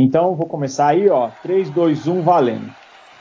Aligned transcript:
Então 0.00 0.36
vou 0.36 0.46
começar 0.46 0.88
aí, 0.88 1.08
ó. 1.08 1.28
3, 1.42 1.70
2, 1.70 2.06
1, 2.06 2.22
valendo. 2.22 2.70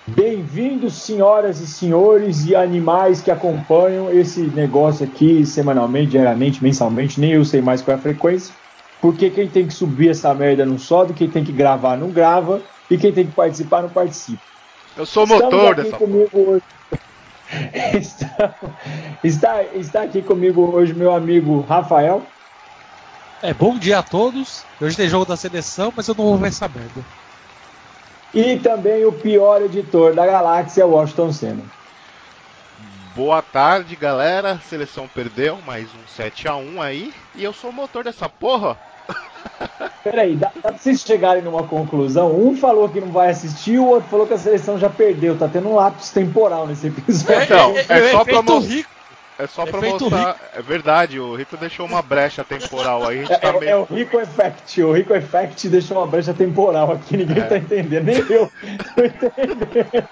Bem-vindos, 0.05 0.93
senhoras 0.93 1.59
e 1.59 1.65
senhores 1.65 2.45
e 2.45 2.55
animais 2.55 3.19
que 3.19 3.31
acompanham 3.31 4.11
esse 4.11 4.41
negócio 4.41 5.03
aqui 5.03 5.43
semanalmente, 5.43 6.11
diariamente, 6.11 6.63
mensalmente, 6.63 7.19
nem 7.19 7.31
eu 7.31 7.43
sei 7.43 7.61
mais 7.61 7.81
qual 7.81 7.97
é 7.97 7.99
a 7.99 8.01
frequência. 8.01 8.53
Porque 9.01 9.31
quem 9.31 9.47
tem 9.47 9.65
que 9.65 9.73
subir 9.73 10.09
essa 10.09 10.31
merda 10.35 10.67
não 10.67 10.77
sobe, 10.77 11.13
quem 11.13 11.27
tem 11.27 11.43
que 11.43 11.51
gravar 11.51 11.97
não 11.97 12.09
grava 12.09 12.61
e 12.89 12.97
quem 12.97 13.11
tem 13.11 13.25
que 13.25 13.33
participar 13.33 13.81
não 13.81 13.89
participa. 13.89 14.41
Eu 14.95 15.05
sou 15.05 15.23
o 15.23 15.27
motor 15.27 15.75
dessa 15.75 15.97
comigo 15.97 16.29
hoje. 16.33 16.63
está, 17.97 18.55
está, 19.23 19.63
está 19.73 20.01
aqui 20.03 20.21
comigo 20.21 20.61
hoje 20.61 20.93
meu 20.93 21.11
amigo 21.11 21.61
Rafael. 21.67 22.21
É, 23.41 23.53
bom 23.53 23.77
dia 23.77 23.99
a 23.99 24.03
todos. 24.03 24.63
Hoje 24.81 24.97
tem 24.97 25.07
jogo 25.07 25.25
da 25.25 25.37
seleção, 25.37 25.93
mas 25.95 26.07
eu 26.07 26.15
não 26.17 26.25
vou 26.25 26.37
ver 26.37 26.47
essa 26.47 26.67
merda. 26.67 27.05
E 28.33 28.57
também 28.57 29.05
o 29.05 29.11
pior 29.11 29.61
editor 29.61 30.13
da 30.15 30.25
galáxia, 30.25 30.85
Washington 30.85 31.31
Senna. 31.31 31.63
Boa 33.15 33.41
tarde, 33.41 33.95
galera. 33.95 34.53
A 34.53 34.59
seleção 34.59 35.07
perdeu, 35.07 35.59
mais 35.65 35.85
um 35.85 36.07
7 36.15 36.47
a 36.47 36.55
1 36.55 36.81
aí. 36.81 37.13
E 37.35 37.43
eu 37.43 37.53
sou 37.53 37.69
o 37.69 37.73
motor 37.73 38.03
dessa 38.03 38.27
porra. 38.27 38.77
Peraí, 40.03 40.35
dá, 40.35 40.51
dá 40.55 40.69
pra 40.69 40.77
vocês 40.77 41.01
chegarem 41.01 41.43
numa 41.43 41.63
conclusão? 41.63 42.35
Um 42.39 42.55
falou 42.55 42.89
que 42.89 42.99
não 42.99 43.11
vai 43.11 43.29
assistir, 43.29 43.77
o 43.77 43.85
outro 43.85 44.09
falou 44.09 44.25
que 44.25 44.33
a 44.33 44.37
seleção 44.37 44.79
já 44.79 44.89
perdeu. 44.89 45.37
Tá 45.37 45.47
tendo 45.47 45.69
um 45.69 45.75
lápis 45.75 46.09
temporal 46.09 46.67
nesse 46.67 46.87
episódio. 46.87 47.43
Então, 47.43 47.77
é, 47.77 47.85
é, 47.87 48.07
é 48.07 48.11
só 48.11 48.25
pra 48.25 48.41
mostrar. 48.41 48.96
É 49.39 49.45
só 49.45 49.65
pra 49.65 49.79
mostrar. 49.79 50.33
Rico. 50.33 50.45
É 50.55 50.61
verdade, 50.61 51.19
o 51.19 51.35
Rico 51.35 51.55
deixou 51.57 51.85
uma 51.85 52.01
brecha 52.01 52.43
temporal 52.43 53.07
aí. 53.07 53.19
É, 53.19 53.37
tá 53.37 53.49
é, 53.49 53.59
meio... 53.59 53.69
é, 53.69 53.75
o 53.75 53.83
Rico 53.83 54.19
Effect. 54.19 54.81
O 54.81 54.91
Rico 54.93 55.13
Effect 55.13 55.69
deixou 55.69 55.97
uma 55.97 56.07
brecha 56.07 56.33
temporal 56.33 56.91
aqui, 56.91 57.17
ninguém 57.17 57.43
é. 57.43 57.45
tá 57.45 57.57
entendendo. 57.57 58.03
Nem 58.03 58.17
eu 58.17 58.25
tô 58.25 59.03
entendendo. 59.03 60.07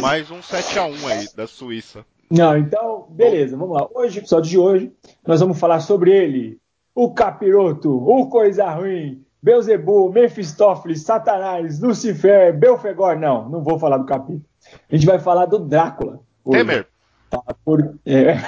Mais 0.00 0.30
um 0.30 0.40
7x1 0.40 1.10
aí, 1.10 1.28
da 1.36 1.46
Suíça. 1.46 2.04
Não, 2.30 2.56
então, 2.56 3.06
beleza, 3.10 3.56
vamos 3.56 3.76
lá. 3.76 3.86
Hoje, 3.94 4.18
episódio 4.18 4.50
de 4.50 4.58
hoje, 4.58 4.92
nós 5.26 5.40
vamos 5.40 5.58
falar 5.58 5.80
sobre 5.80 6.10
ele, 6.10 6.58
o 6.94 7.12
capiroto, 7.12 7.92
o 7.92 8.28
coisa 8.28 8.68
ruim, 8.70 9.22
Beuzebu, 9.42 10.10
Mephistófeles, 10.10 11.02
Satanás, 11.02 11.78
Lucifer, 11.78 12.56
Belfegor. 12.56 13.16
Não, 13.18 13.48
não 13.48 13.62
vou 13.62 13.78
falar 13.78 13.98
do 13.98 14.06
capítulo. 14.06 14.42
A 14.90 14.96
gente 14.96 15.06
vai 15.06 15.18
falar 15.18 15.46
do 15.46 15.58
Drácula. 15.58 16.20
Temer. 16.50 16.86
Tá, 17.30 17.42
por, 17.64 17.94
é... 18.04 18.38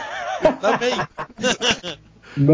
Também. 0.61 0.93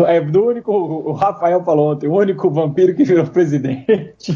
é 0.07 0.21
do 0.21 0.47
único, 0.47 0.73
o 0.73 1.13
Rafael 1.13 1.63
falou 1.65 1.93
ontem, 1.93 2.09
o 2.09 2.15
único 2.15 2.51
vampiro 2.51 2.95
que 2.95 3.05
virou 3.05 3.27
presidente. 3.27 4.33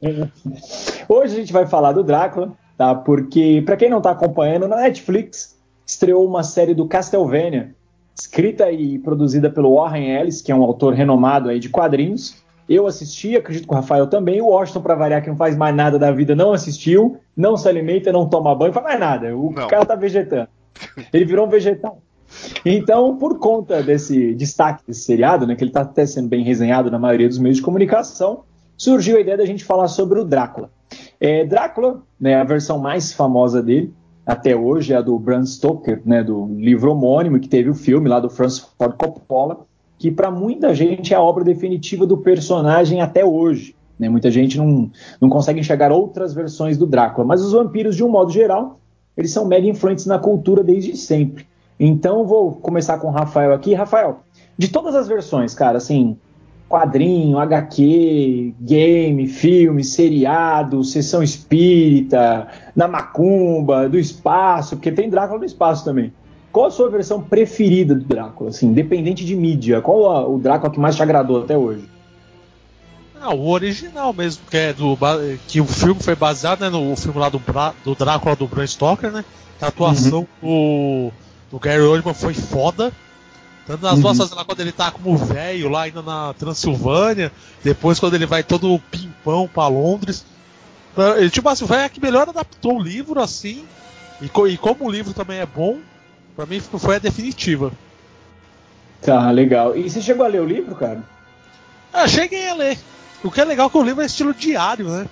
Hoje 1.08 1.34
a 1.34 1.36
gente 1.36 1.52
vai 1.52 1.66
falar 1.66 1.92
do 1.92 2.04
Drácula, 2.04 2.52
tá? 2.76 2.94
Porque, 2.94 3.62
para 3.64 3.76
quem 3.76 3.90
não 3.90 4.00
tá 4.00 4.10
acompanhando, 4.10 4.68
na 4.68 4.76
Netflix 4.76 5.58
estreou 5.86 6.26
uma 6.26 6.42
série 6.42 6.74
do 6.74 6.86
Castlevania, 6.86 7.74
escrita 8.14 8.70
e 8.70 8.98
produzida 8.98 9.50
pelo 9.50 9.74
Warren 9.74 10.16
Ellis, 10.16 10.40
que 10.40 10.52
é 10.52 10.54
um 10.54 10.62
autor 10.62 10.94
renomado 10.94 11.48
aí 11.48 11.58
de 11.58 11.68
quadrinhos. 11.68 12.42
Eu 12.68 12.86
assisti, 12.86 13.36
acredito 13.36 13.66
que 13.66 13.72
o 13.72 13.76
Rafael 13.76 14.06
também. 14.06 14.40
O 14.40 14.46
Washington, 14.46 14.80
para 14.80 14.94
variar, 14.94 15.22
que 15.22 15.28
não 15.28 15.36
faz 15.36 15.54
mais 15.54 15.74
nada 15.74 15.98
da 15.98 16.10
vida, 16.10 16.34
não 16.34 16.52
assistiu, 16.52 17.18
não 17.36 17.56
se 17.56 17.68
alimenta, 17.68 18.10
não 18.10 18.26
toma 18.26 18.54
banho, 18.54 18.72
faz 18.72 18.86
mais 18.86 18.98
nada. 18.98 19.36
O 19.36 19.52
não. 19.52 19.66
cara 19.66 19.84
tá 19.84 19.94
vegetando. 19.94 20.48
Ele 21.12 21.24
virou 21.24 21.46
um 21.46 21.50
vegetal. 21.50 22.02
Então, 22.64 23.16
por 23.16 23.38
conta 23.38 23.82
desse 23.82 24.34
destaque 24.34 24.82
desse 24.86 25.02
seriado, 25.02 25.46
né, 25.46 25.54
que 25.54 25.62
ele 25.62 25.70
está 25.70 25.82
até 25.82 26.04
sendo 26.04 26.28
bem 26.28 26.42
resenhado 26.42 26.90
na 26.90 26.98
maioria 26.98 27.28
dos 27.28 27.38
meios 27.38 27.58
de 27.58 27.62
comunicação, 27.62 28.42
surgiu 28.76 29.16
a 29.16 29.20
ideia 29.20 29.36
da 29.36 29.46
gente 29.46 29.64
falar 29.64 29.88
sobre 29.88 30.18
o 30.18 30.24
Drácula. 30.24 30.70
É, 31.20 31.44
Drácula, 31.44 32.02
né, 32.18 32.34
a 32.34 32.44
versão 32.44 32.78
mais 32.78 33.12
famosa 33.12 33.62
dele, 33.62 33.92
até 34.26 34.56
hoje, 34.56 34.92
é 34.92 34.96
a 34.96 35.02
do 35.02 35.18
Bram 35.18 35.44
Stoker, 35.44 36.00
né, 36.04 36.22
do 36.24 36.46
livro 36.46 36.90
homônimo, 36.90 37.38
que 37.38 37.48
teve 37.48 37.68
o 37.68 37.74
filme 37.74 38.08
lá 38.08 38.18
do 38.18 38.30
Francis 38.30 38.66
Ford 38.78 38.96
Coppola, 38.96 39.66
que 39.98 40.10
para 40.10 40.30
muita 40.30 40.74
gente 40.74 41.12
é 41.12 41.16
a 41.16 41.22
obra 41.22 41.44
definitiva 41.44 42.06
do 42.06 42.16
personagem 42.16 43.00
até 43.00 43.24
hoje. 43.24 43.76
Né? 43.98 44.08
Muita 44.08 44.30
gente 44.30 44.56
não, 44.56 44.90
não 45.20 45.28
consegue 45.28 45.60
enxergar 45.60 45.92
outras 45.92 46.34
versões 46.34 46.76
do 46.76 46.86
Drácula, 46.86 47.26
mas 47.26 47.42
os 47.42 47.52
vampiros, 47.52 47.94
de 47.94 48.02
um 48.02 48.08
modo 48.08 48.32
geral, 48.32 48.78
eles 49.16 49.32
são 49.32 49.46
mega 49.46 49.66
influentes 49.66 50.06
na 50.06 50.18
cultura 50.18 50.62
desde 50.62 50.96
sempre. 50.96 51.46
Então 51.78 52.26
vou 52.26 52.52
começar 52.52 52.98
com 52.98 53.08
o 53.08 53.10
Rafael 53.10 53.52
aqui. 53.52 53.74
Rafael, 53.74 54.20
de 54.56 54.68
todas 54.68 54.94
as 54.94 55.08
versões, 55.08 55.54
cara, 55.54 55.78
assim, 55.78 56.16
quadrinho, 56.68 57.38
HQ, 57.38 58.54
game, 58.60 59.26
filme, 59.26 59.84
seriado, 59.84 60.82
sessão 60.84 61.22
espírita, 61.22 62.48
na 62.74 62.88
macumba, 62.88 63.88
do 63.88 63.98
espaço, 63.98 64.76
porque 64.76 64.92
tem 64.92 65.10
Drácula 65.10 65.38
no 65.38 65.44
espaço 65.44 65.84
também. 65.84 66.12
Qual 66.52 66.66
a 66.66 66.70
sua 66.70 66.88
versão 66.88 67.20
preferida 67.20 67.94
do 67.94 68.04
Drácula, 68.04 68.50
assim, 68.50 68.68
independente 68.68 69.24
de 69.24 69.34
mídia? 69.34 69.80
Qual 69.80 70.10
a, 70.10 70.28
o 70.28 70.38
Drácula 70.38 70.72
que 70.72 70.78
mais 70.78 70.94
te 70.94 71.02
agradou 71.02 71.42
até 71.42 71.58
hoje? 71.58 71.88
Ah, 73.26 73.32
o 73.32 73.48
original 73.48 74.12
mesmo, 74.12 74.42
que 74.50 74.56
é 74.58 74.72
do 74.74 74.98
que 75.48 75.58
o 75.58 75.64
filme 75.64 75.98
foi 75.98 76.14
baseado 76.14 76.60
né, 76.60 76.68
no 76.68 76.94
filme 76.94 77.18
lá 77.18 77.30
do, 77.30 77.40
do 77.82 77.94
Drácula 77.94 78.36
do 78.36 78.46
Bram 78.46 78.66
Stoker, 78.66 79.10
né? 79.10 79.24
A 79.62 79.68
atuação 79.68 80.28
uhum. 80.42 81.10
do, 81.50 81.52
do 81.52 81.58
Gary 81.58 81.80
Oldman 81.80 82.12
foi 82.12 82.34
foda. 82.34 82.92
Tanto 83.66 83.82
nas 83.82 83.94
uhum. 83.94 84.00
nossas 84.00 84.30
lá 84.30 84.44
quando 84.44 84.60
ele 84.60 84.72
tá 84.72 84.90
como 84.90 85.16
velho 85.16 85.70
lá 85.70 85.84
ainda 85.84 86.02
na 86.02 86.34
Transilvânia, 86.34 87.32
depois 87.62 87.98
quando 87.98 88.12
ele 88.12 88.26
vai 88.26 88.42
todo 88.42 88.78
pimpão 88.90 89.48
para 89.48 89.68
Londres. 89.68 90.26
Ele, 91.16 91.30
tipo 91.30 91.48
assim, 91.48 91.64
o 91.64 91.66
velho 91.66 91.80
é 91.80 91.88
que 91.88 92.02
melhor 92.02 92.28
adaptou 92.28 92.76
o 92.76 92.82
livro 92.82 93.22
assim. 93.22 93.64
E, 94.20 94.26
e 94.26 94.58
como 94.58 94.84
o 94.84 94.90
livro 94.90 95.14
também 95.14 95.38
é 95.38 95.46
bom, 95.46 95.78
para 96.36 96.44
mim 96.44 96.60
foi 96.60 96.96
a 96.96 96.98
definitiva. 96.98 97.72
Tá, 99.00 99.30
legal. 99.30 99.74
E 99.74 99.88
você 99.88 100.02
chegou 100.02 100.26
a 100.26 100.28
ler 100.28 100.42
o 100.42 100.46
livro, 100.46 100.74
cara? 100.74 101.02
Ah, 101.90 102.06
cheguei 102.06 102.46
a 102.50 102.54
ler. 102.54 102.76
O 103.24 103.30
que 103.30 103.40
é 103.40 103.44
legal 103.44 103.68
é 103.68 103.70
que 103.70 103.78
o 103.78 103.82
livro 103.82 104.02
é 104.02 104.06
estilo 104.06 104.34
diário, 104.34 104.88
né? 104.88 105.06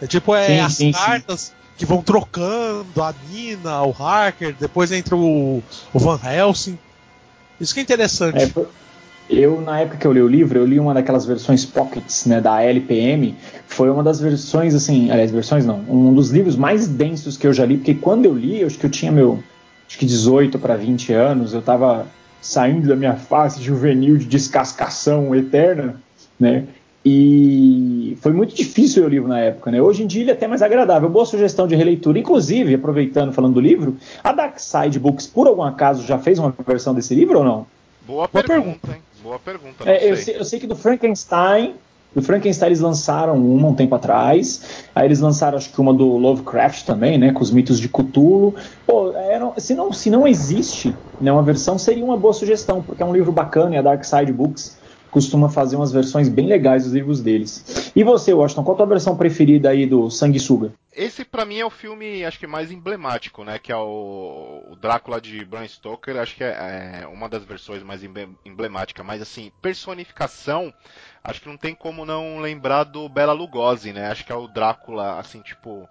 É 0.00 0.06
tipo, 0.06 0.34
é 0.34 0.46
sim, 0.46 0.60
as 0.60 0.72
sim, 0.74 0.92
cartas 0.92 1.40
sim. 1.40 1.52
que 1.76 1.84
vão 1.84 2.02
trocando, 2.02 3.02
a 3.02 3.14
Nina, 3.30 3.82
o 3.82 3.90
Harker, 3.90 4.54
depois 4.58 4.90
entra 4.90 5.14
o, 5.14 5.62
o 5.92 5.98
Van 5.98 6.18
Helsing. 6.24 6.78
Isso 7.60 7.74
que 7.74 7.80
é 7.80 7.82
interessante. 7.82 8.42
É, 8.42 8.66
eu, 9.28 9.60
na 9.60 9.80
época 9.80 9.98
que 9.98 10.06
eu 10.06 10.12
li 10.12 10.22
o 10.22 10.28
livro, 10.28 10.58
eu 10.58 10.66
li 10.66 10.78
uma 10.78 10.94
daquelas 10.94 11.26
versões 11.26 11.64
pockets, 11.64 12.26
né, 12.26 12.40
da 12.40 12.62
LPM. 12.62 13.34
Foi 13.66 13.90
uma 13.90 14.02
das 14.02 14.20
versões, 14.20 14.74
assim, 14.74 15.10
aliás, 15.10 15.30
versões 15.30 15.66
não, 15.66 15.80
um 15.88 16.14
dos 16.14 16.30
livros 16.30 16.56
mais 16.56 16.86
densos 16.86 17.36
que 17.36 17.46
eu 17.46 17.52
já 17.52 17.66
li, 17.66 17.76
porque 17.76 17.94
quando 17.94 18.24
eu 18.24 18.34
li, 18.34 18.60
eu 18.60 18.66
acho 18.66 18.78
que 18.78 18.86
eu 18.86 18.90
tinha 18.90 19.10
meu, 19.10 19.42
acho 19.86 19.98
que 19.98 20.06
18 20.06 20.58
para 20.58 20.76
20 20.76 21.12
anos, 21.12 21.52
eu 21.52 21.60
tava 21.60 22.06
saindo 22.40 22.88
da 22.88 22.96
minha 22.96 23.14
fase 23.14 23.62
juvenil 23.62 24.16
de 24.16 24.26
descascação 24.26 25.34
eterna, 25.34 26.00
né? 26.38 26.64
E 27.08 28.18
foi 28.20 28.32
muito 28.32 28.52
difícil 28.52 29.02
ler 29.02 29.06
o 29.06 29.10
livro 29.10 29.28
na 29.28 29.38
época, 29.38 29.70
né? 29.70 29.80
Hoje 29.80 30.02
em 30.02 30.08
dia 30.08 30.22
ele 30.22 30.30
é 30.32 30.34
até 30.34 30.48
mais 30.48 30.60
agradável. 30.60 31.08
Boa 31.08 31.24
sugestão 31.24 31.68
de 31.68 31.76
releitura. 31.76 32.18
Inclusive, 32.18 32.74
aproveitando 32.74 33.32
falando 33.32 33.54
do 33.54 33.60
livro, 33.60 33.96
a 34.24 34.32
Dark 34.32 34.58
Side 34.58 34.98
Books, 34.98 35.24
por 35.28 35.46
algum 35.46 35.62
acaso, 35.62 36.04
já 36.04 36.18
fez 36.18 36.40
uma 36.40 36.52
versão 36.66 36.92
desse 36.92 37.14
livro 37.14 37.38
ou 37.38 37.44
não? 37.44 37.66
Boa, 38.04 38.26
Boa 38.26 38.42
pergunta, 38.42 38.48
pergunta, 38.48 38.88
hein? 38.90 39.02
Boa 39.22 39.38
pergunta. 39.38 39.88
É, 39.88 40.00
sei. 40.00 40.10
Eu, 40.10 40.16
sei, 40.16 40.36
eu, 40.38 40.44
sei, 40.44 40.58
que 40.58 40.66
do 40.66 40.74
Frankenstein. 40.74 41.74
Do 42.12 42.22
Frankenstein 42.22 42.70
eles 42.70 42.80
lançaram 42.80 43.36
uma 43.36 43.68
um 43.68 43.74
tempo 43.74 43.94
atrás. 43.94 44.84
Aí 44.92 45.06
eles 45.06 45.20
lançaram, 45.20 45.58
acho 45.58 45.70
que 45.70 45.80
uma 45.80 45.94
do 45.94 46.16
Lovecraft 46.16 46.86
também, 46.86 47.18
né? 47.18 47.30
Com 47.30 47.40
os 47.40 47.52
mitos 47.52 47.78
de 47.78 47.88
Cthulhu. 47.88 48.52
Pô, 48.84 49.12
era, 49.12 49.52
se, 49.58 49.76
não, 49.76 49.92
se 49.92 50.10
não 50.10 50.26
existe 50.26 50.92
né, 51.20 51.30
uma 51.30 51.44
versão, 51.44 51.78
seria 51.78 52.04
uma 52.04 52.16
boa 52.16 52.34
sugestão, 52.34 52.82
porque 52.82 53.00
é 53.00 53.06
um 53.06 53.12
livro 53.12 53.30
bacana 53.30 53.76
e 53.76 53.78
a 53.78 53.82
Dark 53.82 54.02
Side 54.02 54.32
Books 54.32 54.76
costuma 55.10 55.48
fazer 55.48 55.76
umas 55.76 55.92
versões 55.92 56.28
bem 56.28 56.46
legais 56.46 56.84
dos 56.84 56.92
livros 56.92 57.20
deles. 57.20 57.92
E 57.94 58.02
você, 58.04 58.32
Washington, 58.32 58.64
qual 58.64 58.74
a 58.74 58.78
tua 58.78 58.86
versão 58.86 59.16
preferida 59.16 59.70
aí 59.70 59.86
do 59.86 60.10
Sanguessuga? 60.10 60.72
Esse 60.94 61.24
para 61.24 61.44
mim 61.44 61.58
é 61.58 61.64
o 61.64 61.70
filme, 61.70 62.24
acho 62.24 62.38
que 62.38 62.46
mais 62.46 62.70
emblemático, 62.70 63.44
né? 63.44 63.58
Que 63.58 63.70
é 63.70 63.76
o, 63.76 64.64
o 64.70 64.76
Drácula 64.76 65.20
de 65.20 65.44
Bram 65.44 65.66
Stoker. 65.66 66.16
Acho 66.16 66.36
que 66.36 66.44
é, 66.44 67.02
é 67.02 67.06
uma 67.06 67.28
das 67.28 67.44
versões 67.44 67.82
mais 67.82 68.02
emblemáticas. 68.44 69.04
Mas 69.04 69.20
assim, 69.20 69.52
personificação, 69.60 70.72
acho 71.22 71.40
que 71.40 71.48
não 71.48 71.56
tem 71.56 71.74
como 71.74 72.06
não 72.06 72.38
lembrar 72.38 72.84
do 72.84 73.08
Bela 73.08 73.32
Lugosi, 73.32 73.92
né? 73.92 74.10
Acho 74.10 74.24
que 74.24 74.32
é 74.32 74.36
o 74.36 74.48
Drácula, 74.48 75.18
assim, 75.18 75.40
tipo, 75.42 75.88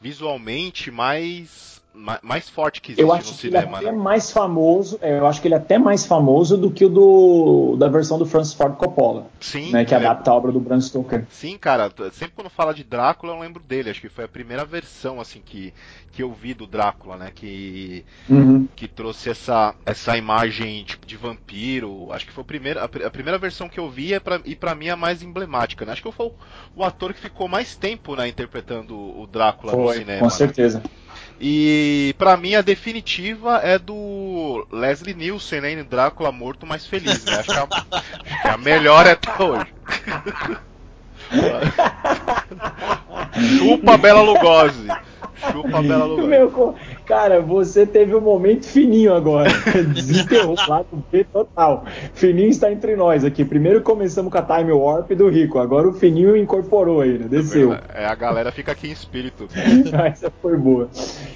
visualmente 0.00 0.90
mais 0.90 1.82
mais 2.22 2.48
forte 2.48 2.80
que 2.80 2.92
existe 2.92 3.02
eu 3.02 3.12
acho 3.12 3.26
no 3.26 3.32
que 3.32 3.40
cinema, 3.40 3.78
ele 3.78 3.88
é 3.88 3.92
né? 3.92 3.98
mais 3.98 4.30
famoso, 4.30 4.98
é, 5.00 5.18
eu 5.18 5.26
acho 5.26 5.40
que 5.40 5.48
ele 5.48 5.54
é 5.54 5.58
até 5.58 5.78
mais 5.78 6.04
famoso 6.06 6.56
do 6.56 6.70
que 6.70 6.84
o 6.84 6.88
do, 6.88 7.76
da 7.78 7.88
versão 7.88 8.18
do 8.18 8.26
Francis 8.26 8.54
Ford 8.54 8.76
Coppola, 8.76 9.26
Sim, 9.40 9.72
né, 9.72 9.84
que 9.84 9.94
é- 9.94 9.96
adapta 9.96 10.30
a 10.30 10.34
obra 10.34 10.52
do 10.52 10.60
Bram 10.60 10.80
Stoker. 10.80 11.24
Sim, 11.30 11.56
cara, 11.58 11.90
sempre 12.12 12.34
quando 12.34 12.50
fala 12.50 12.74
de 12.74 12.84
Drácula 12.84 13.32
eu 13.32 13.40
lembro 13.40 13.62
dele, 13.62 13.90
acho 13.90 14.00
que 14.00 14.08
foi 14.08 14.24
a 14.24 14.28
primeira 14.28 14.64
versão 14.64 15.20
assim 15.20 15.40
que, 15.44 15.72
que 16.12 16.22
eu 16.22 16.32
vi 16.32 16.54
do 16.54 16.66
Drácula, 16.66 17.16
né, 17.16 17.32
que, 17.34 18.04
Uhum. 18.28 18.68
que 18.76 18.86
trouxe 18.86 19.30
essa, 19.30 19.74
essa 19.84 20.16
imagem 20.16 20.84
tipo 20.84 21.06
de 21.06 21.16
vampiro, 21.16 22.12
acho 22.12 22.26
que 22.26 22.32
foi 22.32 22.42
a 22.42 22.46
primeira, 22.46 22.84
a, 22.84 22.88
pri- 22.88 23.04
a 23.04 23.10
primeira 23.10 23.38
versão 23.38 23.68
que 23.68 23.80
eu 23.80 23.88
vi 23.90 24.12
é 24.14 24.20
pra, 24.20 24.40
e 24.44 24.54
pra 24.54 24.74
mim 24.74 24.88
a 24.88 24.96
mais 24.96 25.22
emblemática, 25.22 25.84
né, 25.84 25.92
acho 25.92 26.02
que 26.02 26.12
foi 26.12 26.26
o, 26.26 26.32
o 26.76 26.84
ator 26.84 27.12
que 27.14 27.20
ficou 27.20 27.48
mais 27.48 27.76
tempo, 27.76 28.14
né, 28.14 28.28
interpretando 28.28 28.96
o 28.96 29.26
Drácula 29.26 29.72
no 29.72 29.82
Foi, 29.84 29.98
cinema, 29.98 30.28
com 30.28 30.44
né? 30.44 30.52
E 31.40 32.14
pra 32.18 32.36
mim 32.36 32.54
a 32.54 32.62
definitiva 32.62 33.60
é 33.62 33.78
do 33.78 34.66
Leslie 34.72 35.14
Nielsen, 35.14 35.60
né? 35.60 35.72
em 35.72 35.84
Drácula 35.84 36.32
Morto 36.32 36.66
Mais 36.66 36.86
Feliz, 36.86 37.24
né? 37.24 37.36
Acho 37.40 37.50
que, 37.52 37.58
a, 37.58 37.68
acho 37.92 38.42
que 38.42 38.48
a 38.48 38.56
melhor 38.56 39.06
é 39.06 39.12
até 39.12 39.42
hoje. 39.42 39.66
Chupa 43.58 43.98
Bela 43.98 44.22
Lugosi. 44.22 44.88
Chupa 45.52 45.82
Bela 45.82 46.04
Lugosi. 46.06 46.28
Meu, 46.28 46.76
cara, 47.06 47.40
você 47.40 47.86
teve 47.86 48.14
um 48.14 48.20
momento 48.20 48.66
fininho 48.66 49.14
agora. 49.14 49.48
Desenterrou 49.94 50.56
lá 50.68 50.82
do 50.82 51.02
B 51.10 51.24
total. 51.32 51.84
Fininho 52.14 52.48
está 52.48 52.70
entre 52.70 52.96
nós 52.96 53.24
aqui. 53.24 53.44
Primeiro 53.44 53.80
começamos 53.82 54.30
com 54.32 54.38
a 54.38 54.42
Time 54.42 54.72
Warp 54.72 55.10
do 55.12 55.28
Rico, 55.28 55.58
agora 55.58 55.88
o 55.88 55.92
Fininho 55.92 56.36
incorporou 56.36 57.00
aí, 57.00 57.18
né? 57.18 57.26
Desceu. 57.28 57.74
É, 57.94 58.06
a 58.06 58.14
galera 58.14 58.50
fica 58.50 58.72
aqui 58.72 58.88
em 58.88 58.92
espírito. 58.92 59.48
Essa 60.04 60.30
foi 60.42 60.56
boa. 60.56 60.88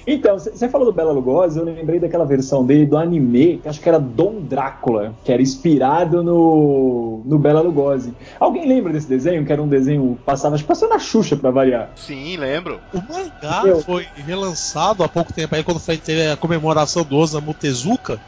Então, 0.05 0.37
você 0.37 0.67
falou 0.67 0.85
do 0.85 0.93
Bela 0.93 1.11
Lugosi, 1.11 1.57
eu 1.59 1.65
lembrei 1.65 1.99
daquela 1.99 2.25
versão 2.25 2.65
dele 2.65 2.85
do 2.85 2.97
anime, 2.97 3.57
que 3.61 3.69
acho 3.69 3.79
que 3.79 3.87
era 3.87 3.99
Dom 3.99 4.41
Drácula, 4.41 5.13
que 5.23 5.31
era 5.31 5.41
inspirado 5.41 6.23
no, 6.23 7.21
no 7.25 7.37
Bela 7.39 7.61
Lugosi. 7.61 8.13
Alguém 8.39 8.67
lembra 8.67 8.91
desse 8.91 9.07
desenho? 9.07 9.45
Que 9.45 9.53
era 9.53 9.61
um 9.61 9.67
desenho, 9.67 10.17
passava, 10.25 10.55
acho 10.55 10.63
que 10.63 10.67
passou 10.67 10.89
na 10.89 10.99
Xuxa 10.99 11.35
pra 11.35 11.51
variar. 11.51 11.91
Sim, 11.95 12.35
lembro. 12.37 12.79
O 12.93 12.97
mangá 12.97 13.61
Eu- 13.65 13.81
foi 13.81 14.05
relançado 14.15 15.03
há 15.03 15.07
pouco 15.09 15.31
tempo 15.33 15.55
aí, 15.55 15.60
quando 15.63 15.79
foi 15.79 15.97
ter 15.97 16.31
a 16.31 16.37
comemoração 16.37 17.03
do 17.03 17.15
Osamu 17.17 17.53
Tezuka. 17.53 18.19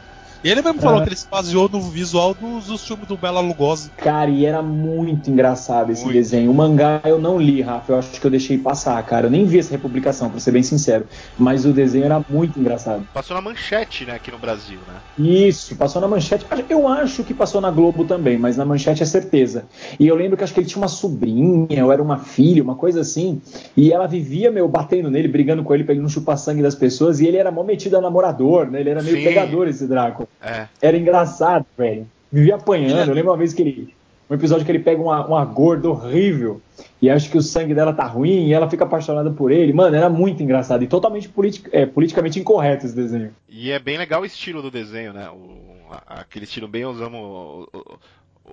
E 0.44 0.50
ele 0.50 0.60
mesmo 0.60 0.78
falou 0.80 0.98
Ah. 0.98 1.02
que 1.02 1.08
ele 1.08 1.16
se 1.16 1.26
baseou 1.26 1.68
no 1.70 1.80
visual 1.80 2.34
dos, 2.34 2.66
dos 2.66 2.86
filmes 2.86 3.08
do 3.08 3.16
Bela 3.16 3.40
Lugosi. 3.40 3.90
Cara, 3.96 4.30
e 4.30 4.44
era 4.44 4.62
muito 4.62 5.30
engraçado 5.30 5.90
esse 5.90 6.04
Muito. 6.04 6.14
desenho. 6.16 6.50
O 6.50 6.54
mangá 6.54 7.00
eu 7.04 7.18
não 7.18 7.38
li, 7.38 7.62
Rafa, 7.62 7.92
eu 7.92 7.98
acho 7.98 8.20
que 8.20 8.26
eu 8.26 8.30
deixei 8.30 8.58
passar, 8.58 9.02
cara. 9.04 9.26
Eu 9.26 9.30
nem 9.30 9.46
vi 9.46 9.58
essa 9.58 9.70
republicação, 9.70 10.28
pra 10.28 10.38
ser 10.38 10.50
bem 10.50 10.62
sincero. 10.62 11.06
Mas 11.38 11.64
o 11.64 11.72
desenho 11.72 12.04
era 12.04 12.22
muito 12.28 12.60
engraçado. 12.60 13.08
Passou 13.14 13.34
na 13.34 13.40
manchete, 13.40 14.04
né, 14.04 14.12
aqui 14.12 14.30
no 14.30 14.38
Brasil, 14.38 14.78
né? 14.86 14.94
Isso, 15.18 15.74
passou 15.76 16.00
na 16.02 16.06
manchete. 16.08 16.44
Eu 16.68 16.86
acho 16.86 17.24
que 17.24 17.32
passou 17.32 17.60
na 17.62 17.70
Globo 17.70 18.04
também, 18.04 18.36
mas 18.36 18.56
na 18.58 18.66
manchete 18.66 19.02
é 19.02 19.06
certeza. 19.06 19.64
E 19.98 20.06
eu 20.06 20.14
lembro 20.14 20.36
que 20.36 20.44
acho 20.44 20.52
que 20.52 20.60
ele 20.60 20.66
tinha 20.66 20.82
uma 20.82 20.88
sobrinha, 20.88 21.84
ou 21.86 21.90
era 21.90 22.02
uma 22.02 22.18
filha, 22.18 22.62
uma 22.62 22.74
coisa 22.74 23.00
assim. 23.00 23.40
E 23.74 23.90
ela 23.92 24.06
vivia, 24.06 24.50
meu, 24.50 24.68
batendo 24.68 25.10
nele, 25.10 25.26
brigando 25.28 25.62
com 25.64 25.74
ele 25.74 25.84
pra 25.84 25.94
ele 25.94 26.02
não 26.02 26.08
chupar 26.10 26.36
sangue 26.36 26.60
das 26.62 26.74
pessoas. 26.74 27.18
E 27.20 27.26
ele 27.26 27.38
era 27.38 27.50
mó 27.50 27.62
metido 27.62 27.96
a 27.96 28.00
namorador, 28.00 28.70
né? 28.70 28.80
Ele 28.80 28.90
era 28.90 29.02
meio 29.02 29.16
Sim. 29.16 29.24
pegador, 29.24 29.68
esse 29.68 29.86
Drácula. 29.86 30.28
É. 30.42 30.66
Era 30.80 30.96
engraçado, 30.96 31.66
velho. 31.76 32.06
Vivia 32.32 32.56
apanhando. 32.56 33.08
Eu 33.08 33.14
lembro 33.14 33.30
uma 33.30 33.36
vez 33.36 33.52
que 33.52 33.62
ele. 33.62 33.94
Um 34.28 34.34
episódio 34.34 34.64
que 34.64 34.72
ele 34.72 34.78
pega 34.78 35.00
uma, 35.02 35.24
uma 35.26 35.44
gorda 35.44 35.88
horrível 35.88 36.60
e 37.00 37.10
acha 37.10 37.30
que 37.30 37.36
o 37.36 37.42
sangue 37.42 37.74
dela 37.74 37.92
tá 37.92 38.04
ruim 38.06 38.46
e 38.46 38.54
ela 38.54 38.68
fica 38.70 38.84
apaixonada 38.84 39.30
por 39.30 39.52
ele. 39.52 39.72
Mano, 39.72 39.94
era 39.94 40.08
muito 40.08 40.42
engraçado 40.42 40.82
e 40.82 40.86
totalmente 40.86 41.30
é, 41.70 41.84
politicamente 41.84 42.40
incorreto 42.40 42.86
esse 42.86 42.96
desenho. 42.96 43.32
E 43.48 43.70
é 43.70 43.78
bem 43.78 43.98
legal 43.98 44.22
o 44.22 44.24
estilo 44.24 44.62
do 44.62 44.70
desenho, 44.70 45.12
né? 45.12 45.28
O, 45.28 45.94
aquele 46.06 46.46
estilo 46.46 46.66
bem 46.66 46.86
Osamu, 46.86 47.68
o, 47.72 47.98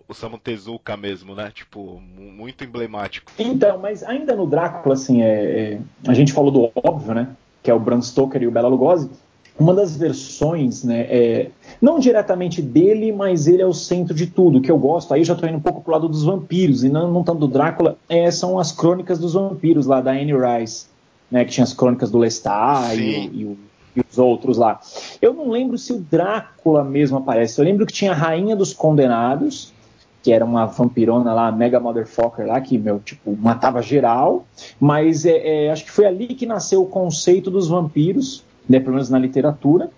Osamu 0.09 0.37
Tezuka 0.37 0.97
mesmo, 0.97 1.33
né? 1.33 1.49
Tipo, 1.53 2.01
mu- 2.01 2.31
muito 2.31 2.65
emblemático. 2.65 3.31
Então, 3.39 3.77
mas 3.77 4.03
ainda 4.03 4.35
no 4.35 4.45
Drácula, 4.45 4.95
assim, 4.95 5.21
é, 5.21 5.73
é, 5.73 5.79
a 6.05 6.13
gente 6.13 6.33
falou 6.33 6.51
do 6.51 6.69
óbvio, 6.75 7.13
né? 7.13 7.29
Que 7.63 7.71
é 7.71 7.73
o 7.73 7.79
Bram 7.79 8.01
Stoker 8.01 8.43
e 8.43 8.47
o 8.47 8.51
Bela 8.51 8.67
Lugosi. 8.67 9.09
Uma 9.61 9.73
das 9.73 9.95
versões, 9.95 10.83
né? 10.83 11.01
É, 11.01 11.49
não 11.81 11.99
diretamente 11.99 12.61
dele, 12.61 13.11
mas 13.11 13.47
ele 13.47 13.61
é 13.61 13.65
o 13.65 13.73
centro 13.73 14.13
de 14.13 14.25
tudo. 14.25 14.59
que 14.59 14.71
eu 14.71 14.77
gosto, 14.77 15.13
aí 15.13 15.21
eu 15.21 15.25
já 15.25 15.35
tô 15.35 15.45
indo 15.45 15.57
um 15.57 15.61
pouco 15.61 15.81
pro 15.81 15.91
lado 15.91 16.09
dos 16.09 16.23
vampiros, 16.23 16.83
e 16.83 16.89
não, 16.89 17.11
não 17.11 17.23
tanto 17.23 17.39
do 17.39 17.47
Drácula, 17.47 17.95
é, 18.09 18.31
são 18.31 18.57
as 18.57 18.71
crônicas 18.71 19.19
dos 19.19 19.33
vampiros 19.33 19.85
lá 19.85 20.01
da 20.01 20.11
Anne 20.11 20.33
Rice, 20.33 20.87
né? 21.29 21.45
Que 21.45 21.51
tinha 21.51 21.63
as 21.63 21.73
crônicas 21.73 22.09
do 22.09 22.17
Lestat 22.17 22.95
e, 22.95 23.27
e 23.27 23.57
e 23.95 24.01
os 24.09 24.17
outros 24.17 24.57
lá. 24.57 24.79
Eu 25.21 25.33
não 25.33 25.49
lembro 25.49 25.77
se 25.77 25.91
o 25.93 25.99
Drácula 25.99 26.83
mesmo 26.83 27.17
aparece. 27.17 27.59
Eu 27.59 27.65
lembro 27.65 27.85
que 27.85 27.93
tinha 27.93 28.11
a 28.11 28.15
Rainha 28.15 28.55
dos 28.55 28.73
Condenados, 28.73 29.73
que 30.23 30.31
era 30.31 30.45
uma 30.45 30.65
vampirona 30.65 31.33
lá, 31.33 31.51
mega 31.51 31.79
motherfucker 31.79 32.45
lá, 32.45 32.61
que, 32.61 32.77
meu, 32.77 32.99
tipo, 32.99 33.35
matava 33.35 33.81
geral. 33.81 34.45
Mas 34.79 35.25
é, 35.25 35.65
é, 35.65 35.71
acho 35.71 35.83
que 35.85 35.91
foi 35.91 36.05
ali 36.05 36.27
que 36.27 36.45
nasceu 36.45 36.81
o 36.81 36.87
conceito 36.87 37.49
dos 37.49 37.67
vampiros, 37.67 38.43
né, 38.67 38.79
pelo 38.79 38.93
menos 38.93 39.09
na 39.09 39.19
literatura, 39.19 39.89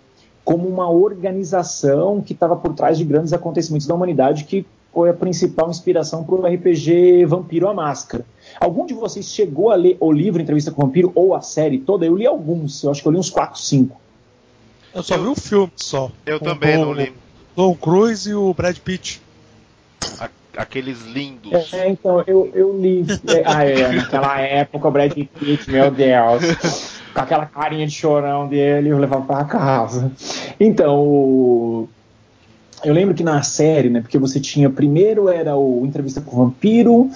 como 0.43 0.67
uma 0.67 0.89
organização 0.89 2.21
que 2.21 2.33
estava 2.33 2.55
por 2.55 2.73
trás 2.73 2.97
de 2.97 3.03
grandes 3.05 3.33
acontecimentos 3.33 3.87
da 3.87 3.95
humanidade, 3.95 4.43
que 4.43 4.65
foi 4.93 5.09
a 5.09 5.13
principal 5.13 5.69
inspiração 5.69 6.23
para 6.23 6.35
o 6.35 6.45
RPG 6.45 7.25
Vampiro 7.25 7.67
a 7.67 7.73
Máscara. 7.73 8.25
Algum 8.59 8.85
de 8.85 8.93
vocês 8.93 9.25
chegou 9.27 9.71
a 9.71 9.75
ler 9.75 9.97
o 9.99 10.11
livro 10.11 10.41
Entrevista 10.41 10.69
com 10.71 10.83
o 10.83 10.85
Vampiro 10.85 11.11
ou 11.15 11.33
a 11.33 11.41
série 11.41 11.79
toda? 11.79 12.05
Eu 12.05 12.15
li 12.15 12.27
alguns, 12.27 12.83
eu 12.83 12.91
acho 12.91 13.01
que 13.01 13.07
eu 13.07 13.11
li 13.11 13.17
uns 13.17 13.29
4, 13.29 13.59
5. 13.59 13.99
Eu 14.93 15.01
só 15.01 15.15
Eu- 15.15 15.23
vi 15.23 15.27
o 15.29 15.35
filme 15.35 15.71
só. 15.75 16.11
Eu 16.25 16.39
Com 16.39 16.45
também 16.45 16.77
o 16.77 16.85
não 16.85 16.93
li. 16.93 17.11
Tom 17.55 17.73
Cruise 17.75 18.29
e 18.29 18.35
o 18.35 18.53
Brad 18.53 18.77
Pitt. 18.77 19.19
A- 20.19 20.29
aqueles 20.57 21.01
lindos. 21.03 21.73
É, 21.73 21.89
então, 21.89 22.23
eu, 22.27 22.51
eu 22.53 22.77
li. 22.79 23.03
É, 23.27 23.41
ah, 23.45 23.63
é, 23.65 23.91
naquela 23.93 24.39
época 24.41 24.87
o 24.87 24.91
Brad 24.91 25.11
Pitt, 25.13 25.71
meu 25.71 25.89
Deus. 25.89 26.92
Com 27.13 27.21
aquela 27.21 27.45
carinha 27.45 27.85
de 27.85 27.93
chorão 27.93 28.47
dele, 28.47 28.89
eu 28.89 28.97
levava 28.97 29.23
pra 29.23 29.43
casa. 29.43 30.11
Então, 30.59 31.87
eu 32.83 32.93
lembro 32.93 33.13
que 33.13 33.23
na 33.23 33.41
série, 33.43 33.89
né? 33.89 34.01
Porque 34.01 34.17
você 34.17 34.39
tinha. 34.39 34.69
Primeiro 34.69 35.29
era 35.29 35.55
o 35.55 35.85
Entrevista 35.85 36.21
com 36.21 36.35
o 36.35 36.45
Vampiro, 36.45 37.09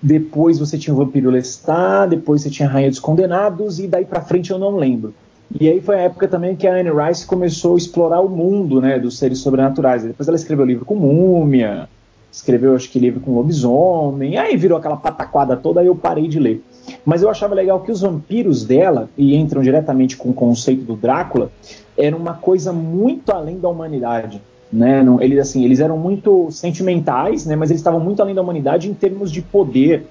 depois 0.00 0.58
você 0.58 0.76
tinha 0.76 0.92
o 0.94 0.96
Vampiro 0.96 1.30
Lestat, 1.30 2.10
depois 2.10 2.42
você 2.42 2.50
tinha 2.50 2.68
a 2.68 2.72
Rainha 2.72 2.90
dos 2.90 3.00
Condenados, 3.00 3.78
e 3.78 3.86
daí 3.86 4.04
pra 4.04 4.20
frente 4.20 4.50
eu 4.50 4.58
não 4.58 4.76
lembro. 4.76 5.14
E 5.60 5.68
aí 5.68 5.80
foi 5.80 5.96
a 5.96 6.00
época 6.02 6.26
também 6.28 6.56
que 6.56 6.66
a 6.66 6.74
Anne 6.74 6.90
Rice 6.90 7.26
começou 7.26 7.74
a 7.74 7.78
explorar 7.78 8.20
o 8.20 8.28
mundo, 8.28 8.80
né, 8.80 8.98
dos 8.98 9.18
seres 9.18 9.38
sobrenaturais. 9.38 10.02
Depois 10.02 10.26
ela 10.26 10.36
escreveu 10.36 10.64
livro 10.64 10.84
com 10.84 10.94
Múmia, 10.94 11.88
escreveu 12.32 12.74
acho 12.74 12.90
que 12.90 12.98
livro 12.98 13.20
com 13.20 13.34
lobisomem, 13.34 14.38
aí 14.38 14.56
virou 14.56 14.78
aquela 14.78 14.96
pataquada 14.96 15.56
toda, 15.56 15.80
aí 15.80 15.86
eu 15.86 15.94
parei 15.94 16.26
de 16.26 16.38
ler. 16.38 16.64
Mas 17.04 17.22
eu 17.22 17.30
achava 17.30 17.54
legal 17.54 17.80
que 17.80 17.90
os 17.90 18.00
vampiros 18.00 18.64
dela, 18.64 19.08
e 19.16 19.34
entram 19.36 19.62
diretamente 19.62 20.16
com 20.16 20.30
o 20.30 20.34
conceito 20.34 20.82
do 20.82 20.96
Drácula, 20.96 21.50
eram 21.96 22.18
uma 22.18 22.34
coisa 22.34 22.72
muito 22.72 23.30
além 23.30 23.58
da 23.58 23.68
humanidade. 23.68 24.40
Né? 24.72 25.02
Não, 25.02 25.20
eles, 25.20 25.38
assim, 25.38 25.64
eles 25.64 25.80
eram 25.80 25.98
muito 25.98 26.50
sentimentais, 26.50 27.44
né? 27.44 27.54
mas 27.54 27.70
eles 27.70 27.80
estavam 27.80 28.00
muito 28.00 28.22
além 28.22 28.34
da 28.34 28.42
humanidade 28.42 28.88
em 28.88 28.94
termos 28.94 29.30
de 29.30 29.42
poder. 29.42 30.06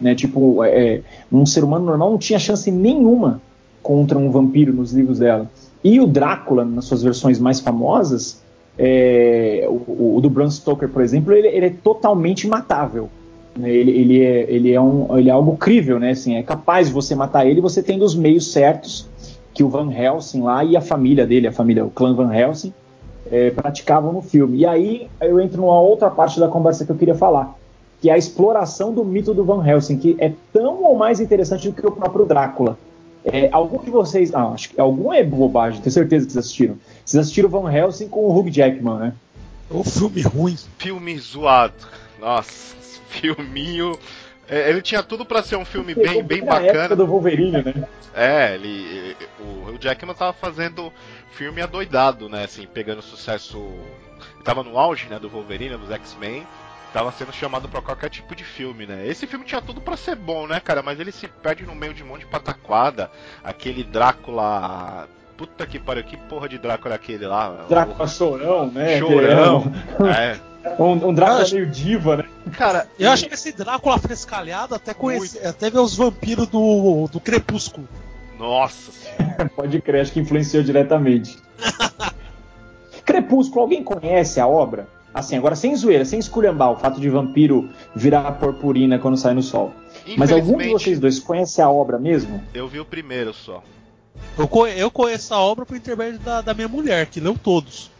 Né? 0.00 0.14
Tipo, 0.14 0.64
é, 0.64 1.02
um 1.30 1.44
ser 1.44 1.64
humano 1.64 1.84
normal 1.84 2.10
não 2.10 2.18
tinha 2.18 2.38
chance 2.38 2.70
nenhuma 2.70 3.40
contra 3.82 4.18
um 4.18 4.30
vampiro 4.30 4.72
nos 4.72 4.92
livros 4.92 5.18
dela. 5.18 5.50
E 5.84 6.00
o 6.00 6.06
Drácula, 6.06 6.64
nas 6.64 6.86
suas 6.86 7.02
versões 7.02 7.38
mais 7.38 7.60
famosas, 7.60 8.42
é, 8.78 9.66
o, 9.68 10.16
o 10.16 10.20
do 10.20 10.28
Bram 10.28 10.50
Stoker, 10.50 10.88
por 10.88 11.02
exemplo, 11.02 11.32
ele, 11.32 11.48
ele 11.48 11.66
é 11.66 11.70
totalmente 11.70 12.48
matável. 12.48 13.08
Né? 13.56 13.70
Ele, 13.70 13.90
ele, 13.90 14.22
é, 14.22 14.50
ele, 14.50 14.72
é 14.72 14.80
um, 14.80 15.18
ele 15.18 15.28
é 15.28 15.32
algo 15.32 15.56
crível, 15.56 15.98
né? 15.98 16.10
Assim, 16.10 16.36
é 16.36 16.42
capaz 16.42 16.88
de 16.88 16.92
você 16.92 17.14
matar 17.14 17.46
ele 17.46 17.60
você 17.60 17.82
tendo 17.82 18.04
os 18.04 18.14
meios 18.14 18.52
certos 18.52 19.08
que 19.54 19.64
o 19.64 19.68
Van 19.68 19.90
Helsing 19.90 20.42
lá 20.42 20.62
e 20.64 20.76
a 20.76 20.80
família 20.80 21.26
dele, 21.26 21.48
a 21.48 21.52
família, 21.52 21.84
o 21.84 21.90
clã 21.90 22.14
Van 22.14 22.34
Helsing, 22.34 22.74
é, 23.30 23.50
praticavam 23.50 24.12
no 24.12 24.20
filme. 24.20 24.58
E 24.58 24.66
aí 24.66 25.08
eu 25.20 25.40
entro 25.40 25.60
numa 25.60 25.80
outra 25.80 26.10
parte 26.10 26.38
da 26.38 26.48
conversa 26.48 26.84
que 26.84 26.92
eu 26.92 26.96
queria 26.96 27.14
falar, 27.14 27.56
que 28.00 28.10
é 28.10 28.12
a 28.12 28.18
exploração 28.18 28.92
do 28.92 29.04
mito 29.04 29.32
do 29.32 29.44
Van 29.44 29.66
Helsing, 29.66 29.98
que 29.98 30.16
é 30.18 30.32
tão 30.52 30.82
ou 30.82 30.96
mais 30.96 31.20
interessante 31.20 31.68
do 31.68 31.74
que 31.74 31.86
o 31.86 31.90
próprio 31.90 32.26
Drácula. 32.26 32.78
É, 33.24 33.48
algum 33.50 33.82
de 33.82 33.90
vocês. 33.90 34.32
Ah, 34.32 34.48
acho 34.50 34.70
que 34.70 34.80
algum 34.80 35.12
é 35.12 35.24
bobagem, 35.24 35.80
tenho 35.80 35.92
certeza 35.92 36.26
que 36.26 36.32
vocês 36.32 36.44
assistiram. 36.44 36.76
Vocês 37.04 37.20
assistiram 37.20 37.48
Van 37.48 37.72
Helsing 37.72 38.08
com 38.08 38.20
o 38.20 38.38
Hugh 38.38 38.50
Jackman, 38.50 38.98
né? 38.98 39.12
O 39.68 39.82
filme 39.82 40.22
ruim. 40.22 40.56
Filme 40.78 41.18
zoado. 41.18 41.74
Nossa, 42.18 42.74
filminho. 43.08 43.98
É, 44.48 44.70
ele 44.70 44.80
tinha 44.80 45.02
tudo 45.02 45.24
pra 45.26 45.42
ser 45.42 45.56
um 45.56 45.64
filme 45.64 45.92
bem, 45.94 46.22
bem 46.22 46.40
na 46.40 46.54
época 46.56 46.72
bacana. 46.72 46.96
do 46.96 47.06
Wolverine, 47.06 47.62
né? 47.64 47.74
É, 48.14 48.54
ele, 48.54 48.68
ele- 48.68 49.16
o 49.74 49.76
Jackman 49.78 50.14
tava 50.14 50.32
fazendo 50.32 50.92
filme 51.32 51.60
adoidado, 51.60 52.28
né? 52.28 52.44
Assim, 52.44 52.64
pegando 52.66 53.02
sucesso. 53.02 53.74
Tava 54.44 54.62
no 54.62 54.78
auge, 54.78 55.08
né, 55.08 55.18
do 55.18 55.28
Wolverine, 55.28 55.76
dos 55.76 55.90
X-Men. 55.90 56.46
Tava 56.92 57.10
sendo 57.12 57.32
chamado 57.32 57.68
pra 57.68 57.82
qualquer 57.82 58.08
tipo 58.08 58.34
de 58.36 58.44
filme, 58.44 58.86
né? 58.86 59.06
Esse 59.06 59.26
filme 59.26 59.44
tinha 59.44 59.60
tudo 59.60 59.80
pra 59.80 59.96
ser 59.96 60.14
bom, 60.14 60.46
né, 60.46 60.60
cara? 60.60 60.80
Mas 60.82 60.98
ele 61.00 61.10
se 61.12 61.26
perde 61.26 61.66
no 61.66 61.74
meio 61.74 61.92
de 61.92 62.02
um 62.02 62.06
monte 62.06 62.20
de 62.20 62.26
pataquada. 62.26 63.10
Aquele 63.42 63.82
Drácula 63.82 65.08
puta 65.36 65.66
que 65.66 65.78
pariu, 65.78 66.04
que 66.04 66.16
porra 66.16 66.48
de 66.48 66.56
Drácula 66.56 66.94
é 66.94 66.96
aquele 66.96 67.26
lá? 67.26 67.66
Drácula 67.68 68.06
chorão, 68.06 68.70
né? 68.70 68.98
Chorão. 68.98 69.72
É. 70.16 70.38
Um, 70.78 71.08
um 71.08 71.14
Drácula 71.14 71.42
acho... 71.42 71.54
meio 71.54 71.66
diva, 71.66 72.18
né? 72.18 72.24
Cara, 72.52 72.88
eu 72.98 73.08
e... 73.08 73.12
acho 73.12 73.26
que 73.26 73.34
esse 73.34 73.52
Drácula 73.52 73.98
frescalhado 73.98 74.74
até 74.74 74.92
conhece, 74.92 75.38
até 75.46 75.70
ver 75.70 75.78
os 75.78 75.96
vampiros 75.96 76.46
do, 76.48 77.08
do 77.10 77.20
Crepúsculo. 77.20 77.88
Nossa 78.38 78.92
Pode 79.56 79.80
crer, 79.80 80.02
acho 80.02 80.12
que 80.12 80.20
influenciou 80.20 80.62
diretamente. 80.62 81.38
Crepúsculo, 83.04 83.62
alguém 83.62 83.82
conhece 83.82 84.40
a 84.40 84.46
obra? 84.46 84.88
Assim, 85.14 85.36
agora 85.36 85.56
sem 85.56 85.74
zoeira, 85.74 86.04
sem 86.04 86.18
esculhambar 86.18 86.72
o 86.72 86.76
fato 86.76 87.00
de 87.00 87.08
vampiro 87.08 87.70
virar 87.94 88.32
purpurina 88.32 88.98
quando 88.98 89.16
sai 89.16 89.32
no 89.32 89.42
sol. 89.42 89.72
Mas 90.16 90.30
algum 90.30 90.58
de 90.58 90.68
vocês 90.68 91.00
dois 91.00 91.18
conhece 91.18 91.62
a 91.62 91.70
obra 91.70 91.98
mesmo? 91.98 92.42
Eu 92.52 92.68
vi 92.68 92.78
o 92.78 92.84
primeiro 92.84 93.32
só. 93.32 93.62
Eu, 94.36 94.48
eu 94.66 94.90
conheço 94.90 95.32
a 95.32 95.40
obra 95.40 95.64
por 95.64 95.76
intermédio 95.76 96.18
da, 96.20 96.42
da 96.42 96.52
minha 96.52 96.68
mulher, 96.68 97.06
que 97.06 97.20
leu 97.20 97.34
todos. 97.42 97.90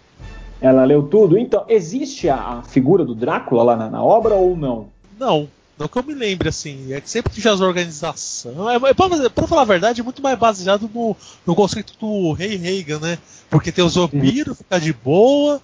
Ela 0.61 0.85
leu 0.85 1.03
tudo? 1.03 1.39
Então, 1.39 1.65
existe 1.69 2.29
a, 2.29 2.37
a 2.37 2.63
figura 2.63 3.05
do 3.05 3.15
Drácula 3.15 3.63
lá 3.63 3.77
na, 3.77 3.91
na, 3.91 4.03
obra 4.03 4.35
ou 4.35 4.57
não? 4.57 4.89
Não, 5.19 5.49
não 5.79 5.87
que 5.87 5.99
eu 5.99 6.03
me 6.03 6.15
lembre, 6.15 6.49
assim. 6.49 6.93
É 6.93 7.01
que 7.01 7.11
sempre 7.11 7.33
tinha 7.33 7.53
as 7.53 7.61
organizações. 7.61 8.57
É, 8.57 8.75
é, 8.91 8.95
pra, 8.95 9.31
pra, 9.31 9.47
falar 9.47 9.63
a 9.63 9.67
verdade, 9.67 10.01
é 10.01 10.05
muito 10.05 10.23
mais 10.23 10.39
baseado 10.39 10.91
no, 10.93 11.17
no 11.45 11.55
conceito 11.55 11.93
do 12.01 12.33
Rei 12.33 12.57
Reagan, 12.57 13.01
né? 13.01 13.19
Porque 13.51 13.71
tem 13.71 13.85
os 13.85 13.95
vampiros, 13.95 14.49
uhum. 14.49 14.55
fica 14.55 14.81
de 14.81 14.93
boa. 14.93 15.61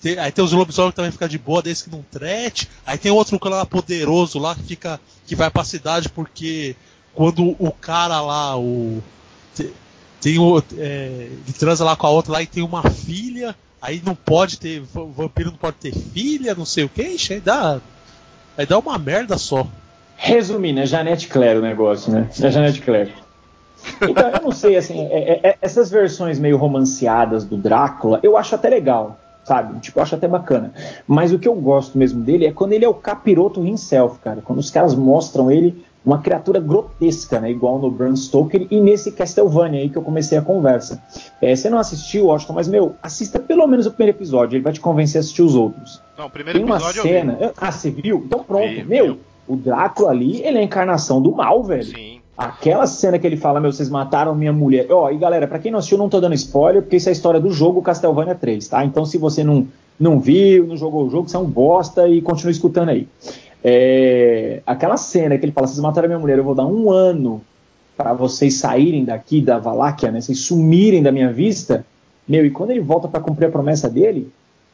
Tem, 0.00 0.18
aí 0.18 0.30
tem 0.30 0.44
os 0.44 0.52
lobisomens 0.52 0.92
que 0.92 0.96
também 0.96 1.10
fica 1.10 1.28
de 1.28 1.38
boa, 1.38 1.62
desde 1.62 1.84
que 1.84 1.90
não 1.90 2.04
trete. 2.10 2.68
Aí 2.84 2.96
tem 2.98 3.10
outro 3.10 3.38
clã 3.38 3.64
poderoso 3.66 4.38
lá 4.38 4.54
que 4.54 4.62
fica. 4.62 5.00
que 5.26 5.34
vai 5.34 5.50
pra 5.50 5.64
cidade 5.64 6.08
porque 6.08 6.76
quando 7.14 7.56
o 7.58 7.72
cara 7.72 8.20
lá, 8.20 8.56
o. 8.56 9.02
Tem, 9.54 9.72
tem 10.20 10.38
o. 10.38 10.62
É, 10.76 11.28
ele 11.30 11.52
transa 11.58 11.84
lá 11.84 11.96
com 11.96 12.06
a 12.06 12.10
outra 12.10 12.32
lá 12.32 12.42
e 12.42 12.46
tem 12.46 12.62
uma 12.62 12.88
filha. 12.90 13.56
Aí 13.80 14.02
não 14.04 14.14
pode 14.14 14.58
ter. 14.58 14.80
Vampiro 14.80 15.50
não 15.50 15.58
pode 15.58 15.76
ter 15.76 15.92
filha, 15.92 16.54
não 16.54 16.64
sei 16.64 16.84
o 16.84 16.88
que. 16.88 17.02
Ixi, 17.02 17.34
aí 17.34 17.40
dá. 17.40 17.80
Aí 18.56 18.66
dá 18.66 18.78
uma 18.78 18.98
merda 18.98 19.36
só. 19.38 19.66
Resumindo, 20.16 20.80
é 20.80 20.86
Janete 20.86 21.28
Claire 21.28 21.58
o 21.58 21.62
negócio, 21.62 22.10
né? 22.10 22.28
É 22.40 22.50
Janete 22.50 22.80
Claire. 22.80 23.12
Então, 24.02 24.28
eu 24.30 24.42
não 24.42 24.52
sei, 24.52 24.76
assim, 24.76 25.06
é, 25.10 25.32
é, 25.32 25.40
é, 25.50 25.58
essas 25.60 25.90
versões 25.90 26.38
meio 26.38 26.56
romanceadas 26.56 27.44
do 27.44 27.56
Drácula, 27.56 28.18
eu 28.22 28.36
acho 28.36 28.54
até 28.54 28.68
legal, 28.68 29.18
sabe? 29.44 29.78
Tipo, 29.80 29.98
eu 29.98 30.02
acho 30.02 30.14
até 30.14 30.26
bacana. 30.26 30.72
Mas 31.06 31.32
o 31.32 31.38
que 31.38 31.46
eu 31.46 31.54
gosto 31.54 31.98
mesmo 31.98 32.22
dele 32.22 32.46
é 32.46 32.52
quando 32.52 32.72
ele 32.72 32.84
é 32.84 32.88
o 32.88 32.94
capiroto 32.94 33.64
himself, 33.64 34.18
cara. 34.20 34.40
Quando 34.42 34.58
os 34.58 34.70
caras 34.70 34.94
mostram 34.94 35.50
ele 35.50 35.84
uma 36.06 36.18
criatura 36.18 36.60
grotesca, 36.60 37.40
né? 37.40 37.50
Igual 37.50 37.80
no 37.80 37.90
Bram 37.90 38.14
Stoker 38.14 38.68
e 38.70 38.80
nesse 38.80 39.10
Castlevania 39.10 39.80
aí 39.80 39.90
que 39.90 39.98
eu 39.98 40.02
comecei 40.02 40.38
a 40.38 40.42
conversa. 40.42 41.02
É, 41.42 41.54
você 41.54 41.68
não 41.68 41.78
assistiu, 41.78 42.26
Washington, 42.26 42.52
mas, 42.52 42.68
meu, 42.68 42.94
assista 43.02 43.40
pelo 43.40 43.66
menos 43.66 43.86
o 43.86 43.90
primeiro 43.90 44.16
episódio, 44.16 44.56
ele 44.56 44.62
vai 44.62 44.72
te 44.72 44.80
convencer 44.80 45.18
a 45.18 45.20
assistir 45.20 45.42
os 45.42 45.56
outros. 45.56 46.00
Não, 46.16 46.26
o 46.26 46.30
primeiro 46.30 46.60
Tem 46.60 46.64
uma 46.64 46.78
cena. 46.78 47.52
Ah, 47.56 47.72
você 47.72 47.90
viu? 47.90 48.22
Então 48.24 48.44
pronto, 48.44 48.68
vi, 48.68 48.84
meu. 48.84 49.14
Vi. 49.14 49.20
O 49.48 49.56
Drácula 49.56 50.10
ali, 50.10 50.42
ele 50.42 50.58
é 50.58 50.60
a 50.60 50.64
encarnação 50.64 51.20
do 51.20 51.32
mal, 51.32 51.62
velho. 51.64 51.84
Sim. 51.84 52.20
Aquela 52.36 52.86
cena 52.86 53.18
que 53.18 53.26
ele 53.26 53.36
fala, 53.36 53.60
meu, 53.60 53.72
vocês 53.72 53.88
mataram 53.88 54.34
minha 54.34 54.52
mulher. 54.52 54.86
Ó, 54.90 55.06
oh, 55.06 55.10
e 55.10 55.16
galera, 55.16 55.46
pra 55.46 55.58
quem 55.58 55.72
não 55.72 55.78
assistiu, 55.78 55.98
não 55.98 56.08
tô 56.08 56.20
dando 56.20 56.34
spoiler, 56.34 56.82
porque 56.82 56.96
isso 56.96 57.08
é 57.08 57.10
a 57.10 57.12
história 57.12 57.40
do 57.40 57.50
jogo 57.50 57.82
Castlevania 57.82 58.34
3, 58.34 58.68
tá? 58.68 58.84
Então 58.84 59.04
se 59.06 59.16
você 59.18 59.42
não, 59.42 59.66
não 59.98 60.20
viu, 60.20 60.66
não 60.66 60.76
jogou 60.76 61.06
o 61.06 61.10
jogo, 61.10 61.28
você 61.28 61.36
é 61.36 61.40
um 61.40 61.46
bosta 61.46 62.06
e 62.08 62.20
continua 62.20 62.50
escutando 62.50 62.90
aí. 62.90 63.08
É, 63.68 64.62
aquela 64.64 64.96
cena 64.96 65.36
que 65.36 65.44
ele 65.44 65.50
fala: 65.50 65.66
vocês 65.66 65.80
mataram 65.80 66.06
minha 66.06 66.20
mulher, 66.20 66.38
eu 66.38 66.44
vou 66.44 66.54
dar 66.54 66.64
um 66.64 66.88
ano 66.88 67.42
para 67.96 68.12
vocês 68.12 68.54
saírem 68.54 69.04
daqui 69.04 69.40
da 69.40 69.58
Valáquia, 69.58 70.12
né? 70.12 70.20
Vocês 70.20 70.38
sumirem 70.38 71.02
da 71.02 71.10
minha 71.10 71.32
vista. 71.32 71.84
Meu, 72.28 72.46
e 72.46 72.50
quando 72.50 72.70
ele 72.70 72.80
volta 72.80 73.08
para 73.08 73.18
cumprir 73.18 73.46
a 73.46 73.50
promessa 73.50 73.90
dele, 73.90 74.30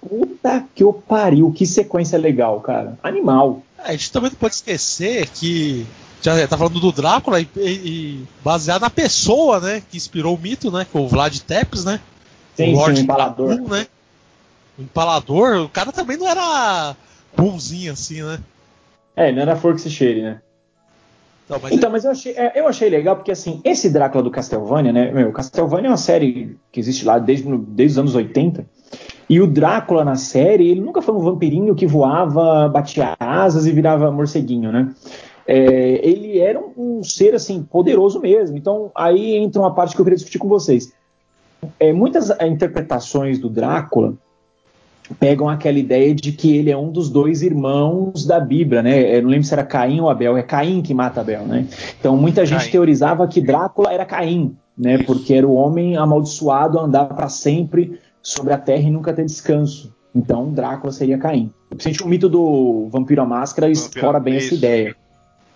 puta 0.06 0.62
que 0.74 0.84
o 0.84 0.92
pariu, 0.92 1.50
que 1.50 1.64
sequência 1.64 2.18
legal, 2.18 2.60
cara. 2.60 2.98
Animal. 3.02 3.62
É, 3.78 3.88
a 3.88 3.92
gente 3.92 4.12
também 4.12 4.28
não 4.28 4.36
pode 4.36 4.56
esquecer 4.56 5.26
que 5.30 5.86
já 6.20 6.46
tá 6.46 6.58
falando 6.58 6.78
do 6.78 6.92
Drácula 6.92 7.40
e, 7.40 7.48
e, 7.56 8.24
baseado 8.44 8.82
na 8.82 8.90
pessoa, 8.90 9.58
né, 9.58 9.82
que 9.90 9.96
inspirou 9.96 10.34
o 10.34 10.38
mito, 10.38 10.70
né, 10.70 10.86
que 10.90 10.94
é 10.94 11.00
o 11.00 11.08
Vlad 11.08 11.34
Tepes, 11.38 11.86
né? 11.86 11.98
Sim, 12.54 12.74
o 12.74 12.76
Lord 12.76 12.96
sim, 12.96 13.02
o 13.02 13.04
empalador. 13.04 13.60
né? 13.70 13.86
O 14.78 14.82
empalador, 14.82 15.62
o 15.62 15.68
cara 15.70 15.90
também 15.92 16.18
não 16.18 16.28
era 16.28 16.94
bonzinho 17.34 17.92
assim, 17.92 18.22
né? 18.22 18.38
É, 19.16 19.30
não 19.30 19.42
era 19.42 19.56
flor 19.56 19.74
que 19.74 19.80
se 19.80 19.90
cheire, 19.90 20.22
né? 20.22 20.40
Não, 21.48 21.58
mas 21.60 21.72
então, 21.72 21.88
é... 21.90 21.92
mas 21.92 22.04
eu 22.04 22.10
achei, 22.10 22.32
é, 22.32 22.52
eu 22.54 22.66
achei 22.66 22.88
legal 22.88 23.16
porque, 23.16 23.30
assim, 23.30 23.60
esse 23.64 23.90
Drácula 23.90 24.22
do 24.22 24.30
Castlevania, 24.30 24.92
né? 24.92 25.10
Meu, 25.12 25.32
Castlevania 25.32 25.88
é 25.88 25.90
uma 25.90 25.96
série 25.96 26.56
que 26.70 26.80
existe 26.80 27.04
lá 27.04 27.18
desde, 27.18 27.46
desde 27.58 27.94
os 27.94 27.98
anos 27.98 28.14
80. 28.14 28.64
E 29.28 29.40
o 29.40 29.46
Drácula 29.46 30.04
na 30.04 30.16
série, 30.16 30.68
ele 30.68 30.80
nunca 30.80 31.02
foi 31.02 31.14
um 31.14 31.20
vampirinho 31.20 31.74
que 31.74 31.86
voava, 31.86 32.68
batia 32.68 33.16
asas 33.18 33.66
e 33.66 33.72
virava 33.72 34.10
morceguinho, 34.10 34.72
né? 34.72 34.94
É, 35.46 36.06
ele 36.06 36.38
era 36.38 36.58
um, 36.58 36.98
um, 36.98 37.02
ser, 37.02 37.34
assim, 37.34 37.62
poderoso 37.62 38.20
mesmo. 38.20 38.56
Então, 38.56 38.90
aí 38.94 39.36
entra 39.36 39.60
uma 39.60 39.74
parte 39.74 39.94
que 39.94 40.00
eu 40.00 40.04
queria 40.04 40.16
discutir 40.16 40.38
com 40.38 40.48
vocês. 40.48 40.92
É, 41.78 41.92
muitas 41.92 42.30
interpretações 42.40 43.38
do 43.38 43.48
Drácula 43.48 44.14
pegam 45.18 45.48
aquela 45.48 45.78
ideia 45.78 46.14
de 46.14 46.32
que 46.32 46.56
ele 46.56 46.70
é 46.70 46.76
um 46.76 46.90
dos 46.90 47.08
dois 47.08 47.42
irmãos 47.42 48.24
da 48.26 48.40
Bíblia, 48.40 48.82
né? 48.82 49.16
Eu 49.16 49.22
não 49.22 49.30
lembro 49.30 49.46
se 49.46 49.52
era 49.52 49.64
Caim 49.64 50.00
ou 50.00 50.10
Abel, 50.10 50.36
é 50.36 50.42
Caim 50.42 50.82
que 50.82 50.94
mata 50.94 51.20
Abel, 51.20 51.44
né? 51.44 51.66
Então 51.98 52.16
muita 52.16 52.44
gente 52.46 52.62
Caim. 52.62 52.70
teorizava 52.70 53.26
que 53.26 53.40
Drácula 53.40 53.92
era 53.92 54.04
Caim, 54.04 54.56
né? 54.76 54.96
Isso. 54.96 55.04
Porque 55.04 55.34
era 55.34 55.46
o 55.46 55.54
homem 55.54 55.96
amaldiçoado 55.96 56.78
a 56.78 56.82
andar 56.82 57.06
para 57.06 57.28
sempre 57.28 57.98
sobre 58.22 58.52
a 58.52 58.58
terra 58.58 58.88
e 58.88 58.90
nunca 58.90 59.12
ter 59.12 59.24
descanso. 59.24 59.94
Então 60.14 60.50
Drácula 60.50 60.92
seria 60.92 61.18
Caim. 61.18 61.50
Sente 61.78 62.02
o 62.02 62.08
mito 62.08 62.28
do 62.28 62.88
vampiro 62.90 63.22
à 63.22 63.26
máscara 63.26 63.70
explora 63.70 64.20
bem 64.20 64.36
isso. 64.36 64.46
essa 64.48 64.54
ideia. 64.54 64.96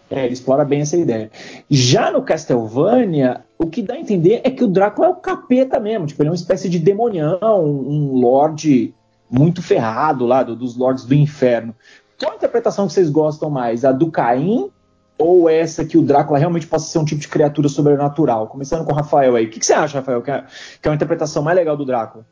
É, 0.08 0.24
ele 0.24 0.34
explora 0.34 0.64
bem 0.64 0.82
essa 0.82 0.96
ideia. 0.96 1.30
Já 1.68 2.12
no 2.12 2.22
Castlevania, 2.22 3.40
o 3.58 3.66
que 3.66 3.82
dá 3.82 3.94
a 3.94 3.98
entender 3.98 4.40
é 4.44 4.50
que 4.50 4.62
o 4.62 4.68
Drácula 4.68 5.08
é 5.08 5.10
o 5.10 5.16
capeta 5.16 5.80
mesmo, 5.80 6.06
tipo, 6.06 6.22
ele 6.22 6.28
é 6.28 6.30
uma 6.30 6.36
espécie 6.36 6.68
de 6.68 6.78
demonião, 6.78 7.64
um 7.64 8.12
lorde 8.14 8.94
muito 9.30 9.62
ferrado 9.62 10.26
lá, 10.26 10.42
do, 10.42 10.54
dos 10.54 10.76
Lords 10.76 11.04
do 11.04 11.14
Inferno. 11.14 11.74
Qual 12.18 12.32
a 12.32 12.36
interpretação 12.36 12.86
que 12.86 12.92
vocês 12.92 13.10
gostam 13.10 13.50
mais? 13.50 13.84
A 13.84 13.92
do 13.92 14.10
Caim 14.10 14.70
ou 15.18 15.48
essa 15.48 15.84
que 15.84 15.96
o 15.96 16.02
Drácula 16.02 16.38
realmente 16.38 16.66
possa 16.66 16.88
ser 16.90 16.98
um 16.98 17.04
tipo 17.04 17.20
de 17.20 17.28
criatura 17.28 17.68
sobrenatural? 17.68 18.46
Começando 18.48 18.84
com 18.84 18.92
o 18.92 18.94
Rafael 18.94 19.36
aí. 19.36 19.46
O 19.46 19.50
que, 19.50 19.60
que 19.60 19.66
você 19.66 19.72
acha, 19.72 19.98
Rafael, 19.98 20.22
que 20.22 20.30
é, 20.30 20.44
que 20.80 20.88
é 20.88 20.90
uma 20.90 20.94
interpretação 20.94 21.42
mais 21.42 21.56
legal 21.56 21.76
do 21.76 21.84
Drácula? 21.84 22.24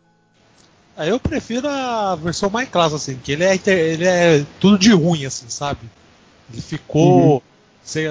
Ah, 0.97 1.07
eu 1.07 1.19
prefiro 1.19 1.69
a 1.69 2.15
versão 2.15 2.49
mais 2.49 2.69
clássica, 2.69 2.97
assim, 2.97 3.17
que 3.17 3.33
ele 3.33 3.43
é, 3.43 3.59
ele 3.67 4.07
é 4.07 4.45
tudo 4.61 4.79
de 4.79 4.93
ruim, 4.93 5.27
assim, 5.27 5.47
sabe? 5.49 5.81
Ele 6.53 6.63
ficou. 6.63 7.35
Uhum. 7.35 7.41
Se, 7.83 8.07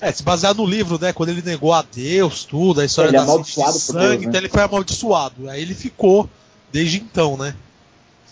é, 0.00 0.12
se 0.12 0.22
basear 0.22 0.54
no 0.54 0.66
livro, 0.66 0.98
né? 1.00 1.12
Quando 1.12 1.28
ele 1.30 1.42
negou 1.42 1.72
a 1.72 1.82
Deus, 1.82 2.44
tudo, 2.44 2.80
a 2.80 2.84
história 2.84 3.10
ele 3.10 3.16
é 3.16 3.20
amaldiçoado 3.20 3.72
de 3.72 3.78
sangue, 3.78 3.98
Deus, 4.00 4.20
né? 4.20 4.26
então 4.26 4.40
ele 4.40 4.48
foi 4.48 4.62
amaldiçoado. 4.62 5.48
Aí 5.48 5.62
ele 5.62 5.74
ficou 5.74 6.28
desde 6.72 6.98
então, 6.98 7.36
né? 7.36 7.54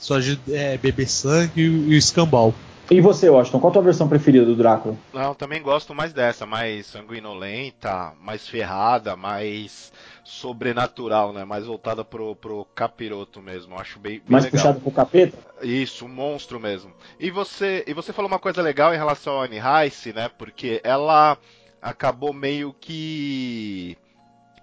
Só 0.04 0.18
de 0.18 0.38
é, 0.52 0.76
beber 0.76 1.08
sangue 1.08 1.62
e 1.62 1.88
o 1.88 1.94
escambau. 1.94 2.52
E 2.90 3.00
você, 3.00 3.30
Washington, 3.30 3.58
qual 3.58 3.70
a 3.70 3.72
tua 3.72 3.82
versão 3.82 4.06
preferida 4.06 4.44
do 4.44 4.54
Drácula? 4.54 4.98
Não, 5.14 5.34
também 5.34 5.62
gosto 5.62 5.94
mais 5.94 6.12
dessa, 6.12 6.44
mais 6.44 6.84
sanguinolenta, 6.84 8.12
mais 8.20 8.46
ferrada, 8.46 9.16
mais 9.16 9.90
sobrenatural, 10.22 11.32
né? 11.32 11.46
Mais 11.46 11.64
voltada 11.64 12.04
pro, 12.04 12.36
pro 12.36 12.66
capiroto 12.74 13.40
mesmo. 13.40 13.80
Acho 13.80 13.98
bem, 13.98 14.18
bem 14.18 14.22
mais 14.28 14.44
legal. 14.44 14.60
puxado 14.60 14.80
pro 14.82 14.90
capeta? 14.90 15.38
Isso, 15.62 16.04
um 16.04 16.10
monstro 16.10 16.60
mesmo. 16.60 16.92
E 17.18 17.30
você, 17.30 17.82
e 17.86 17.94
você 17.94 18.12
falou 18.12 18.30
uma 18.30 18.38
coisa 18.38 18.60
legal 18.60 18.92
em 18.92 18.98
relação 18.98 19.36
ao 19.36 19.42
Annie 19.44 19.58
Rice, 19.58 20.12
né? 20.12 20.28
Porque 20.36 20.82
ela 20.84 21.38
acabou 21.80 22.34
meio 22.34 22.74
que 22.78 23.96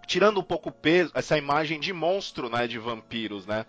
tirando 0.06 0.40
um 0.42 0.44
pouco 0.44 0.70
o 0.70 0.74
peso, 0.74 1.10
essa 1.16 1.38
imagem 1.38 1.80
de 1.80 1.94
monstro, 1.94 2.50
né, 2.50 2.68
de 2.68 2.78
vampiros, 2.78 3.48
né? 3.48 3.66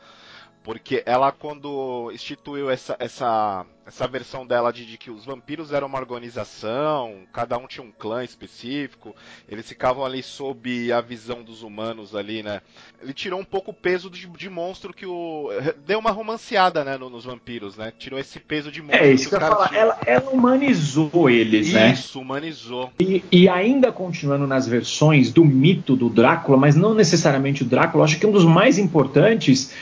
Porque 0.64 1.02
ela, 1.04 1.32
quando 1.32 2.10
instituiu 2.14 2.70
essa, 2.70 2.96
essa, 3.00 3.66
essa 3.84 4.06
versão 4.06 4.46
dela 4.46 4.72
de, 4.72 4.86
de, 4.86 4.96
que 4.96 5.10
os 5.10 5.24
vampiros 5.24 5.72
eram 5.72 5.88
uma 5.88 5.98
organização, 5.98 7.16
cada 7.32 7.58
um 7.58 7.66
tinha 7.66 7.84
um 7.84 7.90
clã 7.90 8.22
específico, 8.22 9.14
eles 9.48 9.68
ficavam 9.68 10.04
ali 10.04 10.22
sob 10.22 10.92
a 10.92 11.00
visão 11.00 11.42
dos 11.42 11.62
humanos 11.62 12.14
ali, 12.14 12.44
né? 12.44 12.60
Ele 13.02 13.12
tirou 13.12 13.40
um 13.40 13.44
pouco 13.44 13.72
o 13.72 13.74
peso 13.74 14.08
de, 14.08 14.28
de 14.28 14.48
monstro 14.48 14.94
que 14.94 15.04
o. 15.04 15.48
Deu 15.84 15.98
uma 15.98 16.12
romanceada, 16.12 16.84
né, 16.84 16.96
no, 16.96 17.10
nos 17.10 17.24
vampiros, 17.24 17.76
né? 17.76 17.92
Tirou 17.98 18.18
esse 18.18 18.38
peso 18.38 18.70
de 18.70 18.80
monstro. 18.80 19.04
É 19.04 19.12
isso 19.12 19.28
que 19.28 19.34
eu 19.34 19.40
falar. 19.40 19.74
Ela, 19.74 19.98
ela, 20.06 20.30
humanizou 20.30 21.28
eles, 21.28 21.68
isso, 21.68 21.76
né? 21.76 21.92
Isso, 21.92 22.20
humanizou. 22.20 22.92
E, 23.00 23.24
e 23.32 23.48
ainda 23.48 23.90
continuando 23.90 24.46
nas 24.46 24.68
versões 24.68 25.32
do 25.32 25.44
mito 25.44 25.96
do 25.96 26.08
Drácula, 26.08 26.56
mas 26.56 26.76
não 26.76 26.94
necessariamente 26.94 27.64
o 27.64 27.66
Drácula, 27.66 28.04
acho 28.04 28.20
que 28.20 28.26
um 28.26 28.32
dos 28.32 28.44
mais 28.44 28.78
importantes 28.78 29.74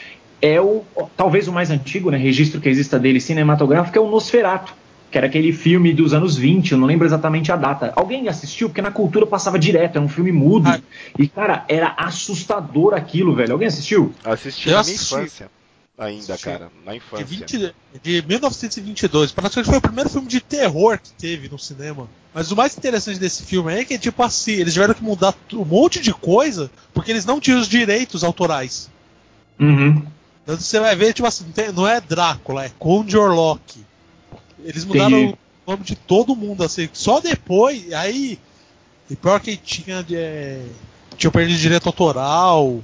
é 0.43 0.61
o 0.61 0.85
talvez 1.17 1.49
o 1.49 1.53
mais 1.53 1.71
antigo 1.71 2.11
né, 2.11 2.19
registro 2.19 2.61
que 2.61 2.69
exista 2.69 2.99
dele 2.99 3.21
cinematográfico 3.21 3.99
é 3.99 4.01
o 4.01 4.11
Nosferatu, 4.11 4.75
que 5.11 5.19
era 5.19 5.27
aquele 5.27 5.53
filme 5.53 5.93
dos 5.93 6.15
anos 6.15 6.37
20, 6.37 6.73
eu 6.73 6.79
não 6.79 6.87
lembro 6.87 7.07
exatamente 7.07 7.51
a 7.51 7.57
data. 7.57 7.93
Alguém 7.97 8.29
assistiu? 8.29 8.69
Porque 8.69 8.81
na 8.81 8.91
cultura 8.91 9.27
passava 9.27 9.59
direto, 9.59 9.97
era 9.97 10.05
um 10.05 10.09
filme 10.09 10.31
mudo. 10.31 10.69
Ah. 10.69 10.81
E, 11.19 11.27
cara, 11.27 11.65
era 11.69 11.95
assustador 11.97 12.95
aquilo, 12.95 13.35
velho. 13.35 13.53
Alguém 13.53 13.69
assistiu? 13.69 14.15
Assisti 14.25 14.69
eu 14.69 14.77
na 14.77 14.83
minha 14.83 14.95
infância. 14.95 15.51
Ainda, 15.99 16.37
Sim. 16.37 16.45
cara, 16.45 16.71
na 16.87 16.97
infância. 16.97 17.25
De, 17.27 17.37
20, 17.37 17.75
de 18.03 18.25
1922. 18.27 19.33
Praticamente 19.33 19.69
foi 19.69 19.79
o 19.79 19.83
primeiro 19.83 20.09
filme 20.09 20.29
de 20.29 20.41
terror 20.41 20.99
que 20.99 21.11
teve 21.13 21.49
no 21.49 21.59
cinema. 21.59 22.09
Mas 22.33 22.51
o 22.51 22.57
mais 22.57 22.75
interessante 22.75 23.19
desse 23.19 23.43
filme 23.43 23.75
é 23.75 23.85
que, 23.85 23.99
tipo 23.99 24.23
assim, 24.23 24.53
eles 24.53 24.73
tiveram 24.73 24.95
que 24.95 25.03
mudar 25.03 25.35
um 25.53 25.65
monte 25.65 26.01
de 26.01 26.15
coisa 26.15 26.71
porque 26.95 27.11
eles 27.11 27.27
não 27.27 27.41
tinham 27.41 27.61
os 27.61 27.69
direitos 27.69 28.25
autorais. 28.25 28.89
Uhum. 29.59 30.03
Você 30.47 30.81
vai 30.81 30.97
ver, 30.97 31.13
tipo 31.13 31.29
assim, 31.29 31.45
não 31.75 31.87
é 31.87 32.01
Drácula, 32.01 32.65
é 32.65 32.71
Conde 32.79 33.17
Orlok. 33.17 33.85
Eles 34.65 34.85
mudaram 34.85 35.19
Entendi. 35.19 35.39
o 35.67 35.71
nome 35.71 35.85
de 35.85 35.95
todo 35.95 36.37
mundo, 36.37 36.65
assim, 36.65 36.89
só 36.93 37.21
depois, 37.21 37.93
aí. 37.93 38.39
E 39.09 39.17
pior 39.17 39.41
que 39.41 39.57
tinha. 39.57 40.05
É, 40.11 40.65
tinha 41.17 41.31
perdido 41.31 41.59
direito 41.59 41.87
autoral. 41.87 42.83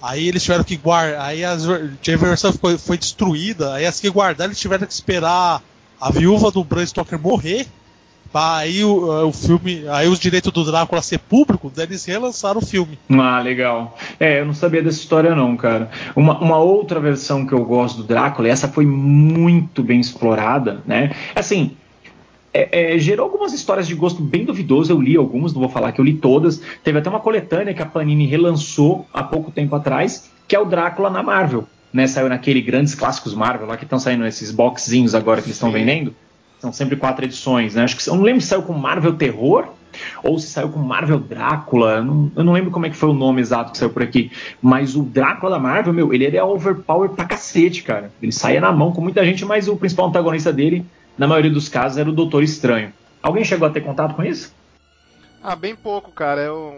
Aí 0.00 0.28
eles 0.28 0.42
tiveram 0.42 0.64
que 0.64 0.76
guardar. 0.76 1.20
Aí 1.20 1.44
a 1.44 1.56
versão 2.16 2.52
foi, 2.52 2.78
foi 2.78 2.96
destruída. 2.98 3.74
Aí 3.74 3.84
as 3.84 4.00
que 4.00 4.08
guardaram 4.08 4.50
eles 4.50 4.60
tiveram 4.60 4.86
que 4.86 4.92
esperar 4.92 5.62
a 6.00 6.10
viúva 6.10 6.50
do 6.50 6.62
Bram 6.62 6.86
Stoker 6.86 7.18
morrer 7.18 7.66
aí 8.36 8.84
o, 8.84 9.28
o 9.28 9.32
filme, 9.32 9.84
aí 9.88 10.08
os 10.08 10.18
direitos 10.18 10.52
do 10.52 10.64
Drácula 10.64 11.00
ser 11.02 11.18
público, 11.18 11.72
eles 11.76 12.04
relançaram 12.04 12.60
o 12.60 12.66
filme. 12.66 12.98
Ah, 13.10 13.40
legal. 13.40 13.96
É, 14.18 14.40
eu 14.40 14.46
não 14.46 14.54
sabia 14.54 14.82
dessa 14.82 14.98
história 14.98 15.34
não, 15.34 15.56
cara. 15.56 15.90
Uma, 16.14 16.38
uma 16.38 16.58
outra 16.58 17.00
versão 17.00 17.46
que 17.46 17.52
eu 17.52 17.64
gosto 17.64 17.98
do 17.98 18.04
Drácula, 18.04 18.48
e 18.48 18.50
essa 18.50 18.68
foi 18.68 18.86
muito 18.86 19.82
bem 19.82 20.00
explorada, 20.00 20.82
né? 20.86 21.14
Assim, 21.34 21.76
é, 22.56 22.94
é, 22.94 22.98
gerou 22.98 23.24
algumas 23.24 23.52
histórias 23.52 23.86
de 23.86 23.94
gosto 23.94 24.22
bem 24.22 24.44
duvidoso. 24.44 24.90
Eu 24.90 25.00
li 25.00 25.14
algumas, 25.14 25.52
não 25.52 25.60
vou 25.60 25.68
falar 25.68 25.92
que 25.92 26.00
eu 26.00 26.04
li 26.04 26.14
todas. 26.14 26.60
Teve 26.82 26.98
até 26.98 27.10
uma 27.10 27.20
coletânea 27.20 27.74
que 27.74 27.82
a 27.82 27.86
Panini 27.86 28.26
relançou 28.26 29.06
há 29.12 29.22
pouco 29.22 29.50
tempo 29.50 29.76
atrás, 29.76 30.30
que 30.48 30.56
é 30.56 30.58
o 30.58 30.64
Drácula 30.64 31.10
na 31.10 31.22
Marvel. 31.22 31.66
Né, 31.92 32.06
saiu 32.06 32.28
naquele 32.28 32.60
grandes 32.60 32.94
clássicos 32.94 33.32
Marvel 33.32 33.66
lá 33.66 33.76
que 33.76 33.84
estão 33.84 33.98
saindo 33.98 34.26
esses 34.26 34.50
boxzinhos 34.50 35.14
agora 35.14 35.40
que 35.40 35.46
eles 35.46 35.56
estão 35.56 35.70
vendendo. 35.70 36.14
São 36.58 36.72
sempre 36.72 36.96
quatro 36.96 37.24
edições, 37.24 37.74
né? 37.74 37.84
Acho 37.84 37.96
que 37.96 38.08
eu 38.08 38.14
não 38.14 38.22
lembro 38.22 38.40
se 38.40 38.48
saiu 38.48 38.62
com 38.62 38.72
Marvel 38.72 39.14
Terror 39.14 39.68
ou 40.22 40.38
se 40.38 40.48
saiu 40.48 40.68
com 40.68 40.78
Marvel 40.78 41.18
Drácula. 41.18 42.02
Não, 42.02 42.30
eu 42.34 42.44
não 42.44 42.52
lembro 42.52 42.70
como 42.70 42.86
é 42.86 42.90
que 42.90 42.96
foi 42.96 43.08
o 43.08 43.14
nome 43.14 43.40
exato 43.40 43.72
que 43.72 43.78
saiu 43.78 43.90
por 43.90 44.02
aqui. 44.02 44.30
Mas 44.60 44.96
o 44.96 45.02
Drácula 45.02 45.52
da 45.52 45.58
Marvel, 45.58 45.92
meu, 45.92 46.12
ele 46.12 46.26
era 46.26 46.44
overpower 46.44 47.10
pra 47.10 47.24
cacete, 47.24 47.82
cara. 47.82 48.10
Ele 48.22 48.32
saía 48.32 48.60
na 48.60 48.72
mão 48.72 48.92
com 48.92 49.00
muita 49.00 49.24
gente, 49.24 49.44
mas 49.44 49.68
o 49.68 49.76
principal 49.76 50.08
antagonista 50.08 50.52
dele, 50.52 50.84
na 51.16 51.26
maioria 51.26 51.50
dos 51.50 51.68
casos, 51.68 51.98
era 51.98 52.08
o 52.08 52.12
Doutor 52.12 52.42
Estranho. 52.42 52.92
Alguém 53.22 53.44
chegou 53.44 53.66
a 53.66 53.70
ter 53.70 53.80
contato 53.80 54.14
com 54.14 54.24
isso? 54.24 54.54
Ah, 55.42 55.56
bem 55.56 55.76
pouco, 55.76 56.10
cara. 56.10 56.40
Eu, 56.40 56.74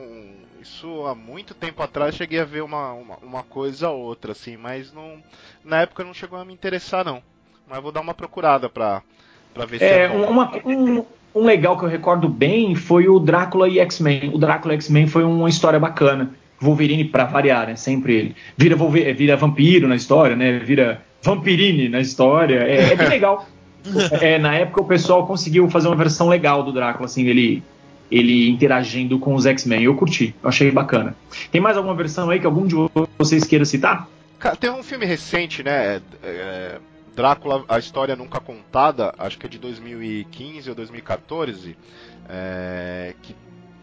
isso 0.61 1.07
há 1.07 1.15
muito 1.15 1.55
tempo 1.55 1.83
atrás 1.83 2.15
cheguei 2.15 2.41
a 2.41 2.45
ver 2.45 2.63
uma, 2.63 2.93
uma, 2.93 3.17
uma 3.17 3.43
coisa 3.43 3.91
ou 3.91 4.01
outra, 4.01 4.33
assim, 4.33 4.57
mas 4.57 4.93
não, 4.93 5.23
na 5.65 5.83
época 5.83 6.05
não 6.05 6.15
chegou 6.15 6.39
a 6.39 6.45
me 6.45 6.53
interessar, 6.53 7.05
não. 7.05 7.23
Mas 7.67 7.83
vou 7.83 7.93
dar 7.93 8.01
uma 8.01 8.15
procurada 8.15 8.69
pra, 8.69 9.03
Pra 9.55 9.67
ver 9.67 9.79
se 9.79 9.85
é, 9.85 10.05
é 10.05 10.09
uma, 10.09 10.51
um, 10.65 11.05
um 11.35 11.45
legal 11.45 11.79
que 11.79 11.85
eu 11.85 11.89
recordo 11.89 12.29
bem 12.29 12.75
foi 12.75 13.09
o 13.09 13.19
Drácula 13.19 13.69
e 13.69 13.79
X-Men. 13.79 14.31
O 14.33 14.39
Drácula 14.39 14.75
e 14.75 14.77
X-Men 14.77 15.07
foi 15.07 15.25
uma 15.25 15.49
história 15.49 15.79
bacana. 15.79 16.31
Wolverine, 16.61 17.05
para 17.05 17.25
variar, 17.25 17.69
né? 17.69 17.77
Sempre 17.77 18.15
ele. 18.15 18.37
Vira, 18.57 18.77
vira 19.15 19.37
vampiro 19.37 19.87
na 19.87 19.95
história, 19.95 20.35
né? 20.35 20.59
Vira 20.59 21.03
vampirine 21.23 21.89
na 21.89 22.01
história. 22.01 22.61
É, 22.61 22.93
é 22.93 22.97
bem 22.97 23.09
legal. 23.09 23.47
é, 24.21 24.39
na 24.39 24.55
época 24.55 24.83
o 24.83 24.85
pessoal 24.85 25.27
conseguiu 25.27 25.69
fazer 25.71 25.89
uma 25.89 25.97
versão 25.97 26.29
legal 26.29 26.63
do 26.63 26.73
Drácula, 26.73 27.07
assim, 27.07 27.25
ele, 27.27 27.63
ele 28.11 28.51
interagindo 28.51 29.19
com 29.19 29.35
os 29.35 29.47
X-Men. 29.47 29.85
Eu 29.85 29.95
curti, 29.95 30.35
eu 30.43 30.49
achei 30.49 30.71
bacana. 30.71 31.17
Tem 31.51 31.61
mais 31.61 31.77
alguma 31.77 31.95
versão 31.95 32.29
aí 32.31 32.41
que 32.41 32.47
algum 32.47 32.67
de 32.67 32.75
vocês 33.17 33.45
queira 33.45 33.65
citar? 33.65 34.09
Tem 34.61 34.71
um 34.71 34.83
filme 34.83 35.05
recente, 35.05 35.63
né? 35.63 36.01
É, 36.23 36.79
Drácula, 37.19 37.65
a 37.69 37.81
história 37.81 38.15
nunca 38.15 38.39
contada, 38.39 39.13
acho 39.19 39.37
que 39.37 39.47
é 39.47 39.49
de 39.49 39.59
2015 39.59 40.69
ou 40.69 40.77
2014, 40.77 41.77
é, 42.29 43.13
que, 43.21 43.35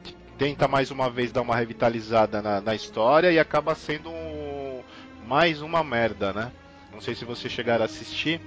que, 0.05 0.15
tenta 0.37 0.69
mais 0.69 0.89
uma 0.89 1.09
vez 1.09 1.33
dar 1.33 1.41
uma 1.41 1.53
revitalizada 1.53 2.41
na, 2.41 2.61
na 2.61 2.73
história 2.73 3.29
e 3.33 3.37
acaba 3.37 3.75
sendo 3.75 4.09
um, 4.09 4.79
mais 5.27 5.61
uma 5.61 5.83
merda, 5.83 6.31
né? 6.31 6.49
Não 6.93 7.01
sei 7.01 7.13
se 7.13 7.25
você 7.25 7.49
chegar 7.49 7.81
a 7.81 7.85
assistir. 7.85 8.39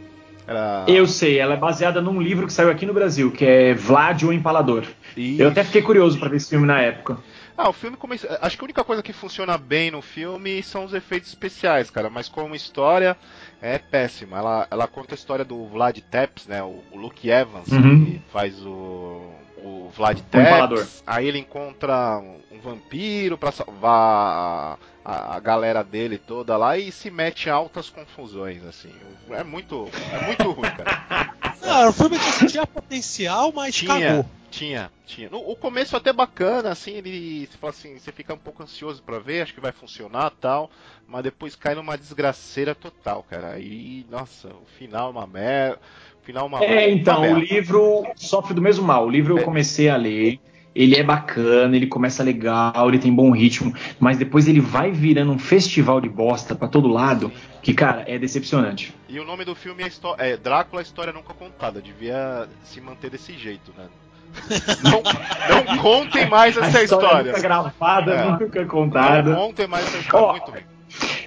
Era... 0.46 0.87
Eu 0.88 1.07
sei, 1.07 1.38
ela 1.38 1.53
é 1.53 1.59
baseada 1.59 2.01
num 2.01 2.18
livro 2.18 2.46
que 2.46 2.53
saiu 2.55 2.70
aqui 2.70 2.87
no 2.87 2.94
Brasil, 2.94 3.31
que 3.31 3.44
é 3.44 3.74
Vlad 3.74 4.22
o 4.22 4.33
Empalador. 4.33 4.85
Isso. 5.14 5.42
Eu 5.42 5.48
até 5.48 5.62
fiquei 5.64 5.83
curioso 5.83 6.18
para 6.18 6.31
ver 6.31 6.38
esse 6.38 6.48
filme 6.48 6.66
na 6.66 6.81
época. 6.81 7.18
Ah, 7.59 7.68
o 7.68 7.72
filme 7.72 7.96
começa. 7.96 8.38
Acho 8.40 8.57
que 8.57 8.62
a 8.62 8.66
única 8.66 8.85
coisa 8.85 9.03
que 9.03 9.12
funciona 9.12 9.59
bem 9.59 9.90
no 9.90 10.01
filme 10.01 10.62
são 10.62 10.85
os 10.85 10.94
efeitos 10.94 11.29
especiais, 11.29 11.90
cara. 11.90 12.09
Mas 12.09 12.29
como 12.29 12.55
história 12.55 13.16
é 13.61 13.79
péssima. 13.79 14.38
Ela, 14.38 14.66
ela 14.71 14.87
conta 14.87 15.14
a 15.14 15.16
história 15.16 15.44
do 15.44 15.66
Vlad 15.66 15.99
Tepes, 15.99 16.47
né? 16.47 16.62
O, 16.62 16.83
o 16.92 16.97
Luke 16.97 17.29
Evans, 17.29 17.68
uhum. 17.68 18.05
que 18.05 18.23
faz 18.31 18.64
o, 18.64 19.31
o 19.59 19.90
Vlad 19.97 20.21
Tepes. 20.21 21.03
Aí 21.07 21.27
ele 21.27 21.38
encontra 21.38 22.18
um 22.18 22.61
vampiro 22.61 23.37
para 23.37 23.53
salvar 23.53 24.79
a, 25.05 25.37
a, 25.37 25.40
galera 25.40 25.83
dele 25.83 26.18
toda 26.18 26.57
lá 26.57 26.77
e 26.77 26.92
se 26.92 27.11
mete 27.11 27.47
em 27.47 27.51
altas 27.51 27.88
confusões, 27.88 28.64
assim. 28.64 28.92
É 29.31 29.44
muito, 29.44 29.88
é 30.12 30.27
muito 30.27 30.51
ruim, 30.51 30.71
cara. 30.71 31.35
Não, 31.62 31.88
o 31.90 31.92
filme 31.92 32.18
tinha 32.49 32.66
potencial, 32.66 33.53
mas 33.55 33.75
tinha. 33.75 33.94
cagou. 33.94 34.27
Tinha, 34.50 34.90
tinha. 35.06 35.28
No, 35.28 35.38
o 35.38 35.54
começo 35.54 35.96
até 35.96 36.12
bacana, 36.12 36.70
assim, 36.70 36.92
ele 36.92 37.46
você 37.46 37.58
fala 37.58 37.70
assim, 37.70 37.98
você 37.98 38.11
fica 38.11 38.32
um 38.32 38.38
pouco 38.38 38.62
ansioso 38.62 39.02
para 39.02 39.18
ver, 39.18 39.42
acho 39.42 39.54
que 39.54 39.61
vai 39.61 39.72
funcionar 39.72 40.30
tal, 40.40 40.70
mas 41.06 41.22
depois 41.22 41.54
cai 41.54 41.74
numa 41.74 41.98
desgraceira 41.98 42.74
total, 42.74 43.24
cara. 43.28 43.52
Aí, 43.52 44.06
nossa, 44.11 44.48
o 44.48 44.66
final 44.78 45.08
é 45.08 45.11
uma 45.11 45.26
merda. 45.26 45.78
Final 46.22 46.44
é 46.44 46.48
uma 46.48 46.64
É, 46.64 46.90
então, 46.90 47.22
uma 47.22 47.37
o 47.37 47.40
livro 47.40 48.06
sofre 48.16 48.54
do 48.54 48.62
mesmo 48.62 48.87
mal. 48.87 49.06
O 49.06 49.11
livro 49.11 49.34
eu 49.34 49.38
é. 49.38 49.44
comecei 49.44 49.88
a 49.88 49.96
ler, 49.96 50.40
ele 50.74 50.96
é 50.96 51.02
bacana, 51.02 51.74
ele 51.76 51.87
começa 51.87 52.22
legal, 52.22 52.88
ele 52.88 52.98
tem 52.98 53.12
bom 53.12 53.30
ritmo, 53.30 53.74
mas 53.98 54.16
depois 54.16 54.46
ele 54.46 54.61
vai 54.61 54.92
virando 54.92 55.32
um 55.32 55.38
festival 55.38 56.00
de 56.00 56.08
bosta 56.08 56.54
para 56.54 56.68
todo 56.68 56.88
lado, 56.88 57.32
que, 57.62 57.74
cara, 57.74 58.04
é 58.06 58.18
decepcionante. 58.18 58.94
E 59.08 59.18
o 59.18 59.24
nome 59.24 59.44
do 59.44 59.54
filme 59.54 59.82
é, 59.82 60.30
é 60.30 60.37
Drácula, 60.37 60.80
a 60.80 60.82
História 60.82 61.12
Nunca 61.12 61.34
Contada. 61.34 61.82
Devia 61.82 62.48
se 62.62 62.80
manter 62.80 63.11
desse 63.11 63.32
jeito, 63.37 63.72
né? 63.76 63.88
Não, 64.82 65.02
não 65.64 65.78
contem 65.78 66.28
mais 66.28 66.56
essa 66.56 66.82
história. 66.82 67.32
Nunca 67.32 67.40
gravada, 67.40 68.12
é. 68.12 68.30
nunca 68.30 68.66
contada. 68.66 69.30
Não 69.30 69.48
contem 69.48 69.66
mais 69.66 69.86
essa 69.86 69.98
história. 69.98 70.26
Oh, 70.26 70.32
muito 70.32 70.52
bem. 70.52 70.62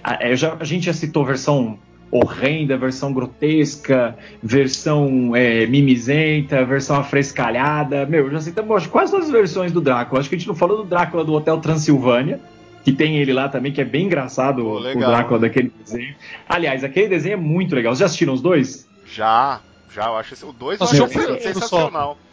A, 0.03 0.35
já, 0.35 0.55
a 0.59 0.63
gente 0.63 0.85
já 0.85 0.93
citou 0.93 1.25
versão 1.25 1.77
horrenda, 2.11 2.77
versão 2.77 3.13
grotesca, 3.13 4.17
versão 4.43 5.35
é, 5.35 5.65
mimizenta, 5.65 6.65
versão 6.65 6.97
afrescalhada. 6.97 8.05
Meu, 8.05 8.29
já 8.29 8.41
citamos 8.41 8.85
quase 8.87 9.11
todas 9.11 9.27
as 9.27 9.31
versões 9.31 9.71
do 9.71 9.79
Drácula. 9.79 10.19
Acho 10.19 10.29
que 10.29 10.35
a 10.35 10.37
gente 10.37 10.47
não 10.47 10.55
falou 10.55 10.77
do 10.77 10.83
Drácula 10.83 11.23
do 11.23 11.33
Hotel 11.33 11.59
Transilvânia, 11.59 12.39
que 12.83 12.91
tem 12.91 13.17
ele 13.17 13.31
lá 13.31 13.47
também, 13.47 13.71
que 13.71 13.79
é 13.79 13.85
bem 13.85 14.05
engraçado 14.05 14.67
oh, 14.67 14.79
o 14.79 14.99
Drácula 14.99 15.39
daquele 15.39 15.71
desenho. 15.83 16.13
Aliás, 16.49 16.83
aquele 16.83 17.07
desenho 17.07 17.33
é 17.33 17.37
muito 17.37 17.73
legal. 17.73 17.91
Vocês 17.91 17.99
já 17.99 18.05
assistiram 18.07 18.33
os 18.33 18.41
dois? 18.41 18.87
Já, 19.05 19.61
já. 19.89 20.05
Eu 20.07 20.17
acho 20.17 20.33
esse, 20.33 20.45
o 20.45 20.51
dois 20.51 20.81
eu 20.81 20.87
acho 20.87 21.41
sensacional. 21.41 22.17
Só. 22.21 22.30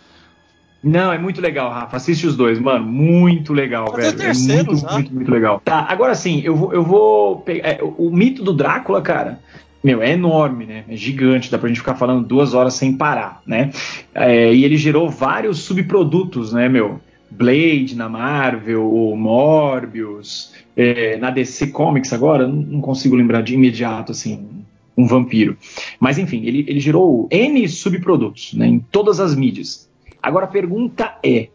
Não, 0.83 1.12
é 1.12 1.19
muito 1.19 1.41
legal, 1.41 1.71
Rafa. 1.71 1.97
Assiste 1.97 2.27
os 2.27 2.37
dois, 2.37 2.59
mano. 2.59 2.85
Muito 2.85 3.53
legal, 3.53 3.93
velho. 3.93 4.23
É 4.23 4.33
muito, 4.33 4.77
já. 4.77 4.93
muito, 4.93 5.14
muito 5.14 5.31
legal. 5.31 5.61
Tá, 5.64 5.87
agora 5.88 6.14
sim, 6.14 6.41
eu 6.45 6.55
vou, 6.55 6.73
eu 6.73 6.85
vou 6.85 7.37
pegar. 7.41 7.69
É, 7.69 7.81
o 7.83 8.11
mito 8.11 8.45
do 8.45 8.53
Drácula, 8.53 9.03
cara. 9.03 9.41
Meu, 9.83 10.03
é 10.03 10.12
enorme, 10.12 10.67
né? 10.67 10.85
É 10.88 10.97
gigante, 10.97 11.51
dá 11.51 11.59
pra 11.59 11.69
gente 11.69 11.79
ficar 11.79 11.95
falando 11.95 12.27
duas 12.27 12.53
horas 12.53 12.75
sem 12.75 12.93
parar, 12.93 13.43
né? 13.47 13.71
É, 14.14 14.53
e 14.53 14.64
ele 14.64 14.77
gerou 14.77 15.09
vários 15.09 15.61
subprodutos, 15.61 16.53
né, 16.53 16.69
meu? 16.69 17.01
Blade 17.31 17.95
na 17.95 18.09
Marvel, 18.09 18.91
o 18.91 19.17
Morbius, 19.17 20.53
é, 20.77 21.17
na 21.19 21.31
DC 21.31 21.69
Comics 21.69 22.12
agora, 22.12 22.47
não 22.47 22.81
consigo 22.81 23.14
lembrar 23.14 23.43
de 23.43 23.55
imediato, 23.55 24.12
assim, 24.12 24.49
um 24.97 25.07
vampiro. 25.07 25.57
Mas 26.01 26.19
enfim, 26.19 26.45
ele, 26.45 26.64
ele 26.67 26.81
gerou 26.81 27.29
N 27.31 27.69
subprodutos, 27.69 28.55
né, 28.55 28.67
em 28.67 28.79
todas 28.79 29.21
as 29.21 29.35
mídias. 29.37 29.88
Agora 30.22 30.44
a 30.44 30.48
pergunta 30.48 31.16
é: 31.22 31.48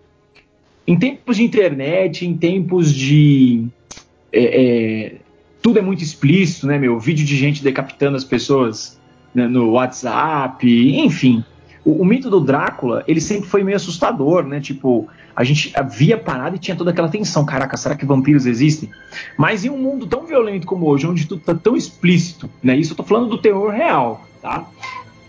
em 0.85 0.97
tempos 0.97 1.37
de 1.37 1.43
internet, 1.43 2.25
em 2.25 2.35
tempos 2.35 2.93
de. 2.93 3.67
É, 4.31 4.63
é, 4.63 5.15
tudo 5.61 5.79
é 5.79 5.81
muito 5.81 6.03
explícito, 6.03 6.67
né, 6.67 6.77
meu? 6.77 6.99
Vídeo 6.99 7.25
de 7.25 7.37
gente 7.37 7.63
decapitando 7.63 8.17
as 8.17 8.23
pessoas 8.23 8.99
né, 9.33 9.47
no 9.47 9.71
WhatsApp, 9.71 10.67
enfim. 10.99 11.43
O, 11.85 12.01
o, 12.01 12.05
mito 12.05 12.29
do 12.29 12.39
Drácula, 12.39 13.03
ele 13.07 13.21
sempre 13.21 13.49
foi 13.49 13.63
meio 13.63 13.77
assustador, 13.77 14.43
né? 14.43 14.59
Tipo, 14.59 15.07
a 15.35 15.43
gente 15.43 15.73
via 15.91 16.17
parada 16.17 16.55
e 16.55 16.59
tinha 16.59 16.75
toda 16.75 16.91
aquela 16.91 17.09
tensão. 17.09 17.45
Caraca, 17.45 17.77
será 17.77 17.95
que 17.95 18.05
vampiros 18.05 18.45
existem? 18.45 18.89
Mas 19.37 19.63
em 19.63 19.69
um 19.69 19.77
mundo 19.77 20.05
tão 20.05 20.25
violento 20.25 20.67
como 20.67 20.87
hoje, 20.87 21.07
onde 21.07 21.27
tudo 21.27 21.41
tá 21.41 21.55
tão 21.55 21.75
explícito, 21.75 22.49
né? 22.61 22.75
Isso 22.75 22.93
eu 22.93 22.97
tô 22.97 23.03
falando 23.03 23.29
do 23.29 23.37
terror 23.37 23.71
real, 23.71 24.25
tá? 24.41 24.65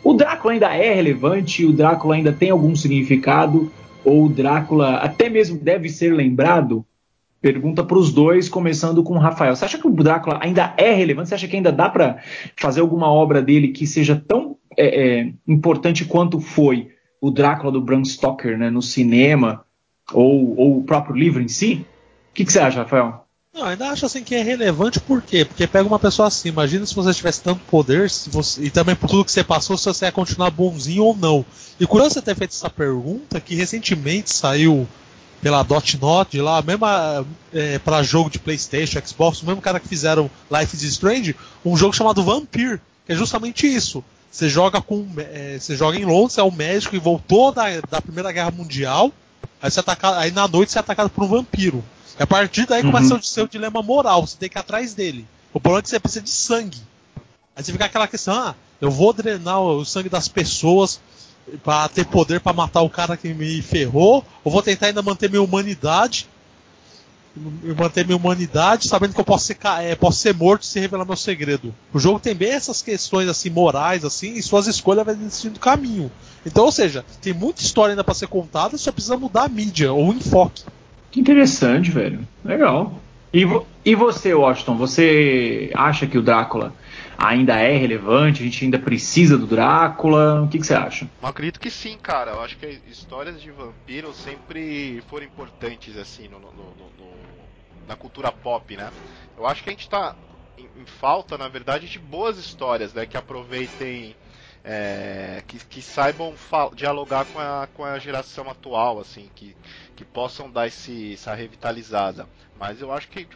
O 0.04 0.12
Drácula 0.12 0.52
ainda 0.52 0.76
é 0.76 0.92
relevante? 0.92 1.64
O 1.64 1.72
Drácula 1.72 2.16
ainda 2.16 2.30
tem 2.30 2.50
algum 2.50 2.76
significado? 2.76 3.72
Ou 4.04 4.26
o 4.26 4.28
Drácula 4.28 4.96
até 4.96 5.30
mesmo 5.30 5.58
deve 5.58 5.88
ser 5.88 6.12
lembrado? 6.12 6.84
Pergunta 7.40 7.82
para 7.82 7.96
os 7.96 8.12
dois, 8.12 8.46
começando 8.46 9.02
com 9.02 9.14
o 9.14 9.18
Rafael. 9.18 9.56
Você 9.56 9.64
acha 9.64 9.78
que 9.78 9.86
o 9.86 9.90
Drácula 9.90 10.38
ainda 10.42 10.74
é 10.76 10.92
relevante? 10.92 11.30
Você 11.30 11.34
acha 11.34 11.48
que 11.48 11.56
ainda 11.56 11.72
dá 11.72 11.88
para 11.88 12.18
fazer 12.54 12.82
alguma 12.82 13.10
obra 13.10 13.40
dele 13.40 13.68
que 13.68 13.86
seja 13.86 14.14
tão 14.14 14.58
é, 14.76 15.20
é, 15.20 15.32
importante 15.48 16.04
quanto 16.04 16.38
foi 16.38 16.90
o 17.18 17.30
Drácula 17.30 17.72
do 17.72 17.80
Bram 17.80 18.04
Stoker 18.04 18.58
né, 18.58 18.68
no 18.68 18.82
cinema 18.82 19.64
ou, 20.12 20.54
ou 20.58 20.78
o 20.78 20.84
próprio 20.84 21.16
livro 21.16 21.42
em 21.42 21.48
si? 21.48 21.86
O 22.30 22.34
que, 22.34 22.44
que 22.44 22.52
você 22.52 22.58
acha, 22.58 22.80
Rafael? 22.80 23.23
Não, 23.54 23.66
ainda 23.66 23.90
acho 23.90 24.04
assim 24.04 24.24
que 24.24 24.34
é 24.34 24.42
relevante 24.42 24.98
por 24.98 25.22
quê? 25.22 25.44
Porque 25.44 25.64
pega 25.64 25.86
uma 25.86 25.98
pessoa 25.98 26.26
assim, 26.26 26.48
imagina 26.48 26.84
se 26.84 26.94
você 26.94 27.14
tivesse 27.14 27.40
tanto 27.40 27.60
poder 27.70 28.10
você, 28.26 28.64
e 28.64 28.68
também 28.68 28.96
por 28.96 29.08
tudo 29.08 29.24
que 29.24 29.30
você 29.30 29.44
passou, 29.44 29.78
se 29.78 29.84
você 29.84 30.06
ia 30.06 30.12
continuar 30.12 30.50
bonzinho 30.50 31.04
ou 31.04 31.16
não. 31.16 31.46
E 31.78 31.86
curioso 31.86 32.14
você 32.14 32.22
ter 32.22 32.34
feito 32.34 32.50
essa 32.50 32.68
pergunta, 32.68 33.40
que 33.40 33.54
recentemente 33.54 34.34
saiu 34.34 34.88
pela 35.40 35.62
Dot 35.62 35.96
Not 36.00 36.40
lá, 36.40 36.62
mesma 36.62 37.24
é, 37.52 37.78
para 37.78 38.02
jogo 38.02 38.28
de 38.28 38.40
Playstation, 38.40 39.00
Xbox, 39.04 39.40
o 39.40 39.46
mesmo 39.46 39.62
cara 39.62 39.78
que 39.78 39.86
fizeram 39.86 40.28
Life 40.50 40.74
is 40.74 40.82
Strange, 40.82 41.36
um 41.64 41.76
jogo 41.76 41.94
chamado 41.94 42.24
Vampire, 42.24 42.80
que 43.06 43.12
é 43.12 43.14
justamente 43.14 43.72
isso. 43.72 44.02
Você 44.32 44.48
joga 44.48 44.80
com. 44.80 45.06
É, 45.16 45.58
você 45.60 45.76
joga 45.76 45.96
em 45.96 46.04
Londres, 46.04 46.38
é 46.38 46.42
um 46.42 46.50
médico 46.50 46.96
e 46.96 46.98
voltou 46.98 47.52
da, 47.52 47.66
da 47.88 48.02
Primeira 48.02 48.32
Guerra 48.32 48.50
Mundial. 48.50 49.12
Aí, 49.60 49.70
você 49.70 49.80
ataca, 49.80 50.18
aí 50.18 50.30
na 50.30 50.46
noite 50.46 50.72
você 50.72 50.78
é 50.78 50.80
atacado 50.80 51.10
por 51.10 51.24
um 51.24 51.28
vampiro. 51.28 51.84
E 52.18 52.22
a 52.22 52.26
partir 52.26 52.66
daí 52.66 52.82
uhum. 52.82 52.92
começa 52.92 53.14
o 53.14 53.22
seu 53.22 53.46
dilema 53.46 53.82
moral, 53.82 54.26
você 54.26 54.36
tem 54.36 54.48
que 54.48 54.56
ir 54.56 54.60
atrás 54.60 54.94
dele. 54.94 55.26
O 55.52 55.60
problema 55.60 55.80
é 55.80 55.82
que 55.82 55.88
você 55.88 56.00
precisa 56.00 56.22
de 56.22 56.30
sangue. 56.30 56.80
Aí 57.56 57.62
você 57.62 57.72
fica 57.72 57.84
aquela 57.84 58.08
questão, 58.08 58.34
ah, 58.34 58.54
eu 58.80 58.90
vou 58.90 59.12
drenar 59.12 59.60
o 59.60 59.84
sangue 59.84 60.08
das 60.08 60.28
pessoas 60.28 61.00
para 61.62 61.88
ter 61.88 62.06
poder 62.06 62.40
para 62.40 62.52
matar 62.52 62.82
o 62.82 62.90
cara 62.90 63.16
que 63.16 63.32
me 63.32 63.62
ferrou, 63.62 64.24
ou 64.42 64.52
vou 64.52 64.62
tentar 64.62 64.86
ainda 64.86 65.02
manter 65.02 65.28
minha 65.28 65.42
humanidade, 65.42 66.28
manter 67.76 68.04
minha 68.06 68.16
humanidade, 68.16 68.88
sabendo 68.88 69.14
que 69.14 69.20
eu 69.20 69.24
posso 69.24 69.46
ser, 69.46 69.58
é, 69.80 69.94
posso 69.94 70.18
ser 70.18 70.34
morto 70.34 70.64
se 70.64 70.78
revelar 70.78 71.04
meu 71.04 71.16
segredo. 71.16 71.74
O 71.92 71.98
jogo 71.98 72.20
tem 72.20 72.34
bem 72.34 72.52
essas 72.52 72.80
questões 72.80 73.28
assim 73.28 73.50
morais 73.50 74.04
assim, 74.04 74.34
e 74.34 74.42
suas 74.42 74.66
escolhas 74.66 75.04
vão 75.04 75.14
decidindo 75.14 75.56
o 75.56 75.60
caminho. 75.60 76.10
Então, 76.46 76.64
ou 76.64 76.72
seja, 76.72 77.04
tem 77.20 77.32
muita 77.32 77.62
história 77.62 77.92
ainda 77.92 78.04
para 78.04 78.14
ser 78.14 78.28
contada, 78.28 78.78
só 78.78 78.92
precisa 78.92 79.16
mudar 79.16 79.44
a 79.44 79.48
mídia 79.48 79.92
ou 79.92 80.10
o 80.10 80.12
enfoque. 80.12 80.62
Que 81.10 81.20
interessante, 81.20 81.90
velho. 81.90 82.26
Legal. 82.44 83.00
E, 83.34 83.44
vo 83.44 83.66
e 83.84 83.96
você, 83.96 84.32
Washington, 84.32 84.76
você 84.76 85.68
acha 85.74 86.06
que 86.06 86.16
o 86.16 86.22
Drácula 86.22 86.72
ainda 87.18 87.58
é 87.58 87.76
relevante? 87.76 88.40
A 88.40 88.44
gente 88.44 88.64
ainda 88.64 88.78
precisa 88.78 89.36
do 89.36 89.44
Drácula? 89.44 90.42
O 90.42 90.48
que, 90.48 90.56
que 90.56 90.64
você 90.64 90.74
acha? 90.74 91.10
Eu 91.20 91.28
acredito 91.28 91.58
que 91.58 91.68
sim, 91.68 91.98
cara. 92.00 92.30
Eu 92.30 92.40
acho 92.42 92.56
que 92.56 92.80
histórias 92.88 93.42
de 93.42 93.50
vampiro 93.50 94.14
sempre 94.14 95.02
foram 95.10 95.26
importantes, 95.26 95.96
assim, 95.96 96.28
no, 96.28 96.38
no, 96.38 96.48
no, 96.52 97.12
na 97.88 97.96
cultura 97.96 98.30
pop, 98.30 98.76
né? 98.76 98.92
Eu 99.36 99.44
acho 99.48 99.64
que 99.64 99.68
a 99.68 99.72
gente 99.72 99.90
tá 99.90 100.14
em, 100.56 100.82
em 100.82 100.86
falta, 100.86 101.36
na 101.36 101.48
verdade, 101.48 101.88
de 101.88 101.98
boas 101.98 102.38
histórias, 102.38 102.94
né? 102.94 103.04
Que 103.04 103.16
aproveitem 103.16 104.14
é, 104.64 105.42
que, 105.46 105.58
que, 105.66 105.82
saibam 105.82 106.34
dialogar 106.74 107.26
com 107.26 107.38
a, 107.38 107.68
com 107.74 107.84
a 107.84 107.98
geração 107.98 108.48
atual, 108.50 108.98
assim, 108.98 109.30
que, 109.34 109.54
que 109.94 110.04
possam 110.04 110.50
dar 110.50 110.66
esse, 110.66 111.12
essa 111.12 111.34
revitalizada. 111.34 112.26
Mas 112.58 112.80
eu 112.80 112.90
acho 112.90 113.08
que 113.08 113.28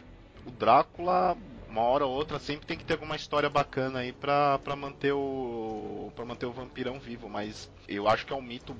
o 0.45 0.49
Drácula, 0.49 1.37
uma 1.69 1.81
hora 1.81 2.05
ou 2.05 2.11
outra, 2.11 2.39
sempre 2.39 2.65
tem 2.65 2.77
que 2.77 2.83
ter 2.83 2.93
alguma 2.93 3.15
história 3.15 3.49
bacana 3.49 3.99
aí 3.99 4.11
pra, 4.11 4.59
manter, 4.75 5.11
o, 5.11 6.11
pra 6.15 6.25
manter 6.25 6.47
o 6.47 6.51
vampirão 6.51 6.99
vivo. 6.99 7.29
Mas 7.29 7.69
eu 7.87 8.07
acho 8.07 8.25
que 8.25 8.33
é 8.33 8.35
um 8.35 8.41
mito 8.41 8.75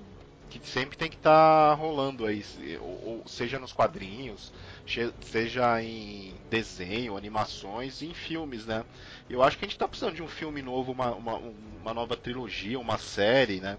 que 0.50 0.60
sempre 0.68 0.98
tem 0.98 1.10
que 1.10 1.16
estar 1.16 1.70
tá 1.70 1.74
rolando 1.74 2.26
aí, 2.26 2.44
ou, 2.82 3.24
seja 3.28 3.60
nos 3.60 3.72
quadrinhos, 3.72 4.52
seja 5.22 5.82
em 5.82 6.34
desenho, 6.50 7.16
animações 7.16 8.02
e 8.02 8.08
em 8.08 8.14
filmes, 8.14 8.66
né? 8.66 8.84
Eu 9.30 9.44
acho 9.44 9.58
que 9.58 9.66
a 9.66 9.68
gente 9.68 9.76
está 9.76 9.88
precisando 9.88 10.16
de 10.16 10.24
um 10.24 10.28
filme 10.28 10.62
novo, 10.62 10.92
uma, 10.92 11.12
uma, 11.12 11.40
uma, 11.82 11.94
nova 11.94 12.18
trilogia, 12.18 12.80
uma 12.80 12.98
série, 12.98 13.60
né? 13.60 13.78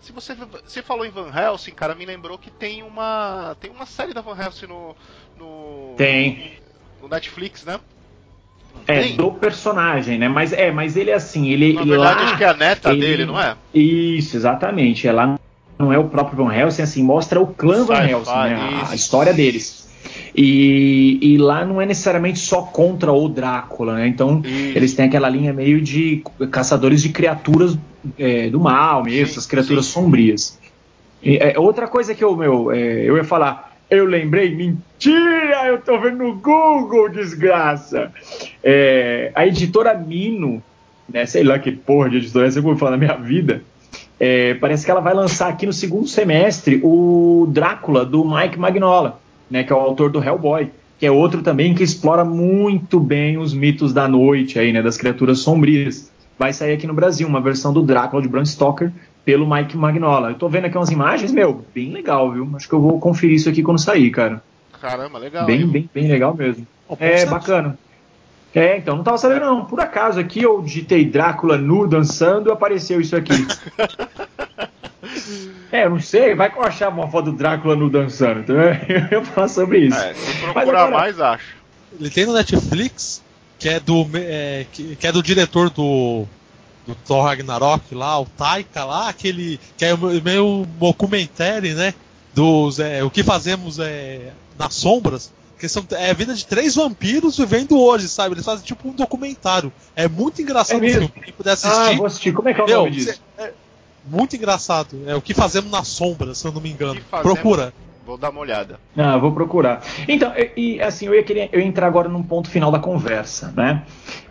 Se 0.00 0.12
você, 0.12 0.34
você 0.34 0.80
falou 0.80 1.04
em 1.04 1.10
Van 1.10 1.32
Helsing, 1.34 1.72
cara, 1.72 1.94
me 1.94 2.06
lembrou 2.06 2.38
que 2.38 2.50
tem 2.50 2.82
uma 2.82 3.56
tem 3.60 3.70
uma 3.70 3.86
série 3.86 4.14
da 4.14 4.20
Van 4.20 4.40
Helsing 4.40 4.66
no, 4.66 4.96
no 5.36 5.94
tem 5.96 6.58
no 7.00 7.08
Netflix, 7.08 7.64
né? 7.64 7.80
É, 8.86 9.08
do 9.10 9.32
personagem, 9.32 10.18
né? 10.18 10.28
Mas 10.28 10.52
é, 10.52 10.70
mas 10.70 10.96
ele 10.96 11.10
é 11.10 11.14
assim, 11.14 11.48
ele. 11.48 11.74
Na 11.74 11.84
verdade, 11.84 12.20
lá, 12.20 12.26
acho 12.26 12.36
que 12.36 12.44
é 12.44 12.48
a 12.48 12.54
neta 12.54 12.90
ele, 12.90 13.00
dele, 13.00 13.26
não 13.26 13.40
é? 13.40 13.56
Isso, 13.74 14.36
exatamente. 14.36 15.06
É 15.06 15.12
lá 15.12 15.38
não 15.78 15.92
é 15.92 15.98
o 15.98 16.04
próprio 16.04 16.44
Van 16.44 16.54
Helsing, 16.54 16.82
assim, 16.82 17.02
mostra 17.02 17.40
o 17.40 17.46
clã 17.46 17.84
Van 17.84 18.06
Helsing, 18.06 18.30
né? 18.30 18.82
a, 18.88 18.94
história 18.94 19.32
deles. 19.32 19.88
E, 20.34 21.18
e, 21.20 21.38
lá 21.38 21.64
não 21.64 21.80
é 21.80 21.86
necessariamente 21.86 22.38
só 22.38 22.62
contra 22.62 23.12
o 23.12 23.28
Drácula, 23.28 23.96
né? 23.96 24.08
Então 24.08 24.42
eles 24.44 24.94
têm 24.94 25.06
aquela 25.06 25.28
linha 25.28 25.52
meio 25.52 25.80
de 25.80 26.24
caçadores 26.50 27.02
de 27.02 27.10
criaturas 27.10 27.76
é, 28.18 28.48
do 28.48 28.58
mal 28.58 29.04
mesmo, 29.04 29.26
sim, 29.26 29.32
essas 29.32 29.46
criaturas 29.46 29.86
sim. 29.86 29.92
sombrias. 29.92 30.58
E, 31.22 31.36
é, 31.36 31.58
outra 31.58 31.86
coisa 31.86 32.14
que 32.14 32.24
eu, 32.24 32.36
meu, 32.36 32.72
é, 32.72 33.04
eu 33.04 33.16
ia 33.16 33.24
falar, 33.24 33.72
eu 33.92 34.06
lembrei, 34.06 34.54
mentira, 34.54 35.66
eu 35.66 35.78
tô 35.78 35.98
vendo 36.00 36.18
no 36.18 36.34
Google, 36.36 37.10
desgraça. 37.10 38.10
É, 38.64 39.30
a 39.34 39.46
editora 39.46 39.92
Mino, 39.92 40.62
né, 41.06 41.26
sei 41.26 41.44
lá 41.44 41.58
que 41.58 41.70
porra 41.70 42.08
de 42.08 42.16
editora 42.16 42.46
é 42.46 42.48
essa, 42.48 42.58
eu 42.58 42.62
vou 42.62 42.76
falar 42.76 42.92
na 42.92 42.96
minha 42.96 43.16
vida, 43.16 43.62
é, 44.24 44.54
parece 44.54 44.84
que 44.84 44.90
ela 44.92 45.00
vai 45.00 45.12
lançar 45.12 45.48
aqui 45.48 45.66
no 45.66 45.72
segundo 45.72 46.06
semestre 46.06 46.80
o 46.84 47.44
Drácula 47.50 48.06
do 48.06 48.24
Mike 48.24 48.56
Magnola, 48.56 49.20
né, 49.50 49.64
que 49.64 49.72
é 49.72 49.74
o 49.74 49.80
autor 49.80 50.12
do 50.12 50.22
Hellboy, 50.22 50.70
que 50.96 51.04
é 51.04 51.10
outro 51.10 51.42
também 51.42 51.74
que 51.74 51.82
explora 51.82 52.24
muito 52.24 53.00
bem 53.00 53.36
os 53.36 53.52
mitos 53.52 53.92
da 53.92 54.06
noite 54.06 54.60
aí, 54.60 54.72
né, 54.72 54.80
das 54.80 54.96
criaturas 54.96 55.40
sombrias. 55.40 56.08
Vai 56.38 56.52
sair 56.52 56.72
aqui 56.72 56.86
no 56.86 56.94
Brasil 56.94 57.26
uma 57.26 57.40
versão 57.40 57.72
do 57.72 57.82
Drácula 57.82 58.22
de 58.22 58.28
Bram 58.28 58.44
Stoker 58.44 58.92
pelo 59.24 59.44
Mike 59.44 59.76
Magnola. 59.76 60.28
Eu 60.30 60.36
tô 60.36 60.48
vendo 60.48 60.66
aqui 60.66 60.76
umas 60.76 60.90
imagens, 60.90 61.32
meu, 61.32 61.64
bem 61.74 61.90
legal, 61.90 62.30
viu? 62.30 62.48
Acho 62.54 62.68
que 62.68 62.74
eu 62.76 62.80
vou 62.80 63.00
conferir 63.00 63.34
isso 63.34 63.48
aqui 63.48 63.60
quando 63.60 63.80
sair, 63.80 64.08
cara. 64.12 64.40
Caramba, 64.80 65.18
legal. 65.18 65.46
Bem, 65.46 65.66
bem, 65.66 65.90
bem 65.92 66.06
legal 66.06 66.32
mesmo. 66.32 66.64
Oh, 66.88 66.96
é, 67.00 67.26
bacana. 67.26 67.76
É, 68.54 68.76
então, 68.76 68.96
não 68.96 69.04
tava 69.04 69.18
sabendo 69.18 69.46
não. 69.46 69.64
Por 69.64 69.80
acaso 69.80 70.20
aqui 70.20 70.42
eu 70.42 70.60
digitei 70.60 71.04
Drácula 71.04 71.56
nu 71.56 71.86
dançando 71.86 72.50
e 72.50 72.52
apareceu 72.52 73.00
isso 73.00 73.16
aqui. 73.16 73.32
é, 75.72 75.86
eu 75.86 75.90
não 75.90 76.00
sei, 76.00 76.34
vai 76.34 76.50
que 76.50 76.58
eu 76.58 76.62
achava 76.62 77.00
uma 77.00 77.10
foto 77.10 77.30
do 77.30 77.36
Drácula 77.36 77.74
nu 77.74 77.88
dançando. 77.88 78.40
Então 78.40 78.56
eu 78.60 79.08
ia 79.10 79.24
falar 79.24 79.48
sobre 79.48 79.86
isso. 79.86 79.98
É, 79.98 80.12
se 80.12 80.38
procurar 80.40 80.84
agora, 80.84 80.90
mais, 80.90 81.18
acho. 81.18 81.56
Ele 81.98 82.10
tem 82.10 82.26
no 82.26 82.34
Netflix, 82.34 83.22
que 83.58 83.68
é 83.68 83.80
do, 83.80 84.06
é, 84.14 84.66
que, 84.70 84.96
que 84.96 85.06
é 85.06 85.12
do 85.12 85.22
diretor 85.22 85.70
do, 85.70 86.26
do 86.86 86.94
Thor 87.06 87.24
Ragnarok 87.24 87.94
lá, 87.94 88.20
o 88.20 88.26
Taika 88.26 88.84
lá, 88.84 89.08
aquele 89.08 89.58
que 89.78 89.84
é 89.84 89.96
meio 89.96 90.66
documentário, 90.78 91.74
né? 91.74 91.94
Dos 92.34 92.78
é, 92.78 93.02
o 93.02 93.10
que 93.10 93.22
fazemos 93.22 93.78
é, 93.78 94.32
nas 94.58 94.74
sombras. 94.74 95.32
Que 95.62 95.68
são, 95.68 95.86
é 95.92 96.10
a 96.10 96.12
vida 96.12 96.34
de 96.34 96.44
três 96.44 96.74
vampiros 96.74 97.38
vivendo 97.38 97.78
hoje, 97.78 98.08
sabe? 98.08 98.34
Eles 98.34 98.44
fazem 98.44 98.64
tipo 98.64 98.88
um 98.88 98.92
documentário. 98.92 99.72
É 99.94 100.08
muito 100.08 100.42
engraçado 100.42 100.84
é 100.84 100.88
o 100.88 100.90
filme. 100.90 101.08
Quem 101.08 101.32
puder 101.32 101.52
assistir. 101.52 101.72
Ah, 101.72 101.92
vou 101.92 102.06
assistir. 102.06 102.32
Como 102.32 102.48
é 102.48 102.52
que 102.52 102.60
é 102.60 102.64
o 102.64 102.66
nome 102.66 102.90
disso? 102.90 103.22
É, 103.38 103.52
muito 104.04 104.34
engraçado. 104.34 105.00
É 105.06 105.14
o 105.14 105.22
que 105.22 105.32
fazemos 105.32 105.70
na 105.70 105.84
sombra, 105.84 106.34
se 106.34 106.44
eu 106.44 106.50
não 106.50 106.60
me 106.60 106.68
engano. 106.68 107.00
Procura. 107.08 107.72
Vou 108.04 108.18
dar 108.18 108.30
uma 108.30 108.40
olhada. 108.40 108.80
Ah, 108.96 109.16
vou 109.16 109.30
procurar. 109.30 109.84
Então, 110.08 110.32
e, 110.36 110.50
e 110.56 110.82
assim, 110.82 111.06
eu 111.06 111.14
ia 111.14 111.22
querer 111.22 111.48
eu 111.52 111.60
ia 111.60 111.66
entrar 111.66 111.86
agora 111.86 112.08
num 112.08 112.24
ponto 112.24 112.50
final 112.50 112.72
da 112.72 112.80
conversa, 112.80 113.54
né? 113.56 113.84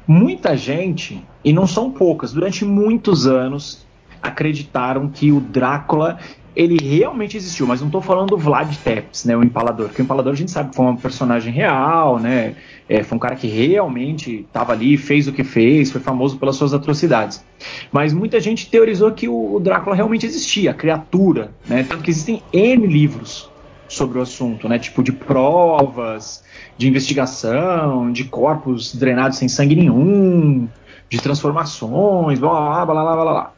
Muita 0.06 0.58
gente, 0.58 1.26
e 1.46 1.54
não 1.54 1.66
são 1.66 1.90
poucas, 1.92 2.34
durante 2.34 2.66
muitos 2.66 3.26
anos 3.26 3.86
acreditaram 4.22 5.10
que 5.10 5.32
o 5.32 5.40
Drácula 5.40 6.20
ele 6.56 6.78
realmente 6.78 7.38
existiu, 7.38 7.66
mas 7.66 7.80
não 7.80 7.88
estou 7.88 8.02
falando 8.02 8.32
do 8.32 8.38
Vlad 8.38 8.74
Tepes, 8.84 9.26
né, 9.26 9.36
o 9.36 9.44
Empalador, 9.44 9.88
porque 9.88 10.02
o 10.02 10.04
Empalador 10.04 10.34
a 10.34 10.36
gente 10.36 10.52
sabe 10.52 10.70
que 10.70 10.76
foi 10.76 10.86
um 10.86 10.96
personagem 10.96 11.52
real, 11.52 12.20
né, 12.20 12.56
é, 12.90 13.04
foi 13.04 13.16
um 13.16 13.20
cara 13.20 13.36
que 13.36 13.48
realmente 13.48 14.46
estava 14.48 14.74
ali, 14.74 14.98
fez 14.98 15.28
o 15.28 15.32
que 15.32 15.44
fez, 15.44 15.92
foi 15.92 16.02
famoso 16.02 16.38
pelas 16.38 16.56
suas 16.56 16.74
atrocidades. 16.74 17.44
Mas 17.92 18.14
muita 18.14 18.40
gente 18.40 18.70
teorizou 18.70 19.12
que 19.12 19.28
o, 19.28 19.56
o 19.56 19.60
Drácula 19.60 19.96
realmente 19.96 20.26
existia, 20.26 20.72
a 20.72 20.74
criatura, 20.74 21.52
né, 21.68 21.86
tanto 21.88 22.04
que 22.04 22.12
existem 22.12 22.42
N 22.52 22.86
livros 22.86 23.50
sobre 23.88 24.20
o 24.20 24.22
assunto, 24.22 24.68
né, 24.68 24.78
tipo 24.78 25.02
de 25.04 25.12
provas, 25.12 26.44
de 26.78 26.88
investigação, 26.88 28.12
de 28.12 28.26
corpos 28.26 28.94
drenados 28.96 29.38
sem 29.38 29.48
sangue 29.48 29.76
nenhum, 29.76 30.68
de 31.10 31.22
transformações, 31.22 32.40
blá 32.40 32.52
blá 32.52 32.86
blá 32.86 33.04
blá 33.04 33.16
blá 33.16 33.32
blá. 33.32 33.54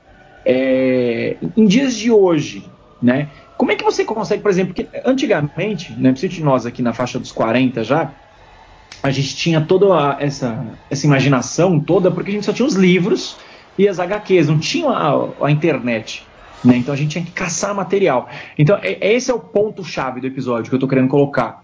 É, 0.46 1.38
em 1.56 1.66
dias 1.66 1.96
de 1.96 2.12
hoje, 2.12 2.66
né? 3.04 3.28
Como 3.58 3.72
é 3.72 3.76
que 3.76 3.84
você 3.84 4.06
consegue, 4.06 4.42
por 4.42 4.50
exemplo, 4.50 4.74
que 4.74 4.88
antigamente, 5.06 5.92
né, 5.92 6.12
principalmente 6.12 6.44
nós 6.44 6.66
aqui 6.66 6.82
na 6.82 6.94
faixa 6.94 7.20
dos 7.20 7.32
40 7.32 7.84
já, 7.84 8.12
a 9.02 9.12
gente 9.12 9.36
tinha 9.36 9.60
toda 9.60 10.18
essa, 10.20 10.66
essa 10.90 11.06
imaginação 11.06 11.80
toda, 11.80 12.10
porque 12.10 12.32
a 12.32 12.34
gente 12.34 12.46
só 12.46 12.54
tinha 12.54 12.66
os 12.66 12.76
livros 12.76 13.36
e 13.78 13.88
as 13.88 14.00
HQs, 14.00 14.48
não 14.48 14.58
tinha 14.58 14.90
a, 14.90 15.46
a 15.46 15.52
internet. 15.52 16.26
Né? 16.64 16.78
Então 16.78 16.94
a 16.94 16.98
gente 16.98 17.12
tinha 17.12 17.26
que 17.26 17.32
caçar 17.32 17.76
material. 17.76 18.30
Então, 18.58 18.80
é, 18.82 19.14
esse 19.14 19.30
é 19.30 19.34
o 19.34 19.40
ponto-chave 19.40 20.22
do 20.22 20.28
episódio 20.28 20.70
que 20.70 20.76
eu 20.76 20.78
estou 20.78 20.88
querendo 20.88 21.10
colocar. 21.10 21.63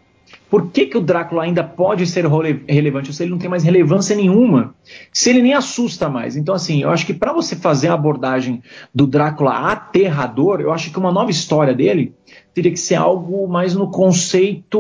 Por 0.50 0.72
que, 0.72 0.88
que 0.88 0.98
o 0.98 1.02
Drácula 1.02 1.44
ainda 1.44 1.64
pode 1.64 2.08
ser 2.08 2.26
relevante? 2.68 3.14
Se 3.14 3.24
ele 3.24 3.32
não 3.32 3.38
tem 3.38 3.50
mais 3.50 3.64
relevância 3.64 4.16
nenhuma, 4.16 4.74
se 5.14 5.30
ele 5.30 5.44
nem 5.44 5.54
assusta 5.54 6.10
mais. 6.10 6.36
Então, 6.36 6.56
assim, 6.56 6.82
eu 6.82 6.90
acho 6.90 7.06
que 7.06 7.14
para 7.14 7.32
você 7.32 7.56
fazer 7.56 7.90
a 7.90 7.94
abordagem 7.94 8.64
do 8.94 9.06
Drácula 9.06 9.72
aterrador, 9.72 10.60
eu 10.60 10.72
acho 10.74 10.92
que 10.92 10.98
uma 10.98 11.12
nova 11.12 11.30
história 11.30 11.74
dele 11.74 12.16
teria 12.54 12.72
que 12.72 12.80
ser 12.80 12.96
algo 12.96 13.48
mais 13.48 13.76
no 13.76 13.92
conceito. 13.92 14.80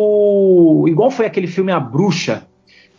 Igual 0.87 1.11
foi 1.11 1.27
aquele 1.27 1.47
filme 1.47 1.71
A 1.71 1.79
Bruxa, 1.79 2.47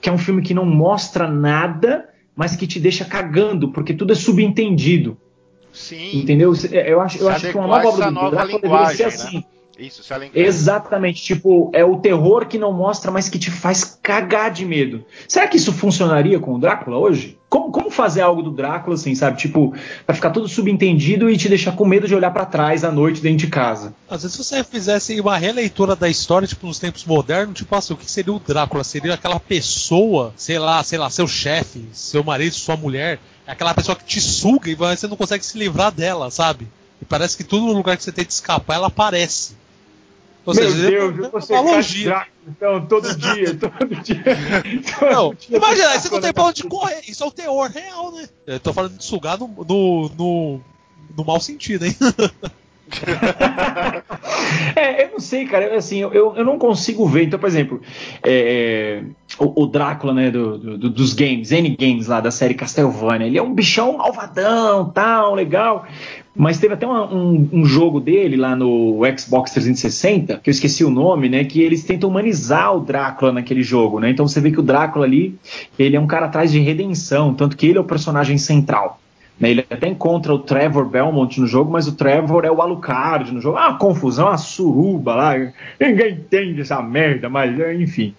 que 0.00 0.08
é 0.08 0.12
um 0.12 0.18
filme 0.18 0.40
que 0.40 0.54
não 0.54 0.64
mostra 0.64 1.28
nada, 1.28 2.08
mas 2.36 2.54
que 2.54 2.68
te 2.68 2.78
deixa 2.78 3.04
cagando, 3.04 3.72
porque 3.72 3.92
tudo 3.92 4.12
é 4.12 4.16
subentendido. 4.16 5.16
Sim. 5.72 6.20
Entendeu? 6.20 6.52
Eu 6.72 7.00
acho, 7.00 7.18
eu 7.18 7.28
acho 7.28 7.50
que 7.50 7.56
uma 7.56 7.66
nova 7.66 7.88
obra 7.88 8.10
do 8.10 8.30
Drácula 8.30 8.60
deveria 8.60 8.86
ser 8.86 9.02
né? 9.02 9.08
assim. 9.08 9.36
Né? 9.38 9.44
Isso, 9.80 10.02
se 10.02 10.12
ela 10.12 10.28
Exatamente, 10.34 11.22
tipo, 11.22 11.70
é 11.72 11.82
o 11.82 11.96
terror 11.96 12.46
que 12.46 12.58
não 12.58 12.70
mostra, 12.72 13.10
mas 13.10 13.30
que 13.30 13.38
te 13.38 13.50
faz 13.50 13.98
cagar 14.02 14.50
de 14.50 14.66
medo. 14.66 15.04
Será 15.26 15.48
que 15.48 15.56
isso 15.56 15.72
funcionaria 15.72 16.38
com 16.38 16.54
o 16.54 16.58
Drácula 16.58 16.98
hoje? 16.98 17.38
Como, 17.48 17.72
como 17.72 17.90
fazer 17.90 18.20
algo 18.20 18.42
do 18.42 18.50
Drácula 18.50 18.94
assim, 18.94 19.14
sabe? 19.14 19.38
Tipo, 19.38 19.74
pra 20.04 20.14
ficar 20.14 20.30
tudo 20.30 20.46
subentendido 20.46 21.30
e 21.30 21.36
te 21.36 21.48
deixar 21.48 21.72
com 21.72 21.84
medo 21.86 22.06
de 22.06 22.14
olhar 22.14 22.30
para 22.30 22.44
trás 22.44 22.84
à 22.84 22.92
noite 22.92 23.22
dentro 23.22 23.38
de 23.38 23.46
casa. 23.46 23.94
Às 24.08 24.22
vezes 24.22 24.36
se 24.36 24.44
você 24.44 24.62
fizesse 24.62 25.18
uma 25.18 25.36
releitura 25.36 25.96
da 25.96 26.08
história, 26.08 26.46
tipo, 26.46 26.66
nos 26.66 26.78
tempos 26.78 27.04
modernos, 27.04 27.56
tipo 27.56 27.74
assim, 27.74 27.94
o 27.94 27.96
que 27.96 28.08
seria 28.08 28.32
o 28.32 28.38
Drácula? 28.38 28.84
Seria 28.84 29.14
aquela 29.14 29.40
pessoa, 29.40 30.32
sei 30.36 30.58
lá, 30.58 30.84
sei 30.84 30.98
lá, 30.98 31.08
seu 31.08 31.26
chefe, 31.26 31.88
seu 31.92 32.22
marido, 32.22 32.54
sua 32.54 32.76
mulher, 32.76 33.18
aquela 33.46 33.74
pessoa 33.74 33.96
que 33.96 34.04
te 34.04 34.20
suga 34.20 34.70
e 34.70 34.74
você 34.74 35.08
não 35.08 35.16
consegue 35.16 35.44
se 35.44 35.58
livrar 35.58 35.90
dela, 35.90 36.30
sabe? 36.30 36.68
E 37.00 37.04
parece 37.04 37.36
que 37.36 37.44
todo 37.44 37.72
lugar 37.72 37.96
que 37.96 38.04
você 38.04 38.12
tenta 38.12 38.30
escapar, 38.30 38.74
ela 38.74 38.88
aparece. 38.88 39.59
Ou 40.46 40.54
Meu 40.54 40.70
seja, 40.70 40.90
Deus, 40.90 41.26
é 41.26 41.28
você 41.28 41.54
analogia. 41.54 42.26
então, 42.48 42.86
todo 42.86 43.14
dia, 43.14 43.54
todo 43.56 43.94
dia. 43.96 44.24
Todo 44.98 45.12
não, 45.12 45.34
dia 45.34 45.56
imagina, 45.56 45.98
você 45.98 46.08
não 46.08 46.20
tem 46.20 46.32
pra 46.32 46.44
onde 46.44 46.62
correr. 46.64 47.00
Isso 47.06 47.22
é 47.22 47.26
o 47.26 47.30
teor 47.30 47.70
real, 47.70 48.12
né? 48.12 48.26
Eu 48.46 48.58
tô 48.58 48.72
falando 48.72 48.96
de 48.96 49.04
sugar 49.04 49.38
no, 49.38 49.48
no, 49.48 50.10
no, 50.16 50.60
no 51.16 51.24
mau 51.24 51.40
sentido, 51.40 51.84
hein? 51.84 51.94
é, 54.74 55.04
eu 55.04 55.12
não 55.12 55.20
sei, 55.20 55.46
cara. 55.46 55.76
Assim, 55.76 56.00
eu, 56.00 56.12
eu 56.12 56.44
não 56.44 56.58
consigo 56.58 57.06
ver. 57.06 57.24
Então, 57.24 57.38
por 57.38 57.46
exemplo, 57.46 57.80
é, 58.22 59.02
o, 59.38 59.64
o, 59.64 59.66
Drácula, 59.66 60.12
né, 60.12 60.30
do, 60.30 60.58
do, 60.58 60.90
dos 60.90 61.14
games, 61.14 61.52
N 61.52 61.76
Games 61.78 62.08
lá 62.08 62.20
da 62.20 62.30
série 62.30 62.54
Castlevania, 62.54 63.26
ele 63.26 63.38
é 63.38 63.42
um 63.42 63.54
bichão 63.54 63.98
malvadão, 63.98 64.90
tal, 64.90 65.34
legal. 65.34 65.86
Mas 66.34 66.58
teve 66.58 66.74
até 66.74 66.86
uma, 66.86 67.12
um, 67.12 67.48
um, 67.52 67.64
jogo 67.64 67.98
dele 68.00 68.36
lá 68.36 68.54
no 68.54 69.00
Xbox 69.18 69.50
360, 69.50 70.40
que 70.42 70.48
eu 70.48 70.52
esqueci 70.52 70.84
o 70.84 70.90
nome, 70.90 71.28
né? 71.28 71.44
Que 71.44 71.60
eles 71.60 71.82
tentam 71.82 72.08
humanizar 72.08 72.76
o 72.76 72.80
Drácula 72.80 73.32
naquele 73.32 73.62
jogo, 73.62 73.98
né? 73.98 74.10
Então 74.10 74.28
você 74.28 74.40
vê 74.40 74.50
que 74.50 74.60
o 74.60 74.62
Drácula 74.62 75.04
ali, 75.04 75.36
ele 75.76 75.96
é 75.96 76.00
um 76.00 76.06
cara 76.06 76.26
atrás 76.26 76.52
de 76.52 76.60
redenção, 76.60 77.34
tanto 77.34 77.56
que 77.56 77.66
ele 77.66 77.78
é 77.78 77.80
o 77.80 77.84
personagem 77.84 78.38
central. 78.38 79.00
Né? 79.40 79.50
Ele 79.50 79.66
até 79.68 79.88
encontra 79.88 80.32
o 80.32 80.38
Trevor 80.38 80.84
Belmont 80.84 81.40
no 81.40 81.46
jogo, 81.46 81.72
mas 81.72 81.88
o 81.88 81.92
Trevor 81.92 82.44
é 82.44 82.50
o 82.50 82.62
Alucard 82.62 83.32
no 83.32 83.40
jogo. 83.40 83.56
Ah, 83.56 83.70
uma 83.70 83.78
confusão, 83.78 84.26
uma 84.26 84.38
suruba 84.38 85.14
lá. 85.14 85.32
Ninguém 85.80 86.12
entende 86.12 86.60
essa 86.60 86.80
merda, 86.80 87.28
mas 87.28 87.58
enfim. 87.80 88.14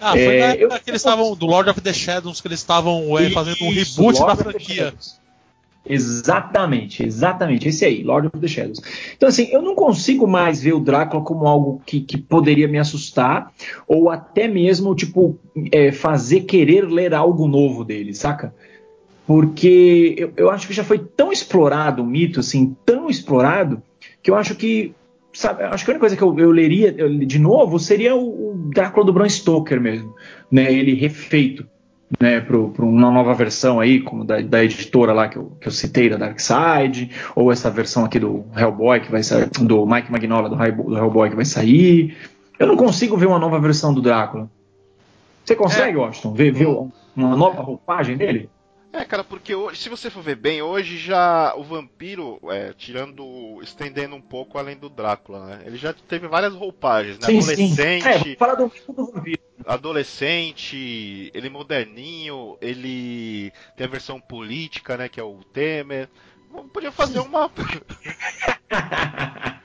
Ah, 0.00 0.12
foi 0.12 0.20
é, 0.36 0.40
na 0.40 0.46
época 0.46 0.74
eu, 0.74 0.80
que 0.80 0.90
eles 0.90 1.00
estavam, 1.00 1.36
do 1.36 1.46
Lord 1.46 1.70
of 1.70 1.80
the 1.80 1.92
Shadows, 1.92 2.40
que 2.40 2.48
eles 2.48 2.58
estavam 2.58 3.16
é, 3.18 3.30
fazendo 3.30 3.62
um 3.62 3.70
reboot 3.70 4.18
Lord 4.18 4.26
da 4.26 4.36
franquia. 4.36 4.94
Exatamente, 5.84 7.04
exatamente, 7.04 7.68
esse 7.68 7.84
aí, 7.84 8.04
Lord 8.04 8.28
of 8.28 8.38
the 8.38 8.46
Shadows. 8.46 8.80
Então, 9.16 9.28
assim, 9.28 9.48
eu 9.50 9.60
não 9.60 9.74
consigo 9.74 10.28
mais 10.28 10.62
ver 10.62 10.74
o 10.74 10.80
Drácula 10.80 11.24
como 11.24 11.46
algo 11.46 11.82
que, 11.84 12.00
que 12.00 12.16
poderia 12.16 12.68
me 12.68 12.78
assustar, 12.78 13.52
ou 13.86 14.08
até 14.08 14.46
mesmo, 14.46 14.94
tipo, 14.94 15.36
é, 15.72 15.90
fazer 15.90 16.42
querer 16.42 16.82
ler 16.82 17.12
algo 17.12 17.48
novo 17.48 17.84
dele, 17.84 18.14
saca? 18.14 18.54
Porque 19.26 20.14
eu, 20.16 20.32
eu 20.36 20.50
acho 20.50 20.68
que 20.68 20.72
já 20.72 20.84
foi 20.84 20.98
tão 20.98 21.32
explorado 21.32 22.02
o 22.02 22.06
mito, 22.06 22.38
assim, 22.38 22.76
tão 22.86 23.10
explorado, 23.10 23.82
que 24.22 24.30
eu 24.30 24.36
acho 24.36 24.54
que 24.54 24.94
Sabe, 25.34 25.62
acho 25.62 25.82
que 25.82 25.90
a 25.90 25.94
única 25.94 26.00
coisa 26.00 26.16
que 26.16 26.22
eu, 26.22 26.38
eu 26.38 26.50
leria 26.50 26.92
de 26.92 27.38
novo 27.38 27.78
seria 27.78 28.14
o, 28.14 28.50
o 28.50 28.54
Drácula 28.68 29.06
do 29.06 29.14
Bram 29.14 29.26
Stoker 29.26 29.80
mesmo, 29.80 30.14
né? 30.50 30.70
Ele 30.70 30.92
refeito 30.92 31.66
né, 32.20 32.40
para 32.40 32.56
uma 32.56 33.10
nova 33.10 33.34
versão 33.34 33.80
aí, 33.80 34.00
como 34.00 34.24
da, 34.24 34.40
da 34.40 34.64
editora 34.64 35.12
lá 35.12 35.28
que 35.28 35.36
eu, 35.36 35.56
que 35.60 35.68
eu 35.68 35.72
citei, 35.72 36.08
da 36.08 36.16
Dark 36.16 36.38
Side, 36.38 37.10
ou 37.34 37.50
essa 37.50 37.70
versão 37.70 38.04
aqui 38.04 38.18
do 38.18 38.44
Hellboy 38.56 39.00
que 39.00 39.10
vai 39.10 39.22
sair, 39.22 39.48
do 39.48 39.86
Mike 39.86 40.10
Magnola 40.10 40.48
do, 40.48 40.56
do 40.56 40.96
Hellboy 40.96 41.30
que 41.30 41.36
vai 41.36 41.44
sair. 41.44 42.16
Eu 42.58 42.66
não 42.66 42.76
consigo 42.76 43.16
ver 43.16 43.26
uma 43.26 43.38
nova 43.38 43.58
versão 43.58 43.92
do 43.92 44.02
Drácula. 44.02 44.50
Você 45.44 45.56
consegue, 45.56 45.98
é. 45.98 46.00
Washington, 46.00 46.32
ver, 46.32 46.52
ver 46.52 46.68
uma 47.16 47.36
nova 47.36 47.62
roupagem 47.62 48.16
dele? 48.16 48.48
É, 48.92 49.04
cara, 49.06 49.24
porque 49.24 49.54
hoje, 49.54 49.80
se 49.80 49.88
você 49.88 50.10
for 50.10 50.22
ver 50.22 50.36
bem, 50.36 50.60
hoje 50.60 50.98
já 50.98 51.54
o 51.56 51.64
vampiro, 51.64 52.38
é, 52.50 52.74
tirando, 52.76 53.58
estendendo 53.62 54.14
um 54.14 54.20
pouco 54.20 54.58
além 54.58 54.76
do 54.76 54.90
Drácula, 54.90 55.46
né? 55.46 55.62
Ele 55.64 55.78
já 55.78 55.94
teve 55.94 56.28
várias 56.28 56.54
roupagens, 56.54 57.18
né? 57.18 57.26
Sim, 57.26 57.38
Adolescente. 57.38 58.02
Sim. 58.02 58.32
É, 58.32 58.36
fala 58.36 58.54
do, 58.54 58.70
do 58.88 59.06
vampiro. 59.06 59.40
Adolescente, 59.66 61.30
ele 61.34 61.48
moderninho, 61.48 62.56
ele 62.60 63.52
tem 63.76 63.86
a 63.86 63.90
versão 63.90 64.20
política, 64.20 64.96
né? 64.96 65.08
Que 65.08 65.20
é 65.20 65.24
o 65.24 65.40
Temer. 65.52 66.08
Podia 66.72 66.92
fazer 66.92 67.20
uma. 67.24 67.50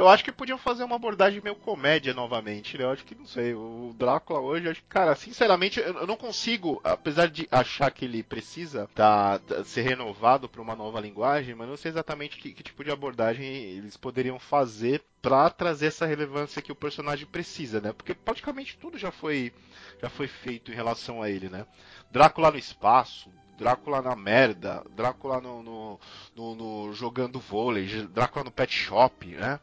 Eu 0.00 0.08
acho 0.08 0.24
que 0.24 0.32
podiam 0.32 0.56
fazer 0.56 0.82
uma 0.82 0.96
abordagem 0.96 1.42
meio 1.42 1.54
comédia 1.54 2.14
novamente, 2.14 2.78
né? 2.78 2.84
Eu 2.84 2.90
acho 2.90 3.04
que, 3.04 3.14
não 3.14 3.26
sei, 3.26 3.52
o 3.52 3.94
Drácula 3.98 4.40
hoje, 4.40 4.66
acho 4.66 4.80
que, 4.80 4.88
cara, 4.88 5.14
sinceramente, 5.14 5.78
eu 5.78 6.06
não 6.06 6.16
consigo, 6.16 6.80
apesar 6.82 7.28
de 7.28 7.46
achar 7.52 7.90
que 7.90 8.06
ele 8.06 8.22
precisa 8.22 8.88
tá, 8.94 9.38
ser 9.62 9.82
renovado 9.82 10.48
para 10.48 10.62
uma 10.62 10.74
nova 10.74 10.98
linguagem, 11.00 11.54
mas 11.54 11.68
não 11.68 11.76
sei 11.76 11.90
exatamente 11.90 12.38
que, 12.38 12.50
que 12.50 12.62
tipo 12.62 12.82
de 12.82 12.90
abordagem 12.90 13.44
eles 13.46 13.94
poderiam 13.94 14.38
fazer 14.38 15.04
para 15.20 15.50
trazer 15.50 15.88
essa 15.88 16.06
relevância 16.06 16.62
que 16.62 16.72
o 16.72 16.76
personagem 16.76 17.26
precisa, 17.26 17.78
né? 17.78 17.92
Porque 17.92 18.14
praticamente 18.14 18.78
tudo 18.78 18.96
já 18.96 19.10
foi 19.10 19.52
já 20.00 20.08
foi 20.08 20.28
feito 20.28 20.72
em 20.72 20.74
relação 20.74 21.20
a 21.20 21.28
ele, 21.28 21.50
né? 21.50 21.66
Drácula 22.10 22.50
no 22.50 22.56
espaço, 22.56 23.30
Drácula 23.58 24.00
na 24.00 24.16
merda, 24.16 24.82
Drácula 24.96 25.42
no, 25.42 25.62
no, 25.62 26.00
no, 26.34 26.54
no 26.54 26.92
jogando 26.94 27.38
vôlei, 27.38 27.86
Drácula 28.06 28.46
no 28.46 28.50
pet 28.50 28.72
shop, 28.72 29.26
né? 29.26 29.60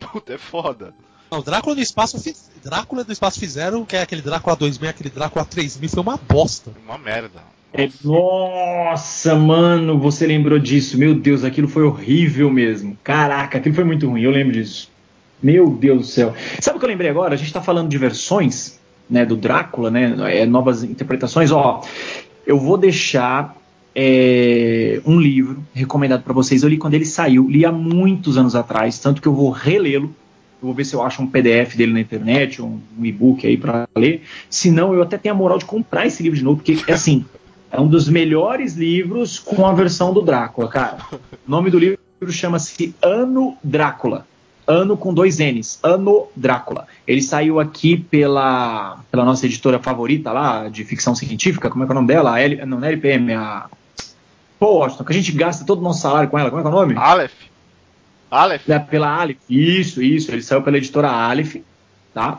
Puta, 0.00 0.34
é 0.34 0.38
foda. 0.38 0.94
Não, 1.30 1.40
Drácula 1.40 1.76
do 1.76 1.80
espaço 1.80 2.16
Drácula 2.64 3.04
do 3.04 3.12
espaço 3.12 3.38
fizeram, 3.38 3.84
que 3.84 3.94
é 3.94 4.02
aquele 4.02 4.20
Drácula 4.20 4.56
2000, 4.56 4.90
aquele 4.90 5.10
Drácula 5.10 5.44
3000, 5.44 5.88
foi 5.88 6.02
uma 6.02 6.16
bosta. 6.16 6.72
Uma 6.84 6.98
merda. 6.98 7.40
É, 7.72 7.88
nossa, 8.02 9.36
mano, 9.36 9.96
você 9.98 10.26
lembrou 10.26 10.58
disso. 10.58 10.98
Meu 10.98 11.14
Deus, 11.14 11.44
aquilo 11.44 11.68
foi 11.68 11.84
horrível 11.84 12.50
mesmo. 12.50 12.98
Caraca, 13.04 13.58
aquilo 13.58 13.76
foi 13.76 13.84
muito 13.84 14.08
ruim, 14.08 14.22
eu 14.22 14.30
lembro 14.30 14.52
disso. 14.52 14.90
Meu 15.40 15.70
Deus 15.70 15.98
do 15.98 16.06
céu. 16.06 16.34
Sabe 16.60 16.76
o 16.76 16.80
que 16.80 16.84
eu 16.84 16.90
lembrei 16.90 17.08
agora? 17.08 17.34
A 17.34 17.36
gente 17.36 17.52
tá 17.52 17.62
falando 17.62 17.88
de 17.88 17.96
versões, 17.96 18.80
né, 19.08 19.24
do 19.24 19.36
Drácula, 19.36 19.90
né, 19.90 20.16
é, 20.36 20.44
novas 20.46 20.82
interpretações. 20.82 21.52
Ó, 21.52 21.82
eu 22.44 22.58
vou 22.58 22.76
deixar 22.76 23.56
é, 23.94 25.00
um 25.04 25.20
livro 25.20 25.64
recomendado 25.74 26.22
para 26.22 26.32
vocês. 26.32 26.62
Eu 26.62 26.68
li 26.68 26.78
quando 26.78 26.94
ele 26.94 27.04
saiu, 27.04 27.48
li 27.48 27.64
há 27.64 27.72
muitos 27.72 28.36
anos 28.38 28.54
atrás, 28.54 28.98
tanto 28.98 29.20
que 29.20 29.28
eu 29.28 29.34
vou 29.34 29.50
relê-lo. 29.50 30.14
Eu 30.62 30.66
vou 30.66 30.74
ver 30.74 30.84
se 30.84 30.94
eu 30.94 31.02
acho 31.02 31.22
um 31.22 31.26
PDF 31.26 31.74
dele 31.74 31.92
na 31.92 32.00
internet, 32.00 32.60
um, 32.60 32.78
um 32.98 33.04
e-book 33.04 33.46
aí 33.46 33.56
para 33.56 33.88
ler. 33.96 34.22
Se 34.48 34.70
não, 34.70 34.92
eu 34.92 35.02
até 35.02 35.16
tenho 35.16 35.34
a 35.34 35.38
moral 35.38 35.58
de 35.58 35.64
comprar 35.64 36.06
esse 36.06 36.22
livro 36.22 36.38
de 36.38 36.44
novo, 36.44 36.56
porque 36.56 36.78
é 36.86 36.92
assim, 36.92 37.24
é 37.72 37.80
um 37.80 37.88
dos 37.88 38.08
melhores 38.08 38.74
livros 38.74 39.38
com 39.38 39.66
a 39.66 39.72
versão 39.72 40.12
do 40.12 40.20
Drácula, 40.20 40.68
cara. 40.68 40.98
O 41.12 41.50
nome 41.50 41.70
do 41.70 41.78
livro 41.78 41.98
chama-se 42.28 42.94
Ano 43.00 43.56
Drácula. 43.64 44.26
Ano 44.66 44.96
com 44.96 45.14
dois 45.14 45.38
N's. 45.38 45.78
Ano 45.82 46.28
Drácula. 46.36 46.86
Ele 47.06 47.22
saiu 47.22 47.58
aqui 47.58 47.96
pela, 47.96 49.00
pela 49.10 49.24
nossa 49.24 49.46
editora 49.46 49.78
favorita 49.78 50.30
lá, 50.30 50.68
de 50.68 50.84
ficção 50.84 51.14
científica. 51.14 51.70
Como 51.70 51.82
é 51.82 51.86
que 51.86 51.92
é 51.92 51.94
o 51.94 51.96
nome 51.96 52.08
dela? 52.08 52.38
L, 52.38 52.64
não, 52.66 52.78
não 52.78 52.86
é 52.86 52.92
LPM, 52.92 53.32
é 53.32 53.36
a 53.36 53.66
Pô, 54.60 54.74
Washington, 54.74 55.04
que 55.04 55.12
a 55.12 55.16
gente 55.16 55.32
gasta 55.32 55.64
todo 55.64 55.78
o 55.78 55.82
nosso 55.82 56.02
salário 56.02 56.28
com 56.28 56.38
ela. 56.38 56.50
Como 56.50 56.60
é 56.60 56.62
que 56.62 56.68
é 56.68 56.70
o 56.70 56.74
nome? 56.74 56.94
Aleph. 56.94 57.32
Aleph? 58.30 58.68
É, 58.68 58.78
pela 58.78 59.08
Aleph. 59.08 59.38
Isso, 59.48 60.02
isso. 60.02 60.30
Ele 60.30 60.42
saiu 60.42 60.62
pela 60.62 60.76
editora 60.76 61.08
Aleph, 61.08 61.56
tá? 62.12 62.38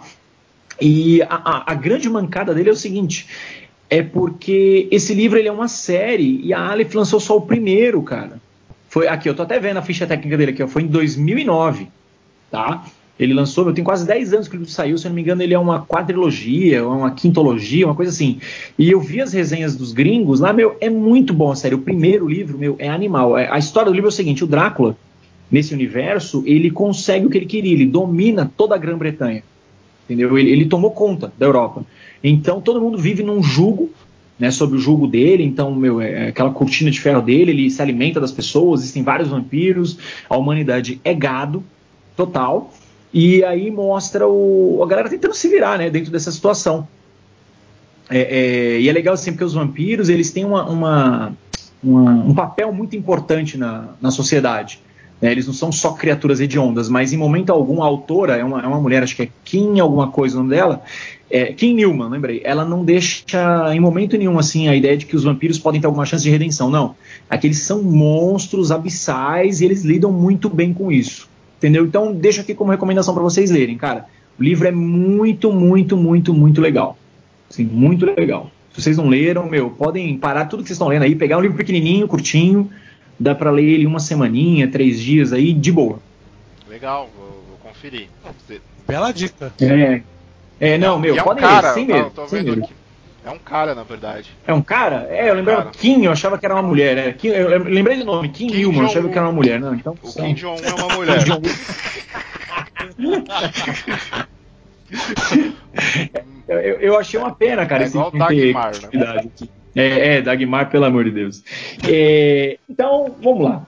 E 0.79 1.23
a, 1.23 1.35
a, 1.35 1.71
a, 1.71 1.73
grande 1.73 2.07
mancada 2.07 2.53
dele 2.53 2.69
é 2.69 2.71
o 2.71 2.75
seguinte: 2.75 3.27
é 3.89 4.03
porque 4.03 4.87
esse 4.91 5.15
livro 5.15 5.39
ele 5.39 5.47
é 5.47 5.51
uma 5.51 5.67
série 5.67 6.39
e 6.43 6.53
a 6.53 6.69
Aleph 6.69 6.93
lançou 6.93 7.19
só 7.19 7.35
o 7.35 7.41
primeiro, 7.41 8.03
cara. 8.03 8.39
Foi 8.87 9.07
aqui, 9.07 9.27
eu 9.27 9.33
tô 9.33 9.41
até 9.41 9.59
vendo 9.59 9.77
a 9.77 9.81
ficha 9.81 10.05
técnica 10.05 10.37
dele 10.37 10.51
aqui, 10.51 10.61
ó, 10.61 10.67
foi 10.67 10.83
em 10.83 10.87
2009, 10.87 11.87
tá? 12.51 12.85
Ele 13.21 13.35
lançou, 13.35 13.67
eu 13.67 13.73
tenho 13.73 13.85
quase 13.85 14.05
10 14.05 14.33
anos 14.33 14.47
que 14.47 14.55
ele 14.55 14.65
saiu, 14.65 14.97
se 14.97 15.05
eu 15.05 15.09
não 15.09 15.15
me 15.15 15.21
engano, 15.21 15.43
ele 15.43 15.53
é 15.53 15.59
uma 15.59 15.85
quadrilogia, 15.85 16.85
uma 16.87 17.11
quintologia, 17.11 17.85
uma 17.85 17.93
coisa 17.93 18.11
assim. 18.11 18.39
E 18.79 18.89
eu 18.89 18.99
vi 18.99 19.21
as 19.21 19.31
resenhas 19.31 19.75
dos 19.75 19.93
gringos 19.93 20.39
lá, 20.39 20.51
meu, 20.51 20.75
é 20.81 20.89
muito 20.89 21.31
bom, 21.31 21.53
sério. 21.53 21.77
O 21.77 21.81
primeiro 21.81 22.27
livro, 22.27 22.57
meu, 22.57 22.75
é 22.79 22.89
animal. 22.89 23.37
É, 23.37 23.47
a 23.51 23.59
história 23.59 23.91
do 23.91 23.93
livro 23.93 24.07
é 24.07 24.09
o 24.09 24.11
seguinte: 24.11 24.43
o 24.43 24.47
Drácula, 24.47 24.97
nesse 25.51 25.71
universo, 25.71 26.43
ele 26.47 26.71
consegue 26.71 27.27
o 27.27 27.29
que 27.29 27.37
ele 27.37 27.45
queria, 27.45 27.73
ele 27.73 27.85
domina 27.85 28.51
toda 28.57 28.73
a 28.73 28.77
Grã-Bretanha. 28.77 29.43
Entendeu? 30.05 30.35
Ele, 30.35 30.49
ele 30.49 30.65
tomou 30.65 30.89
conta 30.89 31.31
da 31.37 31.45
Europa. 31.45 31.85
Então 32.23 32.59
todo 32.59 32.81
mundo 32.81 32.97
vive 32.97 33.21
num 33.21 33.41
jugo 33.43 33.91
né, 34.41 34.49
sob 34.49 34.75
o 34.75 34.79
jugo 34.79 35.05
dele, 35.05 35.43
então, 35.43 35.75
meu, 35.75 36.01
é, 36.01 36.25
é 36.25 36.27
aquela 36.29 36.49
cortina 36.49 36.89
de 36.89 36.99
ferro 36.99 37.21
dele, 37.21 37.51
ele 37.51 37.69
se 37.69 37.79
alimenta 37.79 38.19
das 38.19 38.31
pessoas, 38.31 38.79
existem 38.79 39.03
vários 39.03 39.29
vampiros, 39.29 39.99
a 40.27 40.35
humanidade 40.35 40.99
é 41.03 41.13
gado 41.13 41.63
total, 42.17 42.73
e 43.13 43.43
aí 43.43 43.69
mostra 43.69 44.27
o, 44.27 44.81
a 44.83 44.87
galera 44.87 45.09
tentando 45.09 45.33
se 45.33 45.47
virar, 45.47 45.77
né, 45.77 45.89
dentro 45.89 46.11
dessa 46.11 46.31
situação. 46.31 46.87
É, 48.09 48.19
é, 48.19 48.81
e 48.81 48.89
é 48.89 48.91
legal 48.91 49.13
assim, 49.13 49.31
porque 49.31 49.43
os 49.43 49.53
vampiros, 49.53 50.09
eles 50.09 50.31
têm 50.31 50.43
uma, 50.43 50.67
uma, 50.67 51.33
uma, 51.83 52.11
um 52.11 52.33
papel 52.33 52.73
muito 52.73 52.95
importante 52.95 53.57
na, 53.57 53.89
na 54.01 54.11
sociedade. 54.11 54.79
Né? 55.21 55.31
Eles 55.31 55.45
não 55.45 55.53
são 55.53 55.71
só 55.71 55.93
criaturas 55.93 56.41
hediondas, 56.41 56.89
mas 56.89 57.13
em 57.13 57.17
momento 57.17 57.51
algum 57.51 57.81
a 57.83 57.85
autora, 57.85 58.35
é 58.35 58.43
uma, 58.43 58.61
é 58.61 58.67
uma 58.67 58.81
mulher, 58.81 59.03
acho 59.03 59.15
que 59.15 59.23
é 59.23 59.29
Kim 59.45 59.79
alguma 59.79 60.09
coisa 60.09 60.35
o 60.35 60.39
nome 60.39 60.55
dela, 60.55 60.81
é, 61.29 61.53
Kim 61.53 61.73
Newman, 61.73 62.09
lembrei, 62.09 62.41
ela 62.43 62.65
não 62.65 62.83
deixa 62.83 63.73
em 63.73 63.79
momento 63.79 64.17
nenhum 64.17 64.37
assim 64.37 64.67
a 64.67 64.75
ideia 64.75 64.97
de 64.97 65.05
que 65.05 65.15
os 65.15 65.23
vampiros 65.23 65.57
podem 65.57 65.79
ter 65.79 65.87
alguma 65.87 66.05
chance 66.05 66.23
de 66.23 66.29
redenção, 66.29 66.69
não. 66.69 66.95
Aqueles 67.29 67.59
são 67.59 67.81
monstros 67.81 68.71
abissais 68.71 69.61
e 69.61 69.65
eles 69.65 69.83
lidam 69.83 70.11
muito 70.11 70.49
bem 70.49 70.73
com 70.73 70.91
isso, 70.91 71.29
entendeu? 71.61 71.85
Então 71.85 72.11
deixo 72.11 72.41
aqui 72.41 72.55
como 72.55 72.71
recomendação 72.71 73.13
para 73.13 73.21
vocês 73.21 73.51
lerem, 73.51 73.77
cara. 73.77 74.05
O 74.39 74.43
livro 74.43 74.67
é 74.67 74.71
muito, 74.71 75.53
muito, 75.53 75.95
muito, 75.95 76.33
muito 76.33 76.59
legal. 76.59 76.97
Sim, 77.51 77.65
muito 77.65 78.05
legal. 78.05 78.49
Se 78.73 78.81
vocês 78.81 78.97
não 78.97 79.07
leram, 79.07 79.47
meu, 79.47 79.69
podem 79.69 80.17
parar 80.17 80.45
tudo 80.45 80.63
que 80.63 80.69
vocês 80.69 80.75
estão 80.75 80.87
lendo 80.87 81.03
aí, 81.03 81.13
pegar 81.13 81.37
um 81.37 81.41
livro 81.41 81.57
pequenininho, 81.57 82.07
curtinho, 82.07 82.69
dá 83.19 83.35
para 83.35 83.51
ler 83.51 83.65
ele 83.65 83.85
uma 83.85 83.99
semaninha, 83.99 84.67
três 84.67 84.99
dias 84.99 85.31
aí, 85.31 85.53
de 85.53 85.71
boa. 85.71 85.99
Legal, 86.67 87.09
vou, 87.15 87.43
vou 87.49 87.57
conferir. 87.61 88.07
Bela 88.87 89.11
dica. 89.11 89.53
É, 89.61 90.01
é 90.59 90.77
não, 90.77 90.97
meu, 90.97 91.15
é 91.15 91.21
um 91.21 91.23
podem 91.23 91.43
cara, 91.43 91.67
ler, 91.67 91.73
sem 91.75 91.85
medo. 91.85 92.09
tô 92.15 92.27
sem 92.27 92.39
vendo 92.39 92.55
medo. 92.55 92.63
aqui. 92.63 92.73
É 93.23 93.29
um 93.29 93.37
cara, 93.37 93.75
na 93.75 93.83
verdade. 93.83 94.31
É 94.47 94.53
um 94.53 94.61
cara? 94.61 95.05
É, 95.09 95.29
eu 95.29 95.35
lembrava 95.35 95.63
Cara. 95.65 95.75
Kim, 95.75 96.03
eu 96.05 96.11
achava 96.11 96.37
que 96.39 96.45
era 96.45 96.55
uma 96.55 96.63
mulher. 96.63 96.97
É, 96.97 97.11
Kim, 97.13 97.27
eu 97.27 97.59
lembrei 97.63 97.97
do 97.97 98.05
nome, 98.05 98.29
Kim, 98.29 98.47
Kim 98.47 98.73
eu 98.73 98.81
achava 98.85 99.09
que 99.09 99.17
era 99.17 99.27
uma 99.27 99.33
mulher. 99.33 99.59
Não, 99.59 99.75
então, 99.75 99.95
O 100.01 100.07
são- 100.07 100.25
Kim 100.25 100.33
Jong-un 100.33 100.63
é 100.65 100.73
uma 100.73 100.95
mulher. 100.95 101.19
Eu, 106.47 106.59
eu- 106.59 106.97
achei 106.97 107.19
uma 107.19 107.33
pena, 107.33 107.65
cara, 107.65 107.83
É 107.83 107.87
esse 107.87 107.95
igual 107.95 108.11
ter 108.11 108.17
Dagmar, 108.17 108.71
né? 108.93 109.23
É, 109.73 110.17
é, 110.17 110.21
Dagmar, 110.21 110.69
pelo 110.69 110.83
amor 110.85 111.05
de 111.05 111.11
Deus. 111.11 111.41
É, 111.87 112.57
então, 112.69 113.15
vamos 113.21 113.43
lá. 113.45 113.65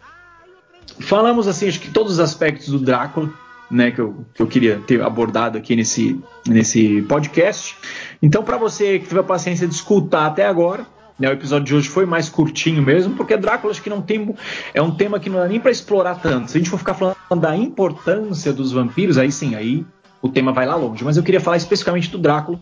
Falamos, 0.99 1.47
assim, 1.47 1.67
acho 1.69 1.79
que 1.79 1.89
todos 1.89 2.13
os 2.13 2.19
aspectos 2.19 2.67
do 2.67 2.79
Drácula, 2.79 3.31
né, 3.69 3.91
que 3.91 3.99
eu, 3.99 4.25
que 4.33 4.41
eu 4.41 4.47
queria 4.47 4.79
ter 4.85 5.01
abordado 5.01 5.57
aqui 5.57 5.75
nesse, 5.75 6.19
nesse 6.47 7.01
podcast. 7.03 7.75
Então, 8.21 8.43
para 8.43 8.57
você 8.57 8.99
que 8.99 9.07
teve 9.07 9.19
a 9.19 9.23
paciência 9.23 9.67
de 9.67 9.73
escutar 9.73 10.27
até 10.27 10.45
agora, 10.45 10.85
né, 11.19 11.29
o 11.29 11.33
episódio 11.33 11.65
de 11.65 11.75
hoje 11.75 11.89
foi 11.89 12.05
mais 12.05 12.29
curtinho 12.29 12.81
mesmo, 12.81 13.15
porque 13.15 13.37
Drácula 13.37 13.71
acho 13.71 13.81
que 13.81 13.89
não 13.89 14.01
tem. 14.01 14.35
É 14.73 14.81
um 14.81 14.91
tema 14.91 15.19
que 15.19 15.29
não 15.29 15.39
dá 15.39 15.47
nem 15.47 15.59
para 15.59 15.71
explorar 15.71 16.15
tanto. 16.15 16.51
Se 16.51 16.57
a 16.57 16.59
gente 16.59 16.69
for 16.69 16.77
ficar 16.77 16.93
falando 16.93 17.17
da 17.39 17.55
importância 17.55 18.51
dos 18.51 18.71
vampiros, 18.71 19.17
aí 19.17 19.31
sim, 19.31 19.55
aí 19.55 19.85
o 20.21 20.29
tema 20.29 20.51
vai 20.51 20.65
lá 20.65 20.75
longe. 20.75 21.03
Mas 21.03 21.17
eu 21.17 21.23
queria 21.23 21.41
falar 21.41 21.57
especificamente 21.57 22.09
do 22.09 22.17
Drácula 22.17 22.59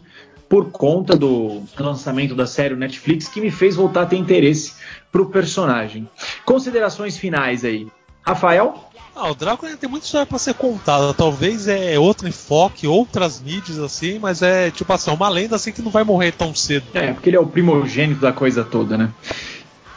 por 0.49 0.69
conta 0.69 1.15
do 1.15 1.63
lançamento 1.79 2.35
da 2.35 2.45
série 2.45 2.75
Netflix 2.75 3.29
que 3.29 3.39
me 3.39 3.49
fez 3.49 3.75
voltar 3.75 4.01
a 4.01 4.05
ter 4.05 4.17
interesse 4.17 4.73
pro 5.09 5.29
personagem. 5.29 6.09
Considerações 6.43 7.17
finais 7.17 7.63
aí. 7.63 7.87
Rafael? 8.25 8.87
Ah, 9.15 9.29
o 9.29 9.35
Drácula 9.35 9.75
tem 9.75 9.89
muita 9.89 10.05
história 10.05 10.25
pra 10.25 10.39
ser 10.39 10.53
contada. 10.53 11.13
Talvez 11.13 11.67
é 11.67 11.99
outro 11.99 12.27
enfoque, 12.27 12.87
outras 12.87 13.41
mídias 13.41 13.77
assim, 13.77 14.19
mas 14.19 14.41
é 14.41 14.71
tipo 14.71 14.91
assim, 14.93 15.11
uma 15.11 15.27
lenda 15.27 15.55
assim 15.57 15.71
que 15.71 15.81
não 15.81 15.91
vai 15.91 16.03
morrer 16.03 16.31
tão 16.31 16.55
cedo. 16.55 16.85
É, 16.93 17.11
porque 17.13 17.29
ele 17.29 17.35
é 17.35 17.39
o 17.39 17.45
primogênito 17.45 18.21
da 18.21 18.31
coisa 18.31 18.63
toda, 18.63 18.97
né? 18.97 19.09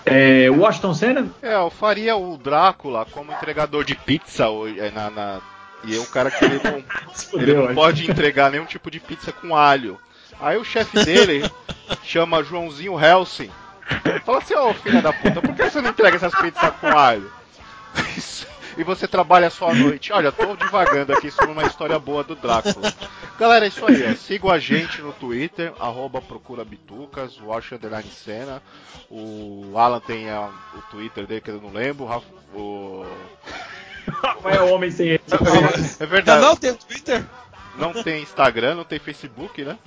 É, 0.04 0.50
Washington 0.50 0.94
Senna? 0.94 1.26
É, 1.40 1.54
eu 1.54 1.70
faria 1.70 2.16
o 2.16 2.36
Drácula 2.36 3.06
como 3.10 3.32
entregador 3.32 3.84
de 3.84 3.94
pizza 3.94 4.48
hoje, 4.48 4.78
é, 4.80 4.90
na, 4.90 5.08
na- 5.10 5.40
e 5.84 5.94
é 5.96 5.98
o 6.00 6.06
cara 6.06 6.30
que 6.30 6.44
ele 6.44 6.60
não, 6.62 6.82
ele 7.40 7.54
não 7.54 7.74
pode 7.74 8.10
entregar 8.10 8.50
nenhum 8.50 8.64
tipo 8.66 8.90
de 8.90 8.98
pizza 9.00 9.32
com 9.32 9.54
alho. 9.54 9.98
Aí 10.40 10.56
o 10.56 10.64
chefe 10.64 11.02
dele 11.04 11.48
chama 12.02 12.42
Joãozinho 12.42 12.98
Helsing. 12.98 13.50
Fala 14.26 14.38
assim, 14.38 14.54
ô 14.54 14.74
filha 14.74 15.00
da 15.00 15.12
puta, 15.12 15.40
por 15.40 15.54
que 15.54 15.70
você 15.70 15.80
não 15.80 15.90
entrega 15.90 16.16
essas 16.16 16.34
pizzas 16.34 16.72
com 16.80 16.88
alho? 16.88 17.30
E 18.76 18.82
você 18.82 19.06
trabalha 19.06 19.50
só 19.50 19.68
à 19.70 19.74
noite. 19.74 20.12
Olha, 20.12 20.32
tô 20.32 20.56
divagando 20.56 21.12
aqui 21.12 21.30
sobre 21.30 21.52
uma 21.52 21.62
história 21.62 21.96
boa 21.96 22.24
do 22.24 22.34
Drácula. 22.34 22.92
Galera, 23.38 23.66
é 23.66 23.68
isso 23.68 23.86
aí, 23.86 24.10
ó. 24.10 24.16
Sigam 24.16 24.50
a 24.50 24.58
gente 24.58 25.00
no 25.00 25.12
Twitter, 25.12 25.72
arroba 25.78 26.20
procura 26.20 26.64
bitucas, 26.64 27.38
o 27.38 27.52
Underline 27.52 28.10
Cena. 28.10 28.60
O 29.08 29.74
Alan 29.78 30.00
tem 30.00 30.28
a- 30.28 30.50
o 30.76 30.82
Twitter 30.90 31.24
dele 31.24 31.40
que 31.40 31.50
eu 31.52 31.60
não 31.60 31.70
lembro. 31.72 32.02
o 32.04 32.08
Rafa- 32.08 32.26
O... 32.52 33.06
Rafael 34.22 34.66
Homem 34.74 34.90
sem 34.90 35.06
ele. 35.06 35.22
É 36.00 36.06
verdade. 36.06 36.42
não 36.42 36.56
tem 36.56 36.74
Twitter? 36.74 37.24
Não 37.76 37.92
tem 38.02 38.22
Instagram, 38.24 38.74
não 38.74 38.84
tem 38.84 38.98
Facebook, 38.98 39.62
né? 39.64 39.78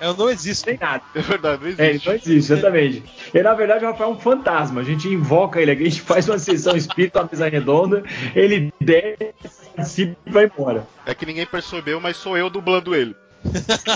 Eu 0.00 0.16
não 0.16 0.30
existo. 0.30 0.64
Tem 0.64 0.78
nada. 0.80 1.02
É 1.14 1.20
verdade, 1.20 1.62
não 1.62 1.68
É, 1.68 1.72
ele 1.72 1.90
existe. 1.90 2.06
não 2.06 2.14
existe, 2.14 2.52
exatamente. 2.52 3.04
E 3.34 3.42
na 3.42 3.54
verdade 3.54 3.84
o 3.84 3.88
Rafael 3.88 4.10
é 4.10 4.12
um 4.12 4.18
fantasma. 4.18 4.80
A 4.80 4.84
gente 4.84 5.08
invoca 5.08 5.60
ele 5.60 5.70
aqui, 5.70 5.82
a 5.82 5.88
gente 5.88 6.00
faz 6.02 6.28
uma 6.28 6.38
sessão 6.38 6.76
espírita, 6.76 7.20
uma 7.20 7.28
mesa 7.30 7.48
redonda, 7.48 8.02
ele 8.34 8.72
desce, 8.80 10.16
e 10.26 10.30
vai 10.30 10.44
embora. 10.46 10.86
É 11.06 11.14
que 11.14 11.26
ninguém 11.26 11.46
percebeu, 11.46 12.00
mas 12.00 12.16
sou 12.16 12.36
eu 12.36 12.48
dublando 12.48 12.94
ele. 12.94 13.14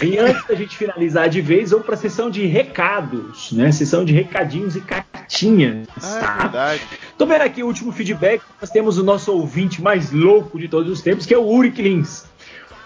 E 0.02 0.16
antes 0.18 0.46
da 0.46 0.54
gente 0.54 0.74
finalizar 0.76 1.28
de 1.28 1.40
vez, 1.42 1.70
vamos 1.70 1.84
para 1.84 1.94
a 1.94 1.98
sessão 1.98 2.30
de 2.30 2.46
recados, 2.46 3.52
né? 3.52 3.70
Sessão 3.72 4.02
de 4.02 4.12
recadinhos 4.12 4.74
e 4.74 4.80
cartinhas. 4.80 5.86
Ah, 6.02 6.16
é 6.16 6.20
tá? 6.20 6.36
verdade. 6.38 6.82
Tô 7.18 7.26
vendo 7.26 7.42
aqui 7.42 7.62
o 7.62 7.66
último 7.66 7.92
feedback. 7.92 8.42
Nós 8.60 8.70
temos 8.70 8.96
o 8.96 9.04
nosso 9.04 9.32
ouvinte 9.32 9.82
mais 9.82 10.10
louco 10.10 10.58
de 10.58 10.66
todos 10.66 10.90
os 10.90 11.02
tempos, 11.02 11.26
que 11.26 11.34
é 11.34 11.38
o 11.38 11.46
Uric 11.46 11.80
Lins. 11.82 12.24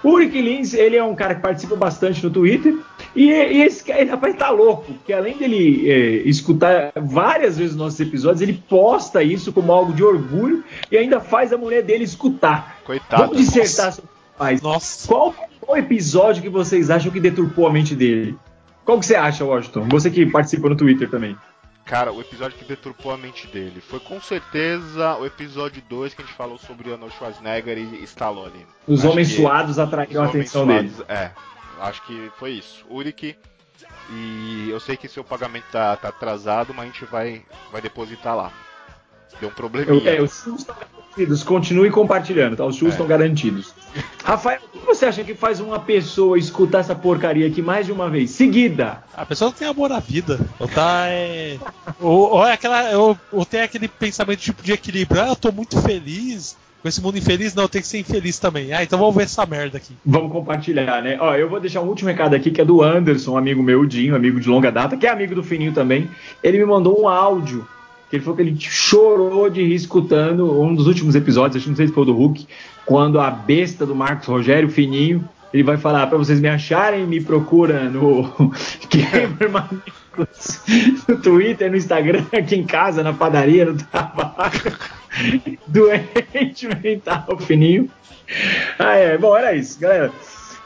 O 0.02 0.10
Uric 0.10 0.40
Lins, 0.40 0.74
ele 0.74 0.96
é 0.96 1.02
um 1.04 1.14
cara 1.14 1.36
que 1.36 1.42
participa 1.42 1.76
bastante 1.76 2.24
no 2.24 2.30
Twitter. 2.30 2.74
E, 3.18 3.30
e 3.30 3.62
esse 3.62 3.90
ele, 3.90 4.10
rapaz, 4.10 4.36
tá 4.36 4.48
louco. 4.50 4.84
Porque 4.94 5.12
além 5.12 5.36
dele 5.36 5.90
é, 5.90 5.96
escutar 6.28 6.92
várias 6.94 7.58
vezes 7.58 7.72
os 7.72 7.78
nossos 7.78 7.98
episódios, 7.98 8.40
ele 8.40 8.62
posta 8.68 9.22
isso 9.22 9.52
como 9.52 9.72
algo 9.72 9.92
de 9.92 10.04
orgulho 10.04 10.62
e 10.90 10.96
ainda 10.96 11.18
faz 11.18 11.52
a 11.52 11.58
mulher 11.58 11.82
dele 11.82 12.04
escutar. 12.04 12.78
Coitado. 12.84 13.24
Vamos 13.24 13.38
dissertar 13.38 13.92
sobre 13.92 14.08
o 14.08 14.32
rapaz. 14.32 14.62
Nossa. 14.62 15.08
Qual 15.08 15.34
o 15.66 15.76
episódio 15.76 16.42
que 16.42 16.48
vocês 16.48 16.90
acham 16.90 17.10
que 17.10 17.18
deturpou 17.18 17.66
a 17.66 17.72
mente 17.72 17.96
dele? 17.96 18.36
Qual 18.84 19.00
que 19.00 19.06
você 19.06 19.16
acha, 19.16 19.44
Washington? 19.44 19.88
Você 19.90 20.10
que 20.10 20.24
participa 20.24 20.68
no 20.68 20.76
Twitter 20.76 21.10
também. 21.10 21.36
Cara, 21.84 22.12
o 22.12 22.20
episódio 22.20 22.56
que 22.56 22.66
deturpou 22.66 23.10
a 23.12 23.16
mente 23.16 23.46
dele 23.46 23.80
foi 23.80 23.98
com 23.98 24.20
certeza 24.20 25.16
o 25.16 25.26
episódio 25.26 25.82
2 25.88 26.14
que 26.14 26.22
a 26.22 26.24
gente 26.24 26.36
falou 26.36 26.58
sobre 26.58 26.92
Arnold 26.92 27.14
Schwarzenegger 27.14 27.78
e 27.78 28.04
Stallone. 28.04 28.66
Os 28.86 29.00
Acho 29.00 29.10
homens 29.10 29.34
suados 29.34 29.78
atraíram 29.78 30.22
a 30.22 30.26
atenção 30.26 30.66
dele. 30.66 30.90
suados, 30.90 31.10
É, 31.10 31.30
acho 31.80 32.02
que 32.02 32.30
foi 32.38 32.52
isso. 32.52 32.84
Uric, 32.90 33.36
e 34.10 34.68
eu 34.70 34.80
sei 34.80 34.96
que 34.96 35.08
seu 35.08 35.22
pagamento 35.24 35.64
tá, 35.70 35.96
tá 35.96 36.08
atrasado, 36.08 36.72
mas 36.74 36.88
a 36.88 36.92
gente 36.92 37.04
vai, 37.04 37.42
vai 37.70 37.80
depositar 37.80 38.36
lá. 38.36 38.52
Deu 39.40 39.48
um 39.48 39.52
Eu, 39.52 39.56
probleminha. 39.56 40.10
é, 40.10 40.22
os 40.22 40.42
shows 40.42 40.60
estão 40.60 40.74
garantidos. 40.74 41.42
Continue 41.44 41.90
compartilhando, 41.90 42.56
tá? 42.56 42.64
Os 42.64 42.76
shows 42.76 42.90
É. 42.90 42.94
estão 42.94 43.06
garantidos. 43.06 43.72
Rafael, 44.24 44.60
o 44.74 44.78
que 44.80 44.86
você 44.86 45.06
acha 45.06 45.22
que 45.22 45.34
faz 45.34 45.60
uma 45.60 45.78
pessoa 45.78 46.38
escutar 46.38 46.80
essa 46.80 46.94
porcaria 46.94 47.46
aqui 47.46 47.60
mais 47.62 47.86
de 47.86 47.92
uma 47.92 48.08
vez? 48.10 48.30
Seguida. 48.30 49.04
A 49.14 49.24
pessoa 49.24 49.50
não 49.50 49.56
tem 49.56 49.68
amor 49.68 49.92
à 49.92 50.00
vida. 50.00 50.40
Ou 50.58 50.66
tá 50.66 51.06
é. 51.08 51.58
Ou, 52.00 52.30
ou 52.32 52.46
é 52.46 52.52
aquela. 52.52 52.90
Ou, 52.98 53.18
ou 53.30 53.44
tem 53.44 53.60
aquele 53.60 53.86
pensamento 53.86 54.40
tipo 54.40 54.62
de 54.62 54.72
equilíbrio. 54.72 55.20
Ah, 55.22 55.28
eu 55.28 55.36
tô 55.36 55.52
muito 55.52 55.80
feliz. 55.82 56.56
Com 56.80 56.88
esse 56.88 57.02
mundo 57.02 57.18
infeliz, 57.18 57.54
não, 57.54 57.66
tenho 57.66 57.82
que 57.82 57.88
ser 57.88 57.98
infeliz 57.98 58.38
também. 58.38 58.72
Ah, 58.72 58.82
então 58.82 58.98
vamos 58.98 59.14
ver 59.14 59.24
essa 59.24 59.44
merda 59.44 59.78
aqui. 59.78 59.92
Vamos 60.06 60.30
compartilhar, 60.30 61.02
né? 61.02 61.18
Ó, 61.20 61.34
eu 61.34 61.48
vou 61.48 61.58
deixar 61.58 61.80
um 61.80 61.88
último 61.88 62.08
recado 62.08 62.34
aqui 62.34 62.52
que 62.52 62.60
é 62.60 62.64
do 62.64 62.82
Anderson, 62.82 63.36
amigo 63.36 63.62
meu, 63.62 63.84
Dinho, 63.84 64.14
amigo 64.14 64.38
de 64.38 64.48
longa 64.48 64.70
data, 64.70 64.96
que 64.96 65.06
é 65.06 65.10
amigo 65.10 65.34
do 65.34 65.42
Fininho 65.42 65.72
também. 65.72 66.08
Ele 66.42 66.58
me 66.58 66.64
mandou 66.64 67.00
um 67.00 67.08
áudio. 67.08 67.66
Que 68.08 68.16
ele 68.16 68.22
falou 68.22 68.36
que 68.36 68.42
ele 68.42 68.56
chorou 68.58 69.50
de 69.50 69.62
rir 69.62 69.74
escutando 69.74 70.62
um 70.62 70.74
dos 70.74 70.86
últimos 70.86 71.14
episódios, 71.14 71.56
acho 71.56 71.64
que 71.64 71.70
não 71.70 71.76
sei 71.76 71.88
se 71.88 71.92
foi 71.92 72.04
o 72.04 72.06
do 72.06 72.14
Hulk, 72.14 72.46
quando 72.86 73.20
a 73.20 73.30
besta 73.30 73.84
do 73.84 73.94
Marcos 73.94 74.26
Rogério, 74.26 74.70
Fininho, 74.70 75.28
ele 75.52 75.62
vai 75.62 75.76
falar 75.76 76.06
pra 76.06 76.16
vocês 76.16 76.40
me 76.40 76.48
acharem, 76.48 77.06
me 77.06 77.20
procura 77.20 77.84
no 77.90 78.32
Gamer 78.88 79.50
no 81.06 81.16
Twitter, 81.18 81.70
no 81.70 81.76
Instagram, 81.76 82.24
aqui 82.32 82.56
em 82.56 82.64
casa, 82.64 83.02
na 83.02 83.12
padaria, 83.12 83.64
no 83.66 83.76
trabalho. 83.76 84.72
Doente 85.66 86.68
mental, 86.82 87.38
fininho. 87.38 87.90
Ah, 88.78 88.94
é. 88.94 89.16
Bom, 89.16 89.36
era 89.36 89.54
isso, 89.54 89.78
galera. 89.80 90.12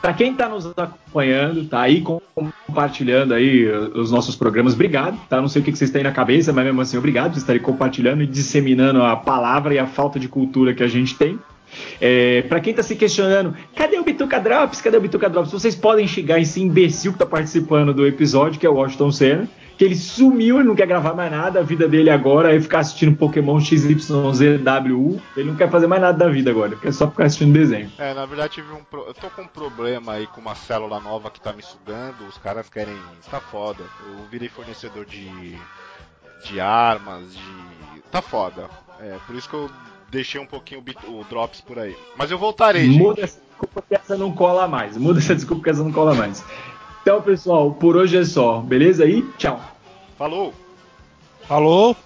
Para 0.01 0.15
quem 0.15 0.33
está 0.33 0.49
nos 0.49 0.67
acompanhando, 0.67 1.65
tá 1.65 1.83
aí 1.83 2.03
compartilhando 2.35 3.35
aí 3.35 3.69
os 3.95 4.11
nossos 4.11 4.35
programas, 4.35 4.75
obrigado, 4.75 5.17
tá? 5.29 5.41
Não 5.41 5.49
sei 5.49 5.63
o 5.63 5.65
que 5.65 5.71
vocês 5.71 5.93
têm 5.93 6.03
na 6.03 6.11
cabeça, 6.11 6.53
mas 6.53 6.65
mesmo 6.65 6.81
assim, 6.81 6.99
obrigado 6.99 7.31
por 7.31 7.39
estarem 7.39 7.63
compartilhando 7.63 8.21
e 8.21 8.27
disseminando 8.27 9.01
a 9.01 9.15
palavra 9.15 9.75
e 9.75 9.79
a 9.79 9.87
falta 9.87 10.19
de 10.19 10.27
cultura 10.27 10.75
que 10.75 10.83
a 10.83 10.89
gente 10.89 11.15
tem. 11.15 11.39
É, 12.01 12.43
para 12.43 12.59
quem 12.59 12.73
está 12.73 12.83
se 12.83 12.97
questionando, 12.97 13.57
cadê 13.77 13.97
o 13.97 14.03
Bituca 14.03 14.41
Drops? 14.41 14.81
Cadê 14.81 14.97
o 14.97 15.01
Bituca 15.01 15.31
Drops? 15.31 15.53
Vocês 15.53 15.77
podem 15.77 16.07
chegar 16.09 16.41
esse 16.41 16.61
imbecil 16.61 17.13
que 17.13 17.17
está 17.17 17.27
participando 17.27 17.95
do 17.95 18.05
episódio, 18.05 18.59
que 18.59 18.67
é 18.67 18.69
o 18.69 18.75
Washington 18.75 19.13
Senna 19.13 19.49
que 19.83 19.87
ele 19.87 19.97
sumiu, 19.97 20.61
ele 20.61 20.69
não 20.69 20.77
quer 20.77 20.87
gravar 20.87 21.13
mais 21.13 21.29
nada, 21.33 21.59
a 21.59 21.63
vida 21.65 21.89
dele 21.89 22.09
agora 22.09 22.55
é 22.55 22.61
ficar 22.61 22.79
assistindo 22.79 23.17
Pokémon 23.17 23.59
XYZWU. 23.59 25.21
Ele 25.37 25.51
não 25.51 25.57
quer 25.57 25.69
fazer 25.69 25.89
mais 25.89 26.01
nada 26.01 26.17
da 26.17 26.31
vida 26.31 26.53
agora, 26.53 26.77
quer 26.77 26.93
só 26.93 27.11
ficar 27.11 27.25
assistindo 27.25 27.53
desenho. 27.53 27.91
É, 27.99 28.15
na 28.15 28.25
verdade 28.25 28.53
tive 28.53 28.73
um 28.73 28.85
pro... 28.85 29.01
eu 29.09 29.13
tô 29.13 29.29
com 29.31 29.43
um 29.43 29.47
problema 29.49 30.13
aí 30.13 30.29
com 30.29 30.41
uma 30.41 30.55
célula 30.55 31.01
nova 31.01 31.33
que 31.33 31.41
tá 31.41 31.53
me 31.53 31.65
sugando, 31.65 32.25
os 32.29 32.39
caras 32.39 32.69
querem, 32.69 32.95
tá 33.29 33.41
foda. 33.41 33.83
Eu 34.07 34.25
virei 34.31 34.49
fornecedor 34.49 35.05
de 35.05 35.59
de 36.45 36.61
armas, 36.61 37.35
de 37.35 38.03
tá 38.13 38.23
foda. 38.23 38.71
É, 39.01 39.17
por 39.27 39.35
isso 39.35 39.49
que 39.49 39.55
eu 39.55 39.69
deixei 40.13 40.41
um 40.41 40.47
pouquinho 40.47 40.81
o, 41.09 41.25
drops 41.29 41.61
por 41.61 41.81
aí. 41.81 41.97
Mas 42.17 42.31
eu 42.31 42.39
voltarei, 42.39 42.87
Muda 42.89 43.23
gente. 43.23 43.25
essa 43.25 43.41
desculpa 43.41 43.83
que 43.89 43.95
essa 43.97 44.17
não 44.17 44.31
cola 44.31 44.69
mais. 44.69 44.97
Muda 44.97 45.19
essa 45.19 45.35
desculpa 45.35 45.65
que 45.65 45.71
essa 45.71 45.83
não 45.83 45.91
cola 45.91 46.15
mais. 46.15 46.45
Então, 47.03 47.21
pessoal, 47.21 47.73
por 47.73 47.97
hoje 47.97 48.17
é 48.17 48.25
só. 48.25 48.61
Beleza 48.61 49.03
aí? 49.03 49.23
Tchau. 49.37 49.72
Falou. 50.23 50.55
Falou. 51.49 51.97